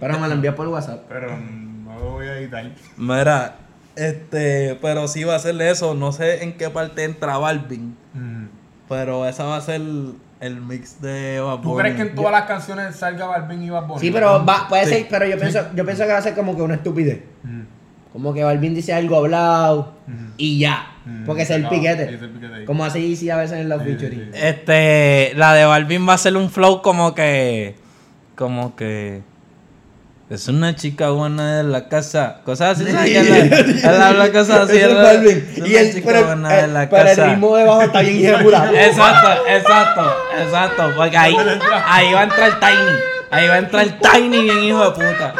Pero 0.00 0.18
me 0.18 0.28
lo 0.28 0.34
envías 0.34 0.54
por 0.54 0.68
WhatsApp. 0.68 1.04
Pero 1.08 1.36
no 1.36 1.98
lo 1.98 2.10
voy 2.12 2.26
a 2.26 2.38
editar. 2.38 2.64
Mira, 2.96 3.56
este, 3.96 4.78
pero 4.80 5.08
sí 5.08 5.24
va 5.24 5.36
a 5.36 5.38
ser 5.38 5.60
eso. 5.62 5.94
No 5.94 6.12
sé 6.12 6.44
en 6.44 6.56
qué 6.56 6.70
parte 6.70 7.04
entra 7.04 7.38
Balvin. 7.38 7.96
Mm. 8.14 8.46
Pero 8.88 9.26
esa 9.26 9.44
va 9.44 9.56
a 9.56 9.60
ser 9.60 9.80
el 10.40 10.60
mix 10.62 11.00
de 11.00 11.38
Bad 11.40 11.60
¿Tú 11.60 11.76
crees 11.76 11.96
que 11.96 12.02
en 12.02 12.14
todas 12.14 12.32
las 12.32 12.44
canciones 12.46 12.96
salga 12.96 13.26
Balvin 13.26 13.62
y 13.62 13.70
Bad 13.70 13.86
Bunny? 13.86 14.00
Sí, 14.00 14.10
pero 14.10 14.44
va, 14.44 14.66
puede 14.68 14.84
Sí. 14.86 14.90
ser, 14.90 15.06
pero 15.10 15.26
yo 15.26 15.38
pienso, 15.38 15.60
yo 15.74 15.84
pienso 15.84 16.04
que 16.04 16.12
va 16.12 16.18
a 16.18 16.22
ser 16.22 16.34
como 16.34 16.56
que 16.56 16.62
una 16.62 16.74
estupidez. 16.74 17.20
Mm. 17.42 17.60
Como 18.12 18.34
que 18.34 18.42
Balvin 18.42 18.74
dice 18.74 18.92
algo 18.92 19.16
hablado 19.16 19.92
Y 20.36 20.58
ya. 20.58 20.92
Mm, 21.04 21.24
Porque 21.26 21.42
es 21.42 21.50
el 21.50 21.68
piquete. 21.68 22.14
Es 22.14 22.22
el. 22.22 22.64
Como 22.64 22.84
así 22.84 23.14
sí 23.16 23.28
a 23.30 23.36
veces 23.36 23.58
en 23.58 23.68
los 23.68 23.82
Sí, 23.82 23.88
sí, 23.90 23.96
featuring. 23.96 24.30
sí. 24.32 24.38
Este, 24.42 25.32
la 25.36 25.54
de 25.54 25.64
Balvin 25.64 26.08
va 26.08 26.14
a 26.14 26.18
ser 26.18 26.36
un 26.36 26.50
flow 26.50 26.82
como 26.82 27.14
que, 27.14 27.76
como 28.36 28.74
que, 28.76 29.22
es 30.30 30.46
una 30.48 30.76
chica 30.76 31.10
buena 31.10 31.56
de 31.58 31.64
la 31.64 31.88
casa, 31.88 32.40
cosas 32.44 32.80
así, 32.80 32.90
¿sabes? 32.90 33.16
Él, 33.16 33.80
él 33.82 34.02
habla 34.02 34.30
cosas 34.32 34.70
así. 34.70 34.76
Es 34.78 34.94
Balvin. 34.94 35.48
es 35.52 35.58
Y 35.58 35.60
una 35.72 35.80
el, 35.80 35.92
chica 35.94 36.06
pero, 36.12 36.26
buena 36.26 36.58
eh, 36.58 36.62
de 36.62 36.68
la 36.68 36.88
pero 36.88 37.02
el 37.02 37.08
casa. 37.16 37.26
ritmo 37.30 37.56
de 37.56 37.64
bajo 37.64 37.82
está 37.82 38.00
bien. 38.02 38.34
Exacto, 38.74 39.42
exacto, 39.48 40.14
exacto, 40.42 40.92
porque 40.96 41.16
ahí, 41.16 41.36
ahí 41.86 42.12
va 42.12 42.20
a 42.20 42.24
entrar 42.24 42.60
Tiny, 42.60 42.98
ahí 43.30 43.48
va 43.48 43.54
a 43.54 43.58
entrar 43.58 43.98
Tiny 43.98 44.42
bien 44.42 44.62
hijo 44.64 44.84
de 44.84 44.90
puta, 44.92 45.34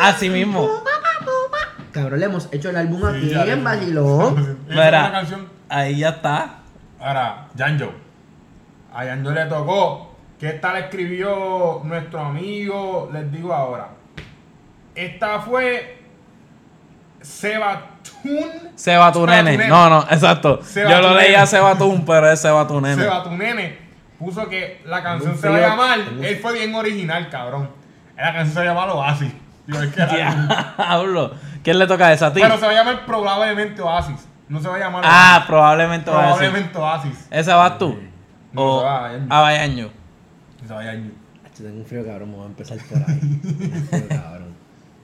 así 0.00 0.28
mismo. 0.30 0.82
Cabrón, 1.96 2.20
le 2.20 2.26
hemos 2.26 2.48
hecho 2.52 2.68
el 2.68 2.76
álbum 2.76 3.00
Sí, 3.00 3.06
aquí 3.06 3.30
ya, 3.30 3.54
en 3.54 3.66
es 3.66 4.46
Mira. 4.68 5.24
Ahí 5.70 5.96
ya 5.96 6.10
está. 6.10 6.58
Ahora, 7.00 7.48
Janjo. 7.56 7.90
A 8.92 9.04
Janjo 9.04 9.30
le 9.30 9.46
tocó. 9.46 10.14
Que 10.38 10.50
esta 10.50 10.74
la 10.74 10.80
escribió 10.80 11.80
nuestro 11.84 12.20
amigo. 12.20 13.08
Les 13.14 13.32
digo 13.32 13.54
ahora. 13.54 13.88
Esta 14.94 15.40
fue. 15.40 16.02
Sebatun. 17.22 18.72
Seba 18.74 19.10
tu 19.10 19.26
nene. 19.26 19.52
Sebatunene. 19.52 19.68
No, 19.68 19.88
no, 19.88 20.02
exacto. 20.10 20.62
Seba 20.62 20.90
Yo 20.90 21.00
lo 21.00 21.14
leía. 21.14 21.46
Sebatun, 21.46 22.04
pero 22.04 22.30
es 22.30 22.38
Seba 22.38 22.66
tu 22.66 22.78
nene. 22.78 23.02
Sebatunene. 23.02 23.78
Puso 24.18 24.46
que 24.50 24.82
la 24.84 25.02
canción 25.02 25.38
se 25.38 25.48
va 25.48 25.56
a 25.56 25.60
llamar. 25.60 26.00
Él 26.20 26.36
fue 26.42 26.52
bien 26.52 26.74
original, 26.74 27.30
cabrón. 27.30 27.70
La 28.18 28.34
canción 28.34 28.54
se 28.54 28.64
llama 28.64 28.92
Oasis. 28.92 29.32
Digo, 29.66 29.82
es 29.82 29.92
que 29.94 30.00
era- 30.02 30.74
Diablo. 30.76 31.32
¿Quién 31.62 31.78
le 31.78 31.86
toca 31.86 32.12
esa 32.12 32.28
a 32.28 32.32
ti? 32.32 32.40
Pero 32.40 32.56
se 32.58 32.66
va 32.66 32.72
a 32.72 32.74
llamar 32.74 33.04
probablemente 33.06 33.82
Oasis. 33.82 34.28
No 34.48 34.60
se 34.60 34.68
va 34.68 34.76
a 34.76 34.78
llamar 34.78 35.02
Ah, 35.04 35.32
Oasis. 35.34 35.46
probablemente 35.48 36.10
decir. 36.10 36.24
Probablemente 36.24 36.78
Oasis. 36.78 37.26
¿Ese 37.30 37.52
vas 37.52 37.78
tú? 37.78 37.98
No, 38.52 38.62
o 38.62 38.78
se 38.80 38.84
va 38.86 38.96
a 38.96 39.00
Bayaño. 39.02 39.26
a 39.34 39.40
Bayaño. 39.40 39.90
Se 40.66 40.72
va 40.74 40.80
a. 40.80 40.94
Yo 40.94 41.64
tengo 41.64 41.78
un 41.78 41.86
frío 41.86 42.04
cabrón, 42.06 42.30
me 42.30 42.36
voy 42.36 42.44
a 42.44 42.48
empezar 42.48 42.78
por 42.88 42.98
ahí. 42.98 43.40
Frío, 43.90 44.08
cabrón. 44.08 44.54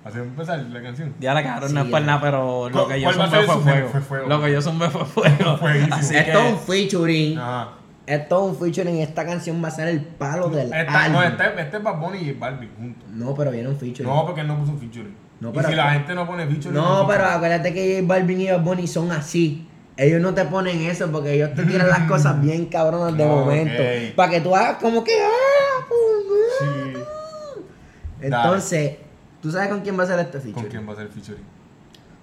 Así 0.04 0.16
va 0.18 0.22
a 0.22 0.26
empezar 0.26 0.58
la 0.58 0.82
canción. 0.82 1.14
Ya 1.18 1.32
la 1.34 1.42
cabrón 1.42 1.68
Sí, 1.70 1.74
no 1.74 1.82
es 1.82 1.90
por 1.90 2.02
nada, 2.02 2.20
pero 2.20 2.68
lo 2.68 2.72
¿Cuál- 2.84 2.88
que 2.94 3.00
yo 3.00 3.12
ser 3.12 3.28
fue 3.44 3.56
fuego. 3.60 3.88
fue 3.88 4.00
fuego? 4.00 4.28
Lo 4.28 4.42
que 4.42 4.52
yo 4.52 4.60
zumbé 4.62 4.90
fue 4.90 5.04
fuego. 5.04 5.58
Así 5.92 6.16
Esto 6.16 6.38
es 6.38 6.44
que. 6.46 6.52
un 6.52 6.58
featuring. 6.58 7.38
Ajá. 7.38 7.68
Esto 8.06 8.36
es 8.44 8.52
un 8.52 8.56
featuring. 8.58 8.96
Esta 9.00 9.24
canción 9.24 9.62
va 9.62 9.68
a 9.68 9.70
ser 9.70 9.88
el 9.88 10.00
palo 10.00 10.48
del 10.48 10.72
Esta, 10.72 11.04
álbum. 11.04 11.20
no, 11.20 11.26
este, 11.26 11.44
este 11.62 11.76
es 11.76 11.82
Bad 11.82 11.98
Bunny 12.00 12.18
y 12.18 12.32
Barbie 12.32 12.68
juntos. 12.76 13.08
No, 13.10 13.34
pero 13.34 13.50
viene 13.50 13.68
un 13.68 13.76
featuring. 13.76 14.08
No, 14.12 14.26
porque 14.26 14.40
él 14.40 14.46
no 14.48 14.58
puso 14.58 14.72
un 14.72 14.78
featuring. 14.78 15.14
No, 15.40 15.50
y 15.50 15.52
pero- 15.52 15.68
si 15.68 15.74
la 15.74 15.90
gente 15.92 16.14
no 16.14 16.26
pone 16.26 16.46
featuring. 16.46 16.74
No, 16.74 17.06
pero 17.06 17.24
acuérdate 17.26 17.72
que 17.72 18.00
J 18.00 18.06
Balvin 18.06 18.40
y 18.40 18.50
Bad 18.50 18.60
Bunny 18.62 18.86
son 18.86 19.10
así. 19.12 19.68
Ellos 19.96 20.20
no 20.20 20.32
te 20.34 20.44
ponen 20.46 20.80
eso 20.82 21.10
porque 21.12 21.34
ellos 21.34 21.54
te 21.54 21.64
tiran 21.64 21.88
las 21.88 22.00
cosas 22.08 22.40
bien 22.42 22.66
cabronas 22.66 23.16
de 23.16 23.24
momento. 23.26 23.82
Para 24.16 24.30
que 24.30 24.40
tú 24.40 24.54
hagas 24.56 24.76
como 24.78 25.04
que. 25.04 25.12
ah, 25.22 25.84
pum, 25.88 26.36
Sí. 26.58 26.98
Entonces, 28.20 28.96
¿tú 29.40 29.50
sabes 29.50 29.68
con 29.68 29.80
quién 29.80 29.98
va 29.98 30.04
a 30.04 30.06
ser 30.06 30.18
este 30.20 30.38
¿Con 30.38 30.42
featuring? 30.42 30.70
quién 30.70 30.88
va 30.88 30.92
a 30.92 30.96
ser 30.96 31.06
el 31.06 31.12
featuring? 31.12 31.44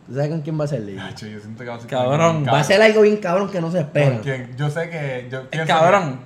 ¿Tú 0.09 0.15
sabes 0.15 0.31
con 0.31 0.41
quién 0.41 0.59
va 0.59 0.63
a 0.63 0.67
ser? 0.67 0.81
Nacho, 0.81 1.27
yo 1.27 1.39
siento 1.39 1.63
que 1.63 1.69
va 1.69 1.75
a 1.75 1.79
ser 1.79 1.87
Cabrón. 1.89 2.43
con 2.43 2.53
Va 2.53 2.59
a 2.59 2.63
ser 2.63 2.81
algo 2.81 3.01
bien 3.01 3.17
cabrón 3.17 3.47
que 3.51 3.61
no 3.61 3.69
se 3.69 3.77
¿Con 3.77 3.85
espera. 3.85 4.19
quién? 4.21 4.57
Yo 4.57 4.67
sé 4.69 4.89
que. 4.89 5.27
Yo 5.31 5.47
pienso 5.49 5.67
Cabrón. 5.67 6.19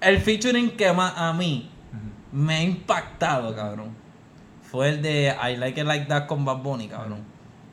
El 0.00 0.18
featuring 0.20 0.76
que 0.76 0.92
más 0.92 1.12
a 1.16 1.32
mí 1.32 1.70
me 2.32 2.54
ha 2.56 2.62
impactado, 2.64 3.54
cabrón, 3.54 3.90
fue 4.68 4.88
el 4.88 5.00
de 5.02 5.32
I 5.48 5.56
Like 5.56 5.80
It 5.80 5.86
Like 5.86 6.06
That 6.06 6.26
con 6.26 6.44
Bad 6.44 6.58
Bunny, 6.58 6.88
cabrón. 6.88 7.20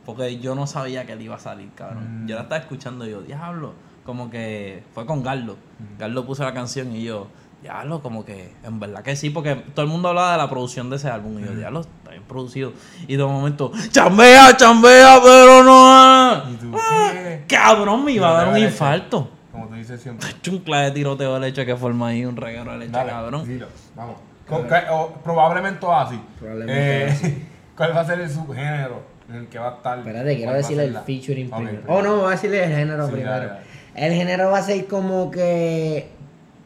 Porque 0.05 0.37
yo 0.39 0.53
no 0.53 0.67
sabía 0.67 1.05
que 1.07 1.13
él 1.13 1.21
iba 1.23 1.35
a 1.37 1.39
salir, 1.39 1.71
cabrón. 1.73 2.25
Mm. 2.25 2.27
Yo 2.27 2.35
la 2.35 2.43
estaba 2.43 2.61
escuchando 2.61 3.07
y 3.07 3.11
yo, 3.11 3.21
diablo. 3.21 3.73
Como 4.05 4.29
que 4.29 4.83
fue 4.93 5.05
con 5.07 5.23
Garlo. 5.23 5.53
Mm. 5.79 5.99
Garlo 5.99 6.25
puso 6.25 6.43
la 6.43 6.53
canción 6.53 6.95
y 6.95 7.03
yo, 7.03 7.27
diablo, 7.61 8.01
como 8.01 8.23
que 8.25 8.53
en 8.63 8.79
verdad 8.79 9.01
que 9.03 9.15
sí, 9.15 9.29
porque 9.29 9.55
todo 9.55 9.83
el 9.85 9.91
mundo 9.91 10.09
hablaba 10.09 10.31
de 10.33 10.37
la 10.37 10.49
producción 10.49 10.89
de 10.89 10.95
ese 10.95 11.09
álbum. 11.09 11.39
Y 11.39 11.45
yo, 11.45 11.55
diablo, 11.55 11.81
está 11.81 12.11
bien 12.11 12.23
producido. 12.23 12.73
Y 13.07 13.15
de 13.15 13.23
momento, 13.23 13.71
chambea, 13.91 14.55
chambea, 14.57 15.19
pero 15.23 15.63
no. 15.63 16.51
¿Y 16.51 16.55
tú 16.55 16.71
Ah, 16.79 17.09
qué? 17.13 17.43
Cabrón, 17.47 18.05
me 18.05 18.13
iba 18.13 18.29
a 18.29 18.33
dar 18.33 18.47
un 18.49 18.57
infarto. 18.57 19.29
Como 19.51 19.67
tú 19.67 19.73
dices 19.75 20.01
siempre. 20.01 20.29
Chuncla 20.41 20.81
de 20.83 20.91
tiroteo 20.91 21.33
de 21.33 21.39
leche 21.41 21.65
que 21.65 21.75
forma 21.75 22.09
ahí 22.09 22.23
un 22.25 22.37
regalo 22.37 22.71
de 22.71 22.77
leche, 22.79 22.91
Dale, 22.91 23.09
cabrón. 23.11 23.45
dilo, 23.47 23.67
vamos. 23.95 24.15
Con- 24.47 24.67
que- 24.67 24.83
o 24.91 25.13
probablemente 25.23 25.85
Oasis. 25.85 26.19
Probablemente 26.39 27.07
Eh. 27.27 27.45
¿Cuál 27.75 27.95
va 27.95 28.01
a 28.01 28.05
ser 28.05 28.19
el 28.21 28.29
subgénero 28.29 29.03
en 29.29 29.35
el 29.35 29.47
que 29.47 29.59
va 29.59 29.69
a 29.69 29.75
estar? 29.75 29.99
Espérate, 29.99 30.35
quiero 30.35 30.43
¿Cuál 30.43 30.47
va 30.49 30.53
a 30.53 30.57
decirle 30.57 30.83
el 30.85 30.93
la- 30.93 31.01
featuring 31.01 31.49
primero. 31.49 31.81
primero. 31.81 31.93
Oh, 31.93 32.01
no, 32.01 32.15
voy 32.17 32.27
a 32.27 32.29
decirle 32.31 32.63
el 32.63 32.71
género 32.75 33.05
Sí, 33.05 33.11
primero. 33.11 33.31
dale, 33.31 33.47
dale. 33.47 33.59
El 33.95 34.13
género 34.13 34.51
va 34.51 34.57
a 34.59 34.63
ser 34.63 34.85
como 34.87 35.29
que 35.31 36.09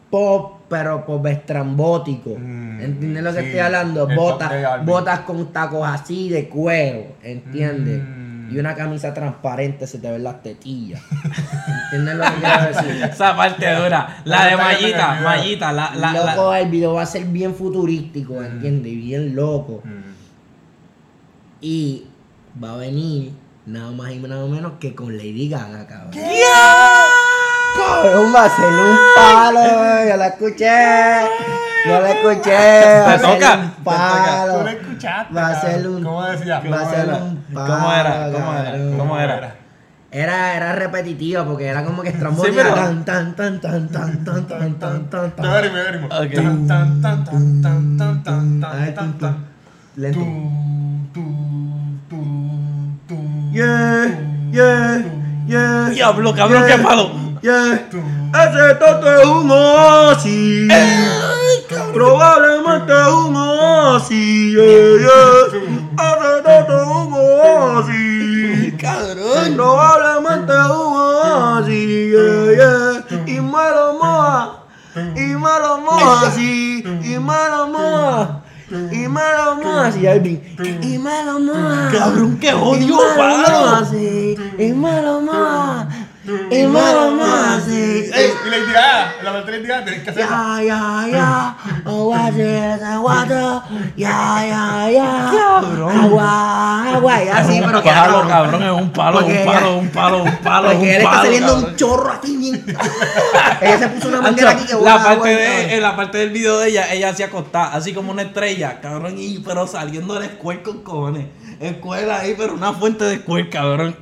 pop, 0.10 0.53
pero 0.74 1.06
pop 1.06 1.24
estrambótico. 1.28 2.32
Mm, 2.36 2.82
¿Entiendes 2.82 3.24
lo 3.24 3.32
que 3.32 3.40
sí, 3.42 3.46
estoy 3.46 3.60
hablando? 3.60 4.10
el 4.10 4.16
Botas, 4.16 4.84
botas 4.84 5.20
con 5.20 5.54
tacos 5.54 5.88
así 5.88 6.30
de 6.30 6.50
cuero, 6.50 7.16
¿entiendes? 7.22 8.02
Mm. 8.02 8.52
Y 8.52 8.58
una 8.58 8.74
camisa 8.74 9.14
transparente, 9.14 9.86
se 9.86 10.00
te 10.00 10.10
ven 10.10 10.24
las 10.24 10.42
tetillas. 10.42 11.00
¿Entiendes 11.92 12.16
lo 12.16 12.24
que 12.24 12.42
quiero 12.42 12.64
decir? 12.64 13.04
Esa 13.12 13.38
parte 13.38 13.72
dura. 13.72 14.22
La 14.26 14.48
de 14.48 14.58
Mallita. 14.58 15.22
Mallita, 15.22 15.72
la, 15.72 15.94
la, 15.94 16.12
la- 16.12 16.36
loco, 16.36 16.56
el 16.56 16.70
video 16.70 16.96
va 16.96 17.04
a 17.04 17.06
ser 17.06 17.26
bien 17.26 17.54
futurístico, 17.54 18.42
¿entiendes? 18.42 18.94
Y 18.94 18.96
bien 18.96 19.36
loco. 19.36 19.84
Mm. 19.84 20.14
Y 21.62 22.08
va 22.62 22.74
a 22.74 22.78
venir 22.78 23.32
nada 23.68 23.92
más 23.92 24.12
y 24.12 24.18
nada 24.18 24.48
menos 24.48 24.74
que 24.80 24.96
con 24.96 25.16
Lady 25.16 25.50
Gaga, 25.50 25.86
cabrón. 25.86 26.12
Cabrón, 26.14 27.03
va 27.78 28.46
a 28.46 28.50
ser 28.50 28.66
un 28.66 28.98
palo, 29.16 30.10
yo 30.10 30.18
la 30.18 30.28
escuché. 30.28 31.22
Yo 31.86 32.00
la 32.02 32.12
escuché. 32.12 32.52
Va 33.02 33.14
a 33.14 33.20
ser 33.20 33.22
toca, 33.22 33.54
un 33.56 33.70
te 33.72 33.82
palo. 33.84 34.58
Tú 34.58 34.64
lo 34.64 34.70
escuchaste. 34.70 35.34
Va 35.34 35.48
a 35.50 35.62
ser 35.62 35.72
cabrón. 35.74 35.96
un- 35.96 36.04
¿Cómo 36.04 36.24
decía? 36.24 36.60
Va 36.72 36.82
a 36.82 36.90
ser 36.90 37.00
era? 37.10 37.16
un 37.18 37.38
palo. 37.54 37.74
¿Cómo 37.74 37.94
era? 37.94 38.32
¿Cómo 38.32 38.54
era? 38.54 38.98
¿Cómo 38.98 39.20
era? 39.20 39.56
Era, 40.12 40.56
era 40.56 40.74
repetitiva 40.74 41.44
porque 41.44 41.66
era 41.68 41.84
como 41.84 42.04
que 42.04 42.10
estrambótica. 42.10 42.56
pero- 42.56 42.76
Tan, 42.76 43.04
tan, 43.04 43.36
tan, 43.36 43.60
tan, 43.60 43.90
tan, 43.90 44.24
tan, 44.24 44.46
tan, 44.48 44.80
tan, 44.80 45.10
tan, 45.10 45.32
tan. 45.32 45.46
Me 45.46 45.52
verimo, 45.54 45.74
me 45.76 45.84
verimo. 45.84 46.06
Ok. 46.08 46.34
Tan, 46.36 46.68
tan, 46.68 47.02
tan, 47.02 47.26
tan, 47.26 47.62
tan, 47.62 47.98
tan, 47.98 48.24
tan, 48.62 48.94
tan, 48.96 49.18
tan. 49.20 49.38
Lento. 49.96 50.20
Tum. 50.20 51.10
tum, 51.14 52.00
tum, 52.10 52.98
tum, 53.08 53.54
Yeah, 53.54 54.08
yeah, 54.52 55.02
yeah. 55.48 55.90
Diablo, 55.90 56.34
cabrón, 56.36 56.64
qué 56.68 56.78
palo. 56.78 57.23
Yeah. 57.44 57.76
Ese 57.76 58.76
toto 58.80 59.20
es 59.20 59.26
un 59.28 59.52
oasis. 59.52 60.72
Probablemente 61.94 62.94
es 62.94 63.08
un. 63.10 63.34
Yeah, 64.10 64.96
yeah. 65.04 65.52
Ese 65.52 66.42
toto 66.42 66.74
es 66.80 66.88
un 66.88 67.14
oasis. 67.14 68.74
Cabrón. 68.80 69.56
Probablemente 69.56 70.54
es 70.54 70.70
un 70.72 70.96
oasis. 70.96 72.12
Yeah, 72.14 72.48
yeah. 72.56 73.26
Y 73.28 73.42
me 73.42 73.66
lo 73.76 74.00
moja. 74.02 74.64
Y 75.14 75.36
me 75.36 75.60
lo 75.60 75.78
moja 75.80 76.28
así. 76.28 76.82
Y 77.04 77.20
me 77.20 77.50
lo 77.52 77.68
moja. 77.68 78.40
Y 78.72 79.08
me 79.10 79.22
lo 79.36 79.56
moja 79.58 79.88
así, 79.88 80.08
Alvin. 80.08 80.42
Y 80.82 80.98
me 80.98 81.26
lo 81.26 81.42
moja. 81.42 81.92
Cabrón, 81.92 82.38
qué 82.40 82.54
odio, 82.54 83.00
así. 83.76 84.38
Y 84.58 84.72
me 84.72 85.02
lo 85.02 85.20
moja. 85.20 85.90
Y 86.26 86.68
me 86.68 86.94
lo 86.94 87.12
moja 87.12 87.56
así. 87.56 88.10
Y 88.10 88.50
Lady 88.50 88.72
Gaga, 88.72 89.16
la 89.24 89.34
parte 89.34 89.52
de 89.52 89.58
Lady 89.58 89.68
Gaga, 89.68 89.86
tenés 89.86 90.04
que 90.04 90.10
hacerla. 90.10 90.62
Ya, 90.62 90.64
ya, 90.64 91.08
ya, 91.12 91.92
oasis, 91.92 92.82
aguanta, 92.82 93.64
ya, 93.98 94.46
ya, 94.48 94.92
ya, 94.92 95.32
Cabrón. 95.38 95.98
agua, 96.00 96.94
agua, 96.94 97.24
y 97.24 97.28
así, 97.28 97.62
pero 97.66 97.78
un 97.78 97.84
que 97.84 97.90
palo, 97.90 98.28
cabrón. 98.28 98.64
es 98.64 98.72
un 98.72 98.90
palo, 98.92 99.26
un 99.26 99.46
palo, 99.46 99.78
un 99.78 99.90
palo, 99.90 100.24
un 100.24 100.38
palo, 100.38 100.68
Porque 100.70 100.96
él 100.96 101.02
está 101.02 101.22
saliendo 101.24 101.56
un 101.58 101.76
chorro 101.76 102.12
así 102.12 102.38
bien. 102.38 102.66
Ella 103.62 103.80
se 103.80 103.88
puso 103.90 104.08
una 104.08 104.22
bandera 104.22 104.52
aquí 104.52 104.66
que 104.66 104.76
la 104.76 105.04
parte 105.04 105.30
de, 105.30 105.76
en 105.76 105.82
la 105.82 105.96
parte 105.98 106.18
del 106.20 106.30
video 106.30 106.60
de 106.60 106.70
ella, 106.70 106.94
ella 106.94 107.14
se 107.14 107.26
acostaba 107.26 107.74
así 107.74 107.94
como 107.94 108.12
una 108.14 108.22
estrella, 108.22 108.80
cabrón, 108.80 109.16
y 109.18 109.40
pero 109.40 109.68
saliendo 109.68 110.14
del 110.14 110.30
squirt 110.32 110.64
con 110.64 110.84
cojones. 110.84 111.26
Escuela 111.60 112.20
ahí, 112.22 112.34
pero 112.38 112.54
una 112.54 112.72
fuente 112.72 113.04
de 113.04 113.18
squirt, 113.18 113.52
cabrón. 113.52 113.98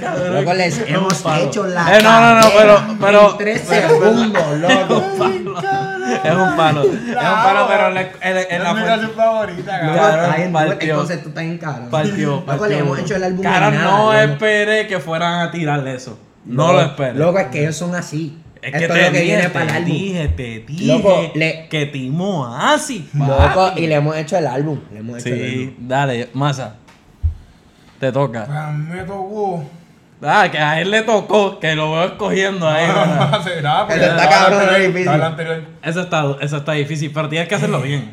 Cabrón, 0.00 0.34
Loco, 0.34 0.54
les 0.54 0.78
es 0.78 0.88
un 0.88 0.94
hemos 0.94 1.22
palo. 1.22 1.44
hecho 1.44 1.66
la 1.66 1.98
Eh, 1.98 2.02
no, 2.02 2.20
no, 2.20 2.40
no, 2.40 2.46
pero, 2.56 2.96
pero. 3.00 3.30
en 3.32 3.38
tres 3.38 3.62
pero- 3.68 3.88
segundos, 3.88 4.58
loco. 4.60 5.04
Es 6.24 6.34
un 6.34 6.56
palo. 6.56 6.82
Es 6.84 6.94
un 6.94 7.12
palo, 7.42 7.66
pero 7.68 7.88
en 7.88 7.94
la, 7.94 8.00
en 8.02 8.34
la- 8.34 8.42
en 8.42 8.52
Es 8.52 8.60
la 8.62 8.74
canción 8.84 9.10
favorita, 9.16 9.82
Loco, 9.82 9.98
cabrón. 9.98 10.52
Partió. 10.52 10.90
el 10.92 10.96
concepto 10.96 11.28
está 11.30 11.40
bien 11.40 11.58
caro. 11.58 11.90
Partió, 11.90 12.30
Loco, 12.30 12.46
partió. 12.46 12.66
le 12.68 12.78
hemos 12.78 12.98
hecho 12.98 13.16
el 13.16 13.24
álbum 13.24 13.42
Cara, 13.42 13.70
nada, 13.70 13.84
no 13.90 13.98
loco. 13.98 14.12
esperé 14.14 14.86
que 14.86 14.98
fueran 15.00 15.40
a 15.40 15.50
tirarle 15.50 15.94
eso. 15.94 16.18
No 16.44 16.72
lo 16.72 16.80
esperé. 16.82 17.14
Loco, 17.14 17.38
es 17.38 17.46
que 17.48 17.60
ellos 17.62 17.76
son 17.76 17.94
así. 17.94 18.38
es 18.62 18.72
que 18.72 18.78
Esto 18.78 18.94
te 18.94 19.00
es 19.00 19.06
lo 19.08 19.12
que 19.12 19.20
dije, 19.20 19.34
viene 19.36 19.50
para 19.50 19.64
el 19.64 19.70
álbum. 19.76 19.92
dije, 19.92 20.28
te 20.28 20.64
dije 20.66 20.86
Loco, 20.86 21.32
le- 21.34 21.68
que 21.68 21.86
Timo 21.86 22.46
así. 22.54 23.08
Loco, 23.14 23.72
y 23.76 23.86
le 23.86 23.94
hemos 23.96 24.16
hecho 24.16 24.38
el 24.38 24.46
álbum. 24.46 24.80
Le 24.92 25.00
hemos 25.00 25.18
hecho 25.18 25.34
el 25.34 25.42
álbum. 25.42 25.50
Sí, 25.68 25.76
dale, 25.80 26.28
masa. 26.32 26.76
Te 28.00 28.12
toca. 28.12 28.46
Ah, 28.48 28.72
Me 28.72 29.02
tocó. 29.04 29.64
Ah, 30.22 30.48
que 30.50 30.58
a 30.58 30.80
él 30.80 30.90
le 30.90 31.02
tocó, 31.02 31.58
que 31.60 31.74
lo 31.74 31.92
veo 31.92 32.04
escogiendo 32.04 32.66
ahí. 32.68 32.86
No 32.88 33.22
hace 33.24 33.60
nada, 33.60 33.86
porque 33.86 34.02
Eso 34.04 34.14
está 34.16 34.28
cabrón, 34.28 34.74
es 34.74 34.86
difícil. 34.86 35.22
anterior. 35.22 35.62
Eso 35.82 36.00
está, 36.00 36.24
eso 36.40 36.56
está 36.56 36.72
difícil, 36.72 37.10
pero 37.12 37.28
tienes 37.28 37.48
que 37.48 37.54
hacerlo 37.56 37.82
bien. 37.82 38.12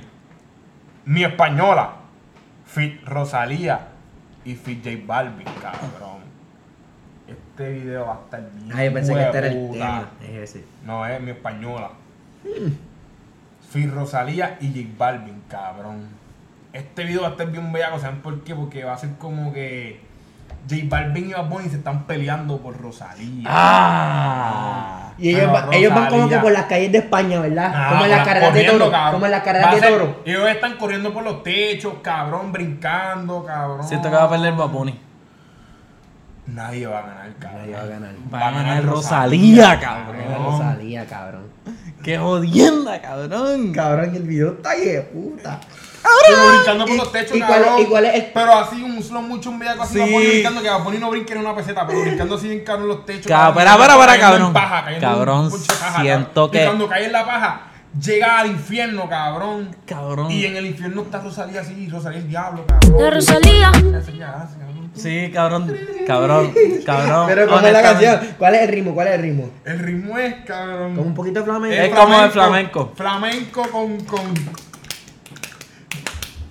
Mi 1.06 1.24
española, 1.24 1.92
Fit 2.66 3.04
Rosalía 3.06 3.88
y 4.44 4.56
Fit 4.56 4.84
J 4.84 4.98
Balvin, 5.06 5.46
cabrón. 5.62 6.22
Este 7.28 7.72
video 7.72 8.06
va 8.08 8.14
a 8.14 8.20
estar 8.26 8.42
bien. 8.56 8.72
Ah, 8.78 8.84
yo 8.84 8.94
pensé 8.94 9.14
que 9.14 9.22
este 9.24 9.38
era 9.38 9.48
el 9.48 9.72
tema. 9.72 10.08
Es 10.22 10.50
ese. 10.50 10.66
No, 10.86 11.06
es 11.06 11.22
mi 11.22 11.32
española. 11.32 11.92
Fit 13.72 13.90
Rosalía 13.90 14.58
y 14.60 14.68
J 14.68 14.96
Balvin, 14.98 15.42
cabrón. 15.48 16.08
Este 16.74 17.04
video 17.04 17.22
va 17.24 17.28
a 17.30 17.32
estar 17.32 17.48
bien 17.52 17.72
bellaco, 17.74 18.00
¿saben 18.00 18.22
por 18.22 18.44
qué? 18.44 18.56
Porque 18.56 18.84
va 18.84 18.94
a 18.94 18.98
ser 18.98 19.10
como 19.18 19.52
que 19.52 20.00
J 20.70 20.84
Balvin 20.88 21.30
y 21.30 21.34
Bad 21.34 21.50
Bunny 21.50 21.70
se 21.70 21.78
están 21.78 22.04
peleando 22.06 22.58
por 22.60 22.80
Rosalía. 22.80 23.48
Ah. 23.50 25.12
Y 25.18 25.30
ellos, 25.30 25.42
Pero 25.42 25.54
va- 25.54 25.76
ellos 25.76 25.94
van 25.94 26.10
como 26.10 26.30
que 26.30 26.38
por 26.38 26.52
las 26.52 26.66
calles 26.66 26.92
de 26.92 26.98
España, 27.00 27.40
¿verdad? 27.42 27.72
Ah, 27.76 27.90
como 27.92 28.06
en 28.06 28.10
las 28.12 28.20
la- 28.20 28.26
carreras 28.26 28.54
de 28.54 28.64
toro. 28.64 28.90
cabrón. 28.92 29.14
Como 29.14 29.26
en 29.26 29.32
las 29.32 29.44
carreras 29.44 29.76
de 29.76 29.80
ser- 29.82 29.92
toro. 29.92 30.22
Ellos 30.26 30.48
están 30.50 30.78
corriendo 30.78 31.14
por 31.14 31.24
los 31.24 31.44
techos, 31.44 31.96
cabrón, 32.02 32.52
brincando, 32.52 33.44
cabrón. 33.44 33.86
Siento 33.88 34.10
que 34.10 34.16
va 34.16 34.24
a 34.24 34.30
perder 34.30 34.54
Bad 34.54 34.70
Bunny. 34.70 35.00
Nadie 36.48 36.88
va 36.88 37.00
a 37.00 37.02
ganar, 37.04 37.34
cabrón. 37.40 37.62
Nadie 37.62 37.74
va 37.76 37.82
a 37.82 37.86
ganar. 37.86 38.12
Va 38.34 38.48
a 38.48 38.52
ganar 38.52 38.86
Rosalía, 38.86 39.80
cabrón. 39.80 40.16
Rosalía, 40.44 41.06
cabrón. 41.06 41.44
Qué 42.04 42.18
jodienda, 42.18 43.00
cabrón. 43.02 43.72
Cabrón, 43.74 44.12
y 44.14 44.18
el 44.18 44.24
video 44.24 44.54
está 44.54 44.72
ahí 44.72 44.86
de 44.86 45.02
puta. 45.02 45.60
Pero 46.28 46.48
brincando 46.50 46.86
por 46.86 46.94
¿Y- 46.94 46.98
los 46.98 47.12
techos, 47.12 47.38
cuál 47.38 47.62
es- 47.62 47.68
cabrón. 47.68 47.86
cuál 47.86 48.06
es 48.06 48.16
el- 48.16 48.26
Pero 48.34 48.54
así, 48.54 48.84
un 48.84 49.04
slow 49.04 49.22
mucho, 49.22 49.50
un 49.50 49.60
bellaco 49.60 49.84
así, 49.84 49.94
Sí. 49.94 50.00
va 50.00 50.06
a 50.06 50.10
poner 50.10 50.30
brincando, 50.30 50.62
que 50.62 50.70
va 50.70 50.76
a 50.76 50.84
poner 50.84 51.00
no 51.00 51.10
brinque 51.10 51.34
en 51.34 51.40
una 51.40 51.56
peseta, 51.56 51.86
pero 51.88 52.02
brincando 52.02 52.36
así 52.36 52.62
cabrón 52.66 52.84
en 52.84 52.88
los 52.90 53.06
techos. 53.06 53.28
Ca- 53.28 53.54
cabrón, 53.54 53.98
para, 54.00 54.20
cabrón. 54.20 54.54
paja, 54.54 54.86
Cabrón, 55.00 55.52
siento 55.52 55.72
cabrón. 55.80 56.52
que- 56.52 56.62
Y 56.62 56.66
cuando 56.66 56.88
cae 56.88 57.06
en 57.06 57.12
la 57.12 57.26
paja, 57.26 57.62
llega 58.00 58.40
al 58.40 58.48
infierno, 58.48 59.08
cabrón. 59.10 59.76
Cabrón. 59.86 60.32
Y 60.32 60.46
en 60.46 60.56
el 60.56 60.66
infierno 60.68 61.02
está 61.04 61.20
Rosalía 61.20 61.62
así, 61.62 61.88
Rosalía 61.90 62.20
el 62.20 62.28
diablo, 62.30 62.66
cabrón. 62.68 63.04
La 63.04 63.10
Rosalía. 63.12 63.72
Sí, 64.94 65.32
cabrón. 65.34 65.74
Cabrón. 66.06 66.54
Cabrón. 66.86 67.26
Pero 67.28 67.48
¿cómo 67.48 67.66
es 67.66 67.74
la 67.74 67.82
canción? 67.82 68.20
¿Cuál 68.38 68.56
es 68.56 68.62
el 68.64 68.68
ritmo? 68.70 68.94
¿Cuál 68.94 69.08
es 69.08 69.14
el 69.16 69.22
ritmo? 69.22 69.50
El 69.66 69.80
ritmo 69.80 70.18
es, 70.18 70.36
cabrón. 70.46 70.96
Como 70.96 71.08
un 71.08 71.14
poquito 71.14 71.40
de 71.40 71.46
flamenco. 71.46 71.76
Es 71.82 71.96
como 71.96 72.22
el 72.24 72.32
flamenco. 72.32 72.92
Flamenco 72.96 73.62
con, 73.72 74.00
con, 74.02 74.22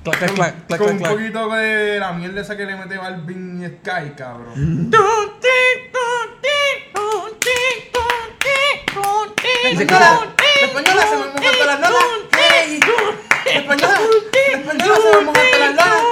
Clac, 0.03 0.17
clac, 0.19 0.35
clac, 0.35 0.67
clac, 0.67 0.79
con 0.79 0.79
clac, 0.79 0.91
un 0.93 0.99
clac. 0.99 1.13
poquito 1.13 1.49
de 1.57 1.99
la 1.99 2.13
mierda 2.13 2.41
esa 2.41 2.57
que 2.57 2.65
le 2.65 2.75
mete 2.77 2.97
Balvin 2.97 3.63
y 3.63 3.67
Sky, 3.67 4.15
cabrón. 4.17 4.91
Española, 9.71 10.35
La 10.61 10.67
española 10.67 11.03
se 11.03 11.17
me 11.17 11.25
mojan 11.27 11.53
todas 11.53 11.67
las 11.67 11.81
notas. 11.81 12.05
Española, 13.47 14.01
la 14.53 14.59
española 14.59 14.97
se 14.97 15.17
me 15.17 15.21
mojan 15.23 15.47
todas 15.51 15.61
las 15.61 15.75
notas. 15.75 16.03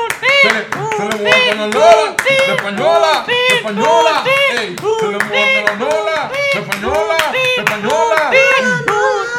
Se 0.42 0.48
le, 0.48 0.60
se 0.96 1.02
le 1.08 1.16
mojan 1.22 1.42
todas 1.48 1.56
las 1.56 1.68
notas. 1.68 2.26
La 2.46 2.54
española, 2.54 3.24
la 3.26 3.54
española. 3.56 4.24
¡Ey! 4.26 4.76
Se 4.78 5.06
le 5.06 5.18
mojan 5.18 5.28
todas 5.28 5.64
las 5.64 5.78
notas. 5.78 6.30
La 6.54 6.60
española, 6.60 7.16
la 7.18 7.62
española. 7.62 8.30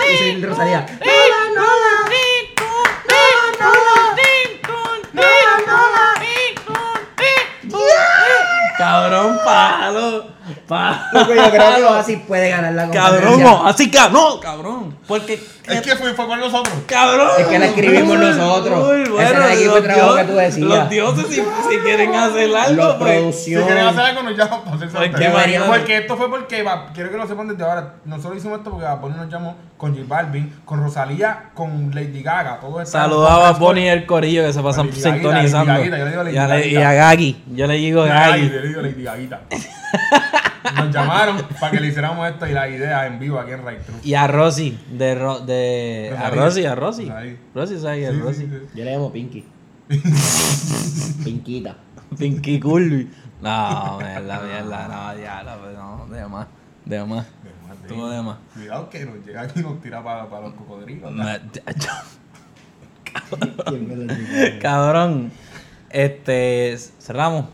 Yo 0.09 0.17
soy 0.17 0.43
Rosalía. 0.43 0.85
Cabrón, 8.79 9.37
palo. 9.43 10.38
Loco, 11.13 11.33
yo 11.33 11.49
creo 11.51 11.75
que 11.75 11.87
así 11.99 12.15
puede 12.17 12.49
ganar 12.49 12.73
la 12.73 12.89
Cabrón, 12.89 13.19
competencia. 13.21 13.45
no, 13.45 13.67
así 13.67 13.89
ganó, 13.89 14.39
cabrón. 14.39 14.97
Porque. 15.07 15.39
Es 15.69 15.81
que 15.81 15.95
fue, 15.95 16.13
fue 16.15 16.25
con 16.25 16.39
nosotros. 16.39 16.73
Cabrón. 16.87 17.29
Es 17.37 17.45
que 17.45 17.59
la 17.59 17.65
escribimos 17.67 18.17
nosotros. 18.17 18.89
Uy, 18.89 19.01
Ese 19.03 19.11
bueno, 19.11 19.29
era 19.29 19.53
el 19.53 19.59
equipo 19.59 19.75
de 19.75 19.81
los 19.81 19.83
trabajo 19.83 20.13
dios- 20.15 20.25
que 20.25 20.31
tú 20.31 20.37
decías. 20.39 20.67
Los 20.67 20.89
dioses, 20.89 21.25
si, 21.27 21.35
si 21.35 21.77
quieren 21.83 22.15
hacer 22.15 22.55
algo, 22.55 22.83
Los 22.83 22.95
pues. 22.95 23.35
Si 23.43 23.51
quieren 23.53 23.77
hacer 23.77 23.99
algo, 23.99 24.23
nos 24.23 24.35
llaman 24.37 24.61
para 24.63 24.75
hacer 24.77 25.65
Porque 25.67 25.97
esto 25.97 26.17
fue 26.17 26.29
porque, 26.29 26.63
va, 26.63 26.87
quiero 26.93 27.11
que 27.11 27.17
lo 27.17 27.27
sepan 27.27 27.47
desde 27.49 27.63
ahora, 27.63 27.93
nosotros 28.05 28.37
hicimos 28.39 28.57
esto 28.57 28.71
porque 28.71 28.85
Bad 28.85 28.97
Bunny 28.99 29.15
nos 29.17 29.29
llamó 29.29 29.55
con 29.77 29.91
J 29.93 30.05
Balvin, 30.07 30.55
con 30.65 30.81
Rosalía, 30.81 31.51
con 31.53 31.91
Lady 31.93 32.23
Gaga, 32.23 32.59
todo 32.59 32.81
esto. 32.81 32.97
Saludaba 32.97 33.49
a 33.49 33.51
Bonnie 33.51 33.85
y 33.85 33.87
el 33.89 34.05
corillo 34.07 34.43
que 34.45 34.53
se 34.53 34.61
pasan 34.61 34.87
Lady 34.87 35.01
Gaguita, 35.01 35.21
sintonizando. 35.29 35.73
Lady 35.73 35.89
Gaguita, 35.89 35.97
yo 35.99 36.03
le 36.05 36.09
digo 36.11 36.23
Lady 36.23 36.35
Y 36.35 36.39
a, 36.39 36.47
le- 36.47 36.67
y 36.67 36.75
a 36.77 36.93
Gagi. 36.93 37.43
Yo 37.53 37.67
le 37.67 37.73
digo 37.75 38.03
Gagi. 38.03 38.41
le 38.49 38.61
digo 38.67 38.81
Lady 38.81 39.03
Gaguita. 39.03 39.41
Nos 40.75 40.93
llamaron 40.93 41.37
para 41.59 41.71
que 41.71 41.79
le 41.79 41.87
hiciéramos 41.87 42.27
esto 42.29 42.45
y 42.47 42.51
la 42.53 42.69
idea 42.69 43.07
en 43.07 43.17
vivo 43.19 43.39
aquí 43.39 43.51
en 43.51 43.65
Right 43.65 43.81
True. 43.85 43.97
Y 44.03 44.13
a 44.13 44.27
Rosy. 44.27 44.77
De, 44.91 45.15
Ro- 45.15 45.39
de 45.39 46.13
a 46.17 46.29
Rosalía. 46.29 46.43
Rosy, 46.43 46.65
a 46.65 46.75
Rosy. 46.75 47.09
Ahí. 47.09 47.39
Rosy, 47.55 47.79
¿sabes 47.79 47.99
qué 47.99 48.07
es 48.07 48.13
Sí, 48.15 48.19
Rosy? 48.21 48.41
sí, 48.41 48.47
sí. 48.51 48.67
Yo 48.77 48.85
le 48.85 48.91
llamo 48.91 49.11
Pinky. 49.11 49.45
Pinquita. 51.23 51.75
Pinky 52.17 52.59
Cool. 52.59 53.07
No, 53.41 53.97
mierda, 53.99 54.41
mierda. 54.41 54.87
No, 54.87 55.19
ya, 55.21 55.43
no, 55.43 56.05
no, 56.07 56.13
de 56.13 56.27
más. 56.27 56.47
De 56.85 57.05
más. 57.05 57.25
Estuvo 57.81 58.09
de 58.09 58.21
más. 58.21 58.37
Cuidado 58.53 58.89
que 58.89 59.05
nos 59.05 59.25
llega 59.25 59.41
aquí 59.43 59.61
y 59.61 59.63
nos 59.63 59.81
tira 59.81 60.03
para, 60.03 60.29
para 60.29 60.47
los 60.47 60.53
cocodrilos. 60.55 61.11
¿no? 61.11 61.23
Me- 61.23 61.39
Cabrón. 64.61 65.31
Este. 65.89 66.77
Cerramos. 66.99 67.45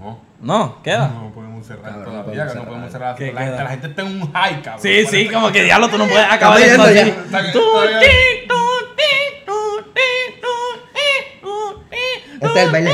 No. 0.00 0.18
No, 0.40 0.80
queda. 0.82 1.08
No 1.08 1.30
podemos 1.32 1.66
cerrar 1.66 1.90
Cabrón, 1.92 2.14
no 2.14 2.20
todavía, 2.22 2.44
podemos 2.44 2.64
no 2.64 2.70
podemos 2.70 2.92
cerrar. 2.92 3.16
¿Qué 3.16 3.32
La 3.32 3.40
gente, 3.42 3.64
la 3.64 3.70
gente 3.70 3.86
está 3.88 4.02
en 4.02 4.22
un 4.22 4.32
high, 4.32 4.62
cabrón. 4.62 4.82
Sí, 4.82 5.06
sí, 5.06 5.28
como 5.28 5.50
que 5.50 5.64
diablo, 5.64 5.88
tú 5.88 5.98
no 5.98 6.06
puedes 6.06 6.26
acabar 6.30 6.60
esto 6.60 6.86
yendo 6.90 7.00
así. 7.00 7.10
Está 7.10 7.40
bien, 7.40 7.52
Tú, 7.52 7.60
está 7.82 7.98
bien. 7.98 8.00
ti, 8.00 8.48
tú, 8.48 8.54
ti, 8.96 9.44
tú, 9.46 9.92
ti, 9.94 10.40
tú, 10.40 10.48
ti, 10.94 11.40
tú, 11.42 11.82
ti, 11.90 11.96
Este 12.40 12.58
es 12.60 12.66
el 12.66 12.70
baile 12.72 12.92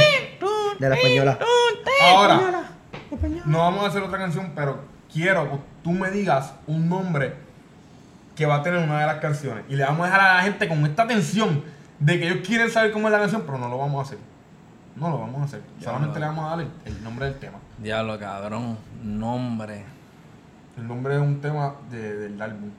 de 0.79 0.89
la 0.89 0.95
española. 0.97 1.39
Ahora, 2.03 2.41
no 3.45 3.59
vamos 3.59 3.85
a 3.85 3.89
hacer 3.89 4.03
otra 4.03 4.19
canción, 4.19 4.53
pero 4.55 4.85
quiero 5.13 5.51
que 5.51 5.59
tú 5.83 5.93
me 5.93 6.11
digas 6.11 6.55
un 6.67 6.89
nombre 6.89 7.35
que 8.37 8.47
va 8.47 8.57
a 8.57 8.63
tener 8.63 8.81
una 8.81 9.01
de 9.01 9.07
las 9.07 9.17
canciones. 9.17 9.65
Y 9.69 9.77
le 9.77 9.85
vamos 9.85 10.01
a 10.01 10.07
dejar 10.07 10.21
a 10.21 10.35
la 10.37 10.43
gente 10.43 10.67
con 10.67 10.85
esta 10.87 11.07
tensión 11.07 11.63
de 11.99 12.19
que 12.19 12.27
ellos 12.27 12.47
quieren 12.47 12.71
saber 12.71 12.91
cómo 12.91 13.09
es 13.09 13.13
la 13.13 13.21
canción, 13.21 13.43
pero 13.47 13.59
no 13.59 13.69
lo 13.69 13.79
vamos 13.79 13.99
a 13.99 14.09
hacer. 14.09 14.19
No 14.97 15.11
lo 15.11 15.19
vamos 15.19 15.41
a 15.43 15.45
hacer. 15.45 15.63
Ya 15.79 15.87
Solamente 15.87 16.21
lo- 16.21 16.21
le 16.21 16.27
vamos 16.27 16.45
a 16.45 16.57
dar 16.57 16.61
el, 16.61 16.71
el 16.85 17.05
nombre 17.05 17.27
del 17.27 17.39
tema. 17.39 17.59
Diablo, 17.79 18.19
cabrón. 18.19 18.79
Nombre. 19.03 19.85
El 20.77 20.87
nombre 20.87 21.15
es 21.17 21.21
un 21.21 21.41
tema 21.41 21.75
de- 21.91 22.17
del 22.17 22.41
álbum. 22.41 22.71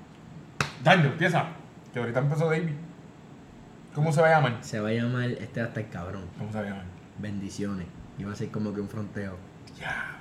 Daniel, 0.83 1.07
empieza. 1.13 1.45
Que 1.93 1.99
ahorita 1.99 2.19
empezó 2.19 2.49
David. 2.49 2.71
¿Cómo 3.93 4.11
se 4.11 4.21
va 4.21 4.27
a 4.27 4.31
llamar? 4.31 4.57
Se 4.61 4.79
va 4.79 4.89
a 4.89 4.91
llamar, 4.91 5.29
este 5.29 5.59
va 5.61 5.65
a 5.67 5.69
estar 5.69 5.85
cabrón. 5.89 6.23
¿Cómo 6.37 6.51
se 6.51 6.57
va 6.57 6.63
a 6.65 6.69
llamar? 6.69 6.83
Bendiciones. 7.19 7.87
Y 8.17 8.23
va 8.23 8.33
a 8.33 8.35
ser 8.35 8.49
como 8.51 8.73
que 8.73 8.81
un 8.81 8.89
fronteo. 8.89 9.37
Ya, 9.79 10.11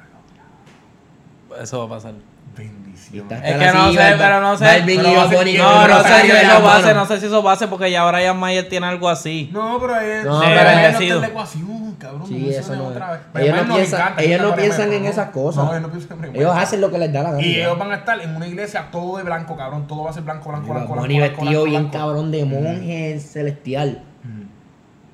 Eso 1.60 1.78
va 1.80 1.84
a 1.86 1.98
pasar. 1.98 2.14
Bendición. 2.56 3.26
Es 3.30 3.56
que 3.56 3.72
no 3.72 3.92
sé, 3.92 4.14
pero 4.18 4.40
no 4.40 4.56
sé. 4.56 4.64
Balvin 4.64 4.96
Pero 4.98 5.10
y 5.10 5.14
Bad 5.14 5.30
Bunny 5.30 5.52
no, 5.58 5.88
No, 5.88 6.02
sé 6.02 6.20
si 6.22 6.30
eso 6.30 6.62
va 6.62 6.76
a 6.76 6.82
ser, 6.82 6.96
no 6.96 7.06
sé 7.06 7.20
si 7.20 7.26
eso 7.26 7.42
va 7.42 7.52
a 7.52 7.56
ser 7.56 7.68
porque 7.68 7.90
ya 7.90 8.02
ahora 8.02 8.22
ya 8.22 8.34
Mayer 8.34 8.68
tiene 8.68 8.86
algo 8.86 9.08
así. 9.08 9.50
No, 9.52 9.78
pero 9.80 10.00
es. 10.00 10.24
No, 10.24 10.40
pero- 10.40 10.54
no 10.54 10.60
está 10.60 10.80
bendecido. 10.82 11.16
en 11.16 11.22
la 11.22 11.28
ecuación, 11.28 11.96
cabrón. 11.98 12.26
Sí, 12.26 12.34
menciona 12.34 12.58
eso 12.60 12.76
no 12.76 12.84
otra 12.86 13.10
vez. 13.12 13.20
Ellos 13.34 13.56
no 13.66 13.74
piensan- 13.74 14.00
encanta, 14.00 14.22
ellos 14.22 14.40
no 14.42 14.54
piensan 14.56 14.92
en 14.92 15.04
esas 15.06 15.30
cosas. 15.30 15.64
No, 15.64 15.70
ellos 15.70 15.82
no 15.82 15.90
piensan 15.90 16.24
en 16.24 16.36
Ellos 16.36 16.56
hacen 16.56 16.80
lo 16.80 16.90
que 16.90 16.98
les 16.98 17.12
da 17.12 17.22
la 17.22 17.30
gana. 17.32 17.42
Y 17.42 17.54
ellos 17.60 17.78
van 17.78 17.92
a 17.92 17.94
estar 17.96 18.20
en 18.20 18.36
una 18.36 18.46
iglesia 18.46 18.88
todo 18.90 19.16
de 19.16 19.22
blanco, 19.22 19.56
cabrón. 19.56 19.86
Todo 19.86 20.04
va 20.04 20.10
a 20.10 20.12
ser 20.12 20.22
blanco, 20.22 20.48
blanco, 20.50 20.66
blanco, 20.72 20.86
blanco. 20.94 21.00
Bunny 21.02 21.18
blanco, 21.18 21.40
vestido 21.40 21.64
bien 21.64 21.88
cabrón 21.90 22.30
de 22.30 22.44
monje 22.44 23.20
celestial. 23.20 24.02
Mm. 24.22 24.42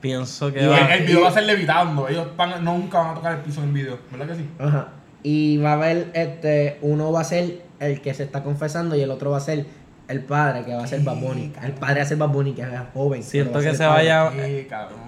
Pienso 0.00 0.50
que 0.52 0.60
el, 0.64 0.72
el 0.72 1.04
video 1.04 1.22
va 1.22 1.28
a 1.28 1.32
ser 1.32 1.42
levitando. 1.42 2.08
Ellos 2.08 2.28
van, 2.36 2.64
nunca 2.64 2.98
van 2.98 3.10
a 3.10 3.14
tocar 3.14 3.32
el 3.32 3.38
piso 3.40 3.60
en 3.60 3.68
el 3.68 3.72
video. 3.74 3.98
¿Verdad 4.10 4.26
que 4.28 4.34
sí? 4.34 4.48
Ajá. 4.58 4.88
Y 5.22 5.58
va 5.58 5.70
a 5.70 5.74
haber, 5.74 6.10
este, 6.14 6.78
uno 6.82 7.12
va 7.12 7.20
a 7.20 7.24
ser 7.24 7.62
el 7.78 8.00
que 8.00 8.14
se 8.14 8.22
está 8.22 8.42
confesando 8.42 8.96
y 8.96 9.00
el 9.02 9.10
otro 9.10 9.30
va 9.30 9.36
a 9.38 9.40
ser 9.40 9.66
el 10.08 10.20
padre, 10.24 10.64
que 10.64 10.74
va 10.74 10.82
a 10.82 10.86
ser 10.86 11.00
Bad 11.02 11.16
Bunny. 11.18 11.52
El 11.62 11.72
padre 11.72 11.96
va 11.96 12.02
a 12.02 12.06
ser 12.06 12.16
Bad 12.16 12.28
Bunny, 12.30 12.52
que 12.52 12.62
es 12.62 12.68
joven. 12.94 13.22
Siento 13.22 13.58
va 13.58 13.64
que 13.64 13.74
se 13.74 13.86
vaya-. 13.86 14.32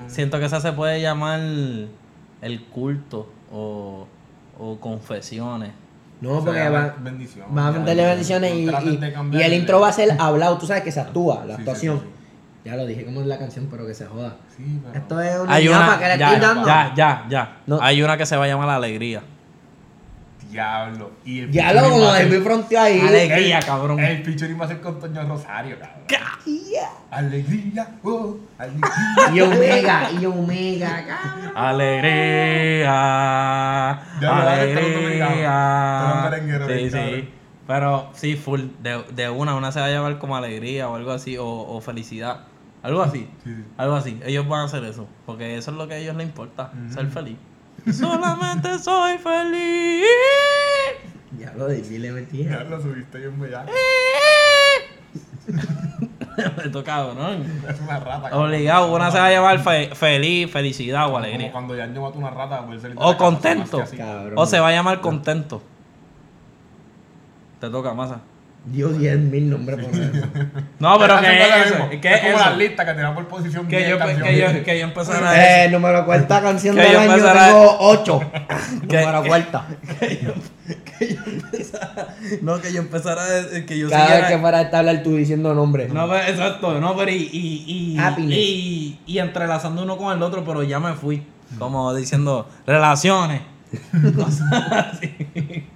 Siento 0.07 0.39
que 0.39 0.45
esa 0.47 0.61
se 0.61 0.73
puede 0.73 1.01
llamar 1.01 1.41
el 1.41 2.65
culto 2.73 3.29
o, 3.51 4.07
o 4.59 4.79
confesiones. 4.81 5.71
No, 6.21 6.45
porque 6.45 6.61
llama 6.61 6.79
va, 6.79 6.95
bendición. 7.01 7.47
va 7.57 7.67
a 7.69 7.73
meterle 7.73 8.05
bendiciones 8.07 8.53
y, 8.55 8.69
y- 9.37 9.43
el 9.43 9.53
intro 9.55 9.81
va 9.81 9.89
a 9.89 9.93
ser 9.93 10.11
hablado. 10.21 10.57
Tú 10.57 10.67
sabes 10.67 10.85
que 10.85 10.93
se 10.93 11.01
actúa, 11.01 11.45
la 11.45 11.57
Sí, 11.57 11.63
sí, 11.65 11.69
actuación. 11.69 11.99
sí, 12.01 12.07
Ya 12.65 12.77
lo 12.77 12.87
dije 12.87 13.05
como 13.05 13.23
es 13.23 13.27
la 13.27 13.39
canción, 13.39 13.67
pero 13.69 13.85
que 13.87 13.95
se 13.95 14.07
joda. 14.07 14.37
sí. 14.57 14.63
Sí, 14.65 14.81
pero- 14.85 14.99
Esto 15.01 15.21
es 15.21 15.41
una 15.41 15.53
Hay 15.55 15.67
una. 15.69 15.99
que 15.99 16.09
le 16.09 16.19
Ya, 16.19 16.27
estoy 16.35 16.41
dando. 16.41 16.67
ya, 16.67 16.93
ya, 16.95 17.27
ya. 17.29 17.57
No. 17.67 17.81
Hay 17.83 18.01
una 18.03 18.17
que 18.17 18.25
se 18.27 18.37
va 18.37 18.45
a 18.45 18.47
llamar 18.49 18.69
Alegría. 18.69 19.23
Diablo. 20.53 21.11
Y 21.25 21.41
el 21.41 21.51
Ya 21.51 21.73
lo 21.73 21.83
como 21.91 22.01
David 22.01 22.43
fronteó 22.43 22.81
ahí. 22.81 23.01
Alegría, 23.01 23.59
el- 23.59 23.65
cabrón. 23.65 23.99
El 24.01 24.25
featuring 24.25 24.61
va 24.61 24.65
a 24.67 24.69
ser 24.69 24.81
con 24.81 25.01
Toño 25.01 25.23
Rosario, 25.27 25.79
cabrón. 25.79 26.03
Alegría, 27.11 27.89
oh, 28.05 28.37
alegría. 28.59 28.91
Y 29.35 29.41
Omega, 29.41 30.11
y 30.21 30.27
Omega, 30.27 31.05
cabrón. 31.07 31.53
Alegría. 32.93 33.93
Alegría. 35.13 36.29
Merengueros, 36.31 36.71
Sí, 36.71 36.91
sí. 36.91 37.29
Pero 37.67 38.11
sí, 38.15 38.37
full. 38.37 38.61
De, 38.83 39.03
de 39.15 39.31
una, 39.31 39.55
una 39.55 39.73
se 39.73 39.81
va 39.81 39.87
a 39.87 39.91
llamar 39.91 40.19
como 40.19 40.37
alegría 40.37 40.89
o 40.89 40.97
algo 40.97 41.13
así, 41.13 41.37
o, 41.39 41.47
o 41.47 41.81
felicidad. 41.81 42.41
Algo 42.83 43.03
así. 43.03 43.29
Sí, 43.45 43.55
sí. 43.55 43.65
Algo 43.77 43.95
así. 43.95 44.21
Ellos 44.27 44.49
van 44.49 44.63
a 44.63 44.65
hacer 44.65 44.83
eso. 44.85 45.07
Porque 45.25 45.57
eso 45.57 45.71
es 45.71 45.77
lo 45.77 45.87
que 45.87 45.95
a 45.95 45.97
ellos 45.99 46.17
les 46.17 46.27
importa. 46.27 46.73
Ser 46.93 47.07
feliz. 47.09 47.37
Solamente 47.91 48.79
soy 48.79 49.19
feliz. 49.19 50.05
Ya 51.39 51.53
lo 51.57 51.69
dije, 51.69 51.99
le 51.99 52.13
metí. 52.13 52.45
Ya 52.45 52.63
lo 52.65 52.81
subiste 52.81 53.19
bien 53.19 53.41
bellaco. 53.41 53.73
Esto 56.65 56.85
cabrón. 56.85 57.45
Es 57.69 57.81
una 57.81 57.99
rata. 58.01 58.37
Obligado. 58.39 58.95
Una 58.95 59.11
se 59.11 59.19
va 59.19 59.27
a 59.27 59.31
llamar 59.33 59.59
fe- 59.61 59.95
feliz, 59.95 60.51
felicidad 60.51 61.03
o 61.05 61.07
Como 61.07 61.19
alegría. 61.19 61.53
cuando 61.53 61.77
ya 61.77 61.87
mata 62.01 62.19
una 62.19 62.31
rata, 62.31 62.63
de 62.67 62.95
O 62.97 63.17
contento. 63.17 63.83
Cabrón. 63.97 64.35
O 64.37 64.47
se 64.47 64.61
va 64.61 64.69
a 64.69 64.73
llamar 64.73 65.01
contento. 65.01 65.63
Te 67.61 67.69
toca, 67.71 67.93
masa. 67.95 68.21
Dio 68.65 68.89
10 68.91 69.19
mil 69.19 69.51
nombres 69.51 69.85
por 69.85 69.93
eso. 69.95 70.13
No, 70.79 70.99
pero 70.99 71.21
que 71.21 71.27
es 71.27 71.67
eso. 71.67 71.75
mismo. 71.85 72.01
¿Qué 72.01 72.15
es 72.15 72.21
como 72.21 72.39
las 72.39 72.57
listas 72.57 72.87
que 72.87 72.95
tiran 72.95 73.15
por 73.15 73.27
posición. 73.29 73.67
Que 73.69 73.79
10 73.79 73.91
yo, 73.91 73.99
canciones. 73.99 74.25
que 74.31 74.39
yo, 74.59 74.65
que 74.65 74.79
yo 74.79 74.85
empezara 74.85 75.31
a 75.31 75.65
Eh, 75.65 75.69
número 75.71 76.05
cuarta 76.07 76.41
canción 76.41 76.77
Que 76.77 76.83
del 76.83 76.93
yo 76.93 77.01
año, 77.01 77.11
empezara- 77.13 77.47
tengo 77.47 77.77
8. 77.81 78.21
Que- 78.89 79.01
número 79.01 79.25
cuarta. 79.25 79.67
No, 82.43 82.61
que 82.61 82.73
yo 82.73 82.81
empezara 82.81 83.23
a 83.23 83.67
que 83.67 83.79
yo 83.79 83.89
Cada 83.91 84.05
vez 84.05 84.11
que 84.15 84.21
siguiera. 84.23 84.41
fuera 84.41 84.61
esta 84.63 84.79
hablar 84.79 85.03
tú 85.03 85.17
diciendo 85.17 85.55
nombres. 85.55 85.93
No, 85.93 86.09
pero 86.09 86.23
exacto, 86.25 86.81
no, 86.81 86.97
pero 86.97 87.11
y, 87.11 87.15
y, 87.33 87.99
y, 87.99 88.33
y, 88.33 89.01
y 89.07 89.19
entrelazando 89.19 89.83
uno 89.83 89.97
con 89.97 90.17
el 90.17 90.23
otro, 90.23 90.45
pero 90.45 90.63
ya 90.63 90.79
me 90.79 90.95
fui. 90.95 91.25
Como 91.59 91.93
diciendo, 91.95 92.49
relaciones. 92.67 93.43
Cosas 94.17 94.53
así. 94.71 95.67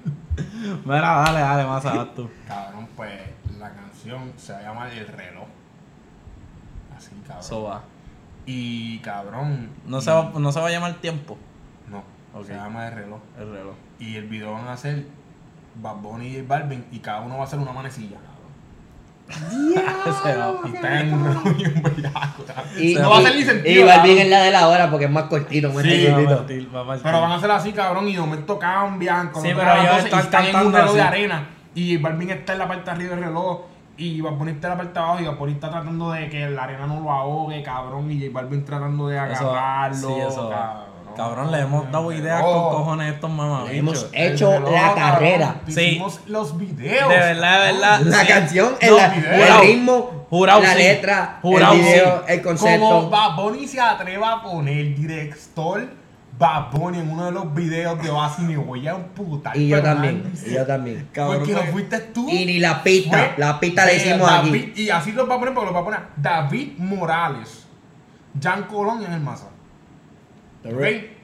Mira, 0.85 1.01
dale, 1.01 1.41
dale, 1.41 1.64
más 1.67 1.85
tú. 2.14 2.29
Cabrón, 2.47 2.89
pues 2.97 3.12
la 3.59 3.71
canción 3.73 4.33
se 4.37 4.53
va 4.53 4.59
a 4.59 4.62
llamar 4.62 4.93
El 4.93 5.07
reloj. 5.09 5.47
Así, 6.97 7.11
cabrón. 7.27 7.41
Eso 7.41 7.62
va. 7.64 7.83
Y 8.47 8.99
cabrón. 9.01 9.71
No 9.87 9.99
y- 9.99 10.03
se, 10.03 10.11
va, 10.11 10.33
no 10.39 10.53
se 10.53 10.61
va 10.61 10.69
a 10.69 10.71
llamar 10.71 10.95
tiempo. 10.95 11.37
No, 11.91 12.03
Ok. 12.39 12.47
se 12.47 12.55
llama 12.55 12.87
El 12.89 12.95
reloj. 12.95 13.21
El 13.39 13.51
reloj. 13.53 13.75
Y 13.99 14.17
el 14.17 14.27
video 14.29 14.53
van 14.53 14.69
a 14.69 14.77
ser 14.77 15.07
Bad 15.77 15.97
Bunny 15.97 16.27
y 16.29 16.35
J 16.41 16.47
Balvin 16.49 16.87
y 16.91 16.99
cada 17.01 17.21
uno 17.21 17.37
va 17.37 17.43
a 17.43 17.47
hacer 17.47 17.59
una 17.59 17.73
manecilla, 17.73 18.17
va. 20.07 20.68
Y 20.68 20.77
en 20.77 21.11
y 21.11 21.66
un 21.66 21.83
bellaco, 21.83 22.45
cabrón. 22.47 22.64
Y, 22.79 22.95
no 22.95 23.11
va 23.11 23.18
a 23.18 23.22
ser 23.22 23.35
ni 23.35 23.41
y, 23.41 23.45
sentido. 23.45 23.81
y 23.81 23.83
Balvin 23.85 24.16
cabrón. 24.16 24.18
es 24.18 24.29
la 24.31 24.41
de 24.43 24.51
la 24.53 24.68
hora 24.68 24.91
porque 24.91 25.05
es 25.07 25.11
más 25.11 25.24
cortito, 25.24 25.72
más 25.72 25.83
Sí, 25.83 26.07
Va 26.07 26.16
a 26.16 26.20
va 26.20 26.33
a 26.33 26.37
partir. 26.37 26.68
Pero 27.03 27.20
van 27.20 27.33
a 27.33 27.41
ser 27.41 27.51
así, 27.51 27.72
cabrón, 27.72 28.09
y 28.09 28.14
de 28.14 28.20
momento 28.20 28.59
cambian. 28.59 29.31
Con 29.31 29.43
Sí, 29.43 29.51
pero 29.55 29.72
ellos 29.72 30.05
están 30.05 30.20
están 30.20 30.47
en 30.47 30.57
un 30.57 30.72
reloj 30.72 30.95
de 30.95 31.03
arena. 31.03 31.49
Y 31.74 31.97
Balvin 31.99 32.31
está 32.31 32.53
en 32.55 32.59
la 32.61 32.68
parte 32.68 32.85
de 32.85 32.91
arriba 32.91 33.14
del 33.16 33.24
reloj. 33.24 33.61
Y 33.99 34.20
Bunny 34.20 34.51
está 34.53 34.68
en 34.68 34.70
la 34.72 34.77
parte 34.77 34.93
de 34.93 34.99
abajo. 35.01 35.20
Y 35.20 35.24
Bad 35.24 35.37
Bunny 35.37 35.53
está 35.53 35.70
tratando 35.70 36.11
de 36.12 36.29
que 36.29 36.49
la 36.51 36.64
arena 36.64 36.87
no 36.87 37.01
lo 37.01 37.11
ahogue, 37.11 37.62
cabrón. 37.62 38.11
Y 38.11 38.20
J 38.20 38.31
Balvin 38.33 38.64
tratando 38.64 39.09
de 39.09 39.16
Eso- 39.16 39.51
agarrarlo. 39.51 40.09
sí, 40.09 40.14
eso 40.29 40.49
va. 40.51 40.57
cabrón. 40.57 40.86
Cabrón, 41.17 41.51
le 41.53 41.61
hemos 41.61 41.91
dado 41.91 42.12
ideas 42.12 42.43
con 42.43 42.53
cojones 42.71 43.07
a 43.11 43.14
estos 43.14 43.31
mamabichos. 43.31 43.73
Le 43.73 43.79
hemos 43.79 44.09
hecho 44.12 44.53
reloj, 44.53 44.71
la 44.73 44.81
cabrón. 44.81 44.95
carrera. 45.12 45.61
Sí. 45.67 45.81
Hicimos 45.81 46.21
los 46.27 46.57
videos. 46.59 47.09
De 47.09 47.17
verdad, 47.17 47.67
de 47.67 47.73
verdad. 47.73 48.01
La 48.03 48.21
Sí. 48.21 48.27
canción, 48.27 48.75
el, 48.81 48.91
No, 48.91 48.97
la- 48.97 49.09
video. 49.09 49.33
el 49.33 49.61
ritmo, 49.67 50.27
Jurado, 50.31 50.61
la 50.62 50.73
sí. 50.73 50.79
letra, 50.79 51.39
Jurado, 51.43 51.75
el 51.75 51.81
video, 51.81 52.19
sí. 52.27 52.33
el 52.33 52.43
Como 52.43 52.57
concepto. 52.59 53.11
Bad 53.11 53.37
Bunny 53.37 53.67
se 53.69 53.81
atreva 53.81 54.33
a 54.33 54.43
poner 54.43 54.95
director 54.95 55.89
Bad 56.39 56.71
Bunny 56.71 56.99
en 56.99 57.11
uno 57.11 57.25
de 57.25 57.33
los 57.33 57.55
videos 57.55 58.03
de 58.03 58.11
Oasis, 58.11 58.41
me 58.45 58.59
voy 58.59 58.87
a 58.87 58.91
emputar. 58.91 59.57
Y 59.57 59.69
yo 59.69 59.83
también, 59.83 60.31
y 60.47 60.53
yo 60.53 60.67
también. 60.67 61.09
Cabrón, 61.11 61.39
Porque 61.39 61.53
no 61.55 61.62
fuiste 61.73 61.99
tú. 61.99 62.29
Y 62.29 62.45
ni 62.45 62.59
la 62.59 62.83
pista, 62.83 63.17
Fue 63.17 63.35
la 63.39 63.59
pista 63.59 63.87
la 63.87 63.93
hicimos 63.95 64.29
David- 64.31 64.69
aquí. 64.73 64.83
Y 64.83 64.91
así 64.91 65.12
lo 65.12 65.27
va 65.27 65.37
a 65.37 65.39
poner 65.39 65.55
porque 65.55 65.69
lo 65.69 65.73
va 65.75 65.81
a 65.81 65.85
poner 65.85 66.01
David 66.19 66.73
Morales, 66.77 67.67
Jan 68.39 68.64
Colón 68.64 69.01
y 69.01 69.07
en 69.07 69.12
el 69.14 69.21
Maza. 69.21 69.47
¿Ok? 70.65 70.83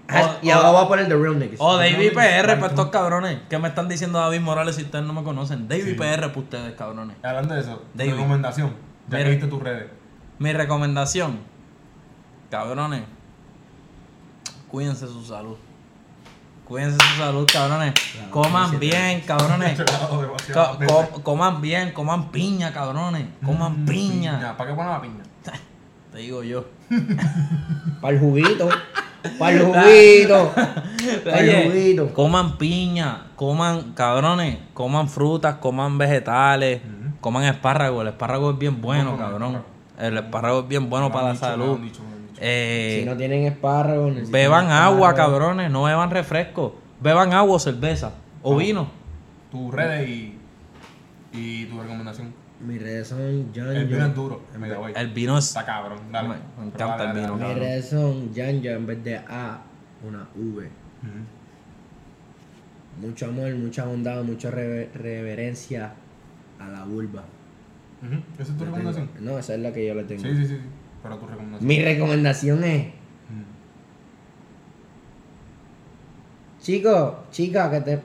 Ah, 0.09 0.37
O- 0.43 0.45
y 0.47 0.51
ahora 0.51 0.71
voy 0.71 0.85
a 0.85 0.89
poner 0.89 1.09
The 1.09 1.15
Real 1.17 1.39
Niggas. 1.39 1.57
O 1.61 1.77
David 1.77 2.13
PR 2.13 2.57
para 2.57 2.67
estos 2.67 2.91
cabrones. 2.91 3.39
¿Qué 3.49 3.59
me 3.59 3.69
están 3.69 3.89
diciendo 3.89 4.19
David 4.19 4.41
Morales 4.41 4.77
si 4.77 4.83
ustedes 4.83 5.05
no 5.05 5.13
me 5.13 5.23
conocen? 5.23 5.69
David 5.69 5.85
Sí. 5.85 5.95
PR 5.95 6.29
para 6.29 6.39
ustedes, 6.39 6.73
cabrones. 6.75 7.17
Hablando 7.23 7.55
de 7.55 7.61
eso, 7.61 7.83
David. 7.95 8.13
recomendación. 8.15 8.71
Ya 9.09 9.17
Mira. 9.19 9.25
que 9.25 9.31
viste 9.31 9.47
tus 9.49 9.63
redes. 9.63 9.87
Mi 10.39 10.53
recomendación, 10.53 11.39
cabrones, 12.51 13.03
cuídense 14.69 15.07
su 15.07 15.25
salud. 15.25 15.57
Cuídense 16.67 16.97
su 16.97 17.17
salud, 17.19 17.47
cabrones. 17.53 17.93
Coman 18.31 18.79
bien, 18.79 19.21
cabrones. 19.23 19.79
Co- 20.53 20.79
co- 20.87 21.23
coman 21.23 21.61
bien, 21.61 21.93
coman 21.93 22.31
piña, 22.31 22.73
cabrones. 22.73 23.27
Coman 23.45 23.83
Mm, 23.83 23.87
piña. 23.87 24.57
¿Para 24.57 24.71
qué 24.71 24.77
pones 24.77 24.93
la 24.93 25.01
piña? 25.01 25.23
Te 26.13 26.19
digo 26.19 26.43
yo. 26.43 26.65
Para 28.01 28.15
el 28.15 28.21
juguito. 28.21 28.69
Para 29.39 29.57
el 29.57 29.63
juguito. 29.67 30.53
Para 31.25 31.39
el 31.41 31.49
Oye, 31.49 31.65
juguito. 31.71 32.15
coman 32.15 32.59
piña, 32.59 33.27
coman, 33.37 33.93
cabrones, 33.93 34.59
coman 34.75 35.09
frutas, 35.09 35.57
coman 35.57 35.99
vegetales, 35.99 36.81
coman 37.21 37.45
espárrago. 37.45 38.03
El 38.03 38.09
espárrago 38.09 38.51
es 38.53 38.59
bien 38.59 38.81
bueno, 38.81 39.13
¿Cómo 39.13 39.17
comen 39.23 39.31
cabrón. 39.33 39.63
El 39.99 40.17
espárrago 40.19 40.61
es 40.61 40.69
bien 40.69 40.89
bueno 40.91 41.13
para 41.13 41.27
la 41.29 41.33
dicho, 41.35 41.45
salud. 41.47 41.79
dicho. 41.79 42.01
Eh, 42.45 42.99
Si 43.01 43.09
no 43.09 43.17
tienen 43.17 43.45
espárragos, 43.47 44.31
beban 44.31 44.71
agua, 44.71 45.11
espárragos. 45.11 45.39
cabrones, 45.39 45.71
no 45.71 45.85
beban 45.85 46.11
refresco. 46.11 46.75
Beban 47.01 47.33
agua 47.33 47.57
o 47.57 47.59
cerveza 47.59 48.13
o 48.43 48.53
No. 48.53 48.59
vino. 48.59 48.87
Tus 49.53 49.73
redes 49.73 50.09
y, 50.09 50.39
y 51.33 51.67
tu 51.67 51.81
recomendación. 51.81 52.33
Mis 52.67 52.81
redes 52.81 53.09
son 53.09 53.53
Jan 53.55 53.75
El 53.77 53.87
vino 53.87 54.07
es 54.07 54.15
duro, 54.15 54.41
guay. 54.57 54.93
El 54.97 55.09
vino 55.13 55.37
es 55.39 55.49
Está 55.49 55.65
cabrón, 55.67 55.99
dale. 56.13 56.29
Me- 56.29 56.35
encanta 56.67 56.97
dale, 57.05 57.11
el 57.21 57.27
vino, 57.27 57.39
dale. 57.39 57.55
Mis 57.55 57.63
redes 57.63 57.89
son 57.89 58.35
Jan 58.35 58.65
en 58.65 58.87
vez 58.87 59.03
de 59.05 59.17
A, 59.17 59.63
una 60.07 60.29
V. 60.37 60.65
Ujú. 60.67 60.67
Mucho 63.07 63.27
amor, 63.27 63.53
mucha 63.57 63.85
bondad, 63.85 64.23
mucha 64.23 64.51
rever- 64.51 64.93
reverencia 64.95 65.93
a 66.61 66.69
la 66.69 66.85
vulva. 66.85 67.25
¿Esa 68.39 68.53
es 68.53 68.59
tu 68.59 68.65
recomendación? 68.65 69.11
No, 69.21 69.39
esa 69.39 69.55
es 69.55 69.61
la 69.61 69.73
que 69.73 69.87
yo 69.87 69.95
le 69.95 70.05
tengo. 70.05 70.23
Sí, 70.23 70.37
sí, 70.37 70.47
sí. 70.47 70.59
Pero 71.03 71.17
tu 71.19 71.27
recomendación. 71.27 71.67
Mi 71.67 71.83
recomendación 71.83 72.63
es, 72.65 72.87
chico, 76.61 77.25
chica, 77.31 77.71
que 77.71 77.81
te, 77.81 78.01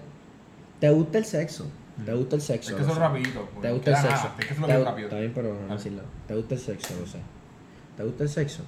te 0.80 0.89
gusta 0.89 1.18
el 1.20 1.26
sexo. 1.26 1.68
Te 2.06 2.14
gusta 2.14 2.36
el 2.36 2.41
Es 2.41 2.48
sexo. 2.48 2.70
que 2.76 2.82
lo 2.82 2.84
eso 2.84 2.91
es 2.93 2.98
rapidito. 3.00 3.41
porque 3.45 3.62
Te 3.62 3.68
no 3.68 3.74
gusta 3.76 3.89
el 3.91 3.95
queda 3.98 4.08
sexo. 4.18 4.32
Es 4.39 4.45
que 4.45 4.54
eso 4.54 4.84
rápido. 4.86 5.08
Está 5.08 5.20
bien, 5.20 5.32
pero 5.34 5.48
vamos 5.50 5.62
a 5.64 5.66
Dale. 5.68 5.78
decirlo. 5.78 6.02
Te 6.28 6.36
gusta 6.36 6.54
el 6.56 6.60
sexo, 6.62 6.93
lo 7.00 7.08
sé. 7.08 7.20
¿Te 7.98 8.04
gusta 8.04 8.24
el 8.24 8.30
sexo? 8.30 8.64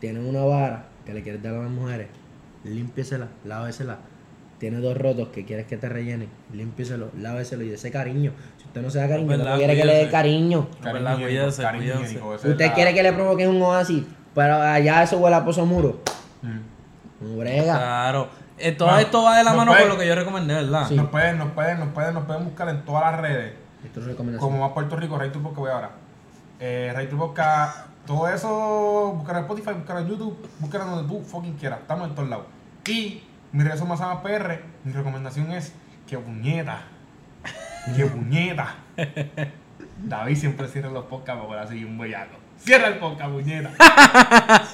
Tienes 0.00 0.24
una 0.24 0.44
vara 0.44 0.86
que 1.04 1.14
le 1.14 1.22
quieres 1.22 1.42
dar 1.42 1.54
a 1.54 1.62
las 1.62 1.70
mujeres. 1.70 2.08
Límpiesela, 2.64 3.28
lávesela. 3.44 3.98
Tienes 4.58 4.80
dos 4.82 4.96
rotos 4.96 5.28
que 5.28 5.44
quieres 5.44 5.66
que 5.66 5.76
te 5.76 5.88
rellenen. 5.88 6.28
Límpieselo, 6.52 7.10
láveselo 7.18 7.64
y 7.64 7.68
dese 7.68 7.90
cariño. 7.90 8.32
Si 8.58 8.64
usted 8.66 8.80
no 8.82 8.90
se 8.90 8.98
da 8.98 9.08
cariño, 9.08 9.28
verdad, 9.28 9.52
no 9.52 9.56
quiere 9.58 9.76
que 9.76 9.84
le 9.84 9.94
dé 9.94 10.10
cariño. 10.10 10.68
Cariño 10.80 10.92
verdad, 10.94 11.18
higiénico, 11.18 11.40
cuídese, 11.42 11.62
cariño 11.62 11.94
es 12.34 12.44
Usted 12.44 12.72
quiere 12.72 12.94
que 12.94 13.02
le 13.02 13.12
provoquen 13.12 13.48
un 13.50 13.60
oasis, 13.62 14.04
pero 14.34 14.54
allá 14.56 15.02
eso 15.02 15.18
huele 15.18 15.36
a 15.36 15.44
pozo 15.44 15.66
muro. 15.66 16.00
Mm. 16.42 16.58
No 17.26 17.36
brega. 17.36 17.76
Claro. 17.76 18.28
Eh, 18.58 18.72
todo 18.72 18.88
Bueno, 18.88 19.00
esto 19.02 19.22
va 19.24 19.36
de 19.38 19.44
la 19.44 19.52
mano 19.52 19.72
puede- 19.72 19.82
con 19.82 19.90
lo 19.90 19.98
que 19.98 20.06
yo 20.06 20.14
recomendé, 20.14 20.54
¿verdad? 20.54 20.86
Sí. 20.88 20.94
Nos 20.96 21.08
pueden, 21.08 21.38
nos 21.38 21.50
pueden, 21.52 21.80
nos 21.80 21.88
pueden, 21.88 22.14
nos 22.14 22.24
pueden 22.24 22.44
buscar 22.44 22.68
en 22.68 22.84
todas 22.84 23.10
las 23.12 23.20
redes. 23.20 23.54
Esto 23.84 24.00
es 24.00 24.06
recomendación. 24.06 24.50
Como 24.50 24.62
más 24.64 24.72
Puerto 24.72 24.96
Rico, 24.96 25.18
Ray 25.18 25.30
Turbo 25.30 25.52
que 25.52 25.60
voy 25.60 25.70
ahora. 25.70 25.90
Eh, 26.60 26.92
Ray 26.94 27.08
Turbo 27.08 27.34
todo 28.06 28.28
eso, 28.28 29.12
buscar 29.16 29.36
en 29.36 29.42
Spotify, 29.42 29.72
buscar 29.72 29.98
en 29.98 30.08
YouTube, 30.08 30.48
buscar 30.60 30.82
en 30.82 30.90
donde 30.90 31.08
tú 31.12 31.22
fucking 31.24 31.54
quieras. 31.54 31.80
Estamos 31.80 32.08
en 32.08 32.14
todos 32.14 32.28
lados. 32.28 32.46
Y 32.86 33.22
mi 33.52 33.64
redes 33.64 33.78
son 33.78 33.88
más 33.88 33.98
Sama 33.98 34.22
PR. 34.22 34.60
Mi 34.84 34.92
recomendación 34.92 35.50
es 35.52 35.72
que 36.06 36.16
puñeta. 36.18 36.82
Que 37.96 38.04
puñeta. 38.06 38.74
David 40.02 40.36
siempre 40.36 40.68
cierra 40.68 40.90
los 40.90 41.04
podcasts 41.06 41.40
para 41.42 41.46
poder 41.48 41.68
seguir 41.68 41.86
un 41.86 41.98
bellaco. 41.98 42.36
Cierra 42.58 42.88
el 42.88 42.98
podcast, 42.98 43.30
puñeta. 43.30 43.70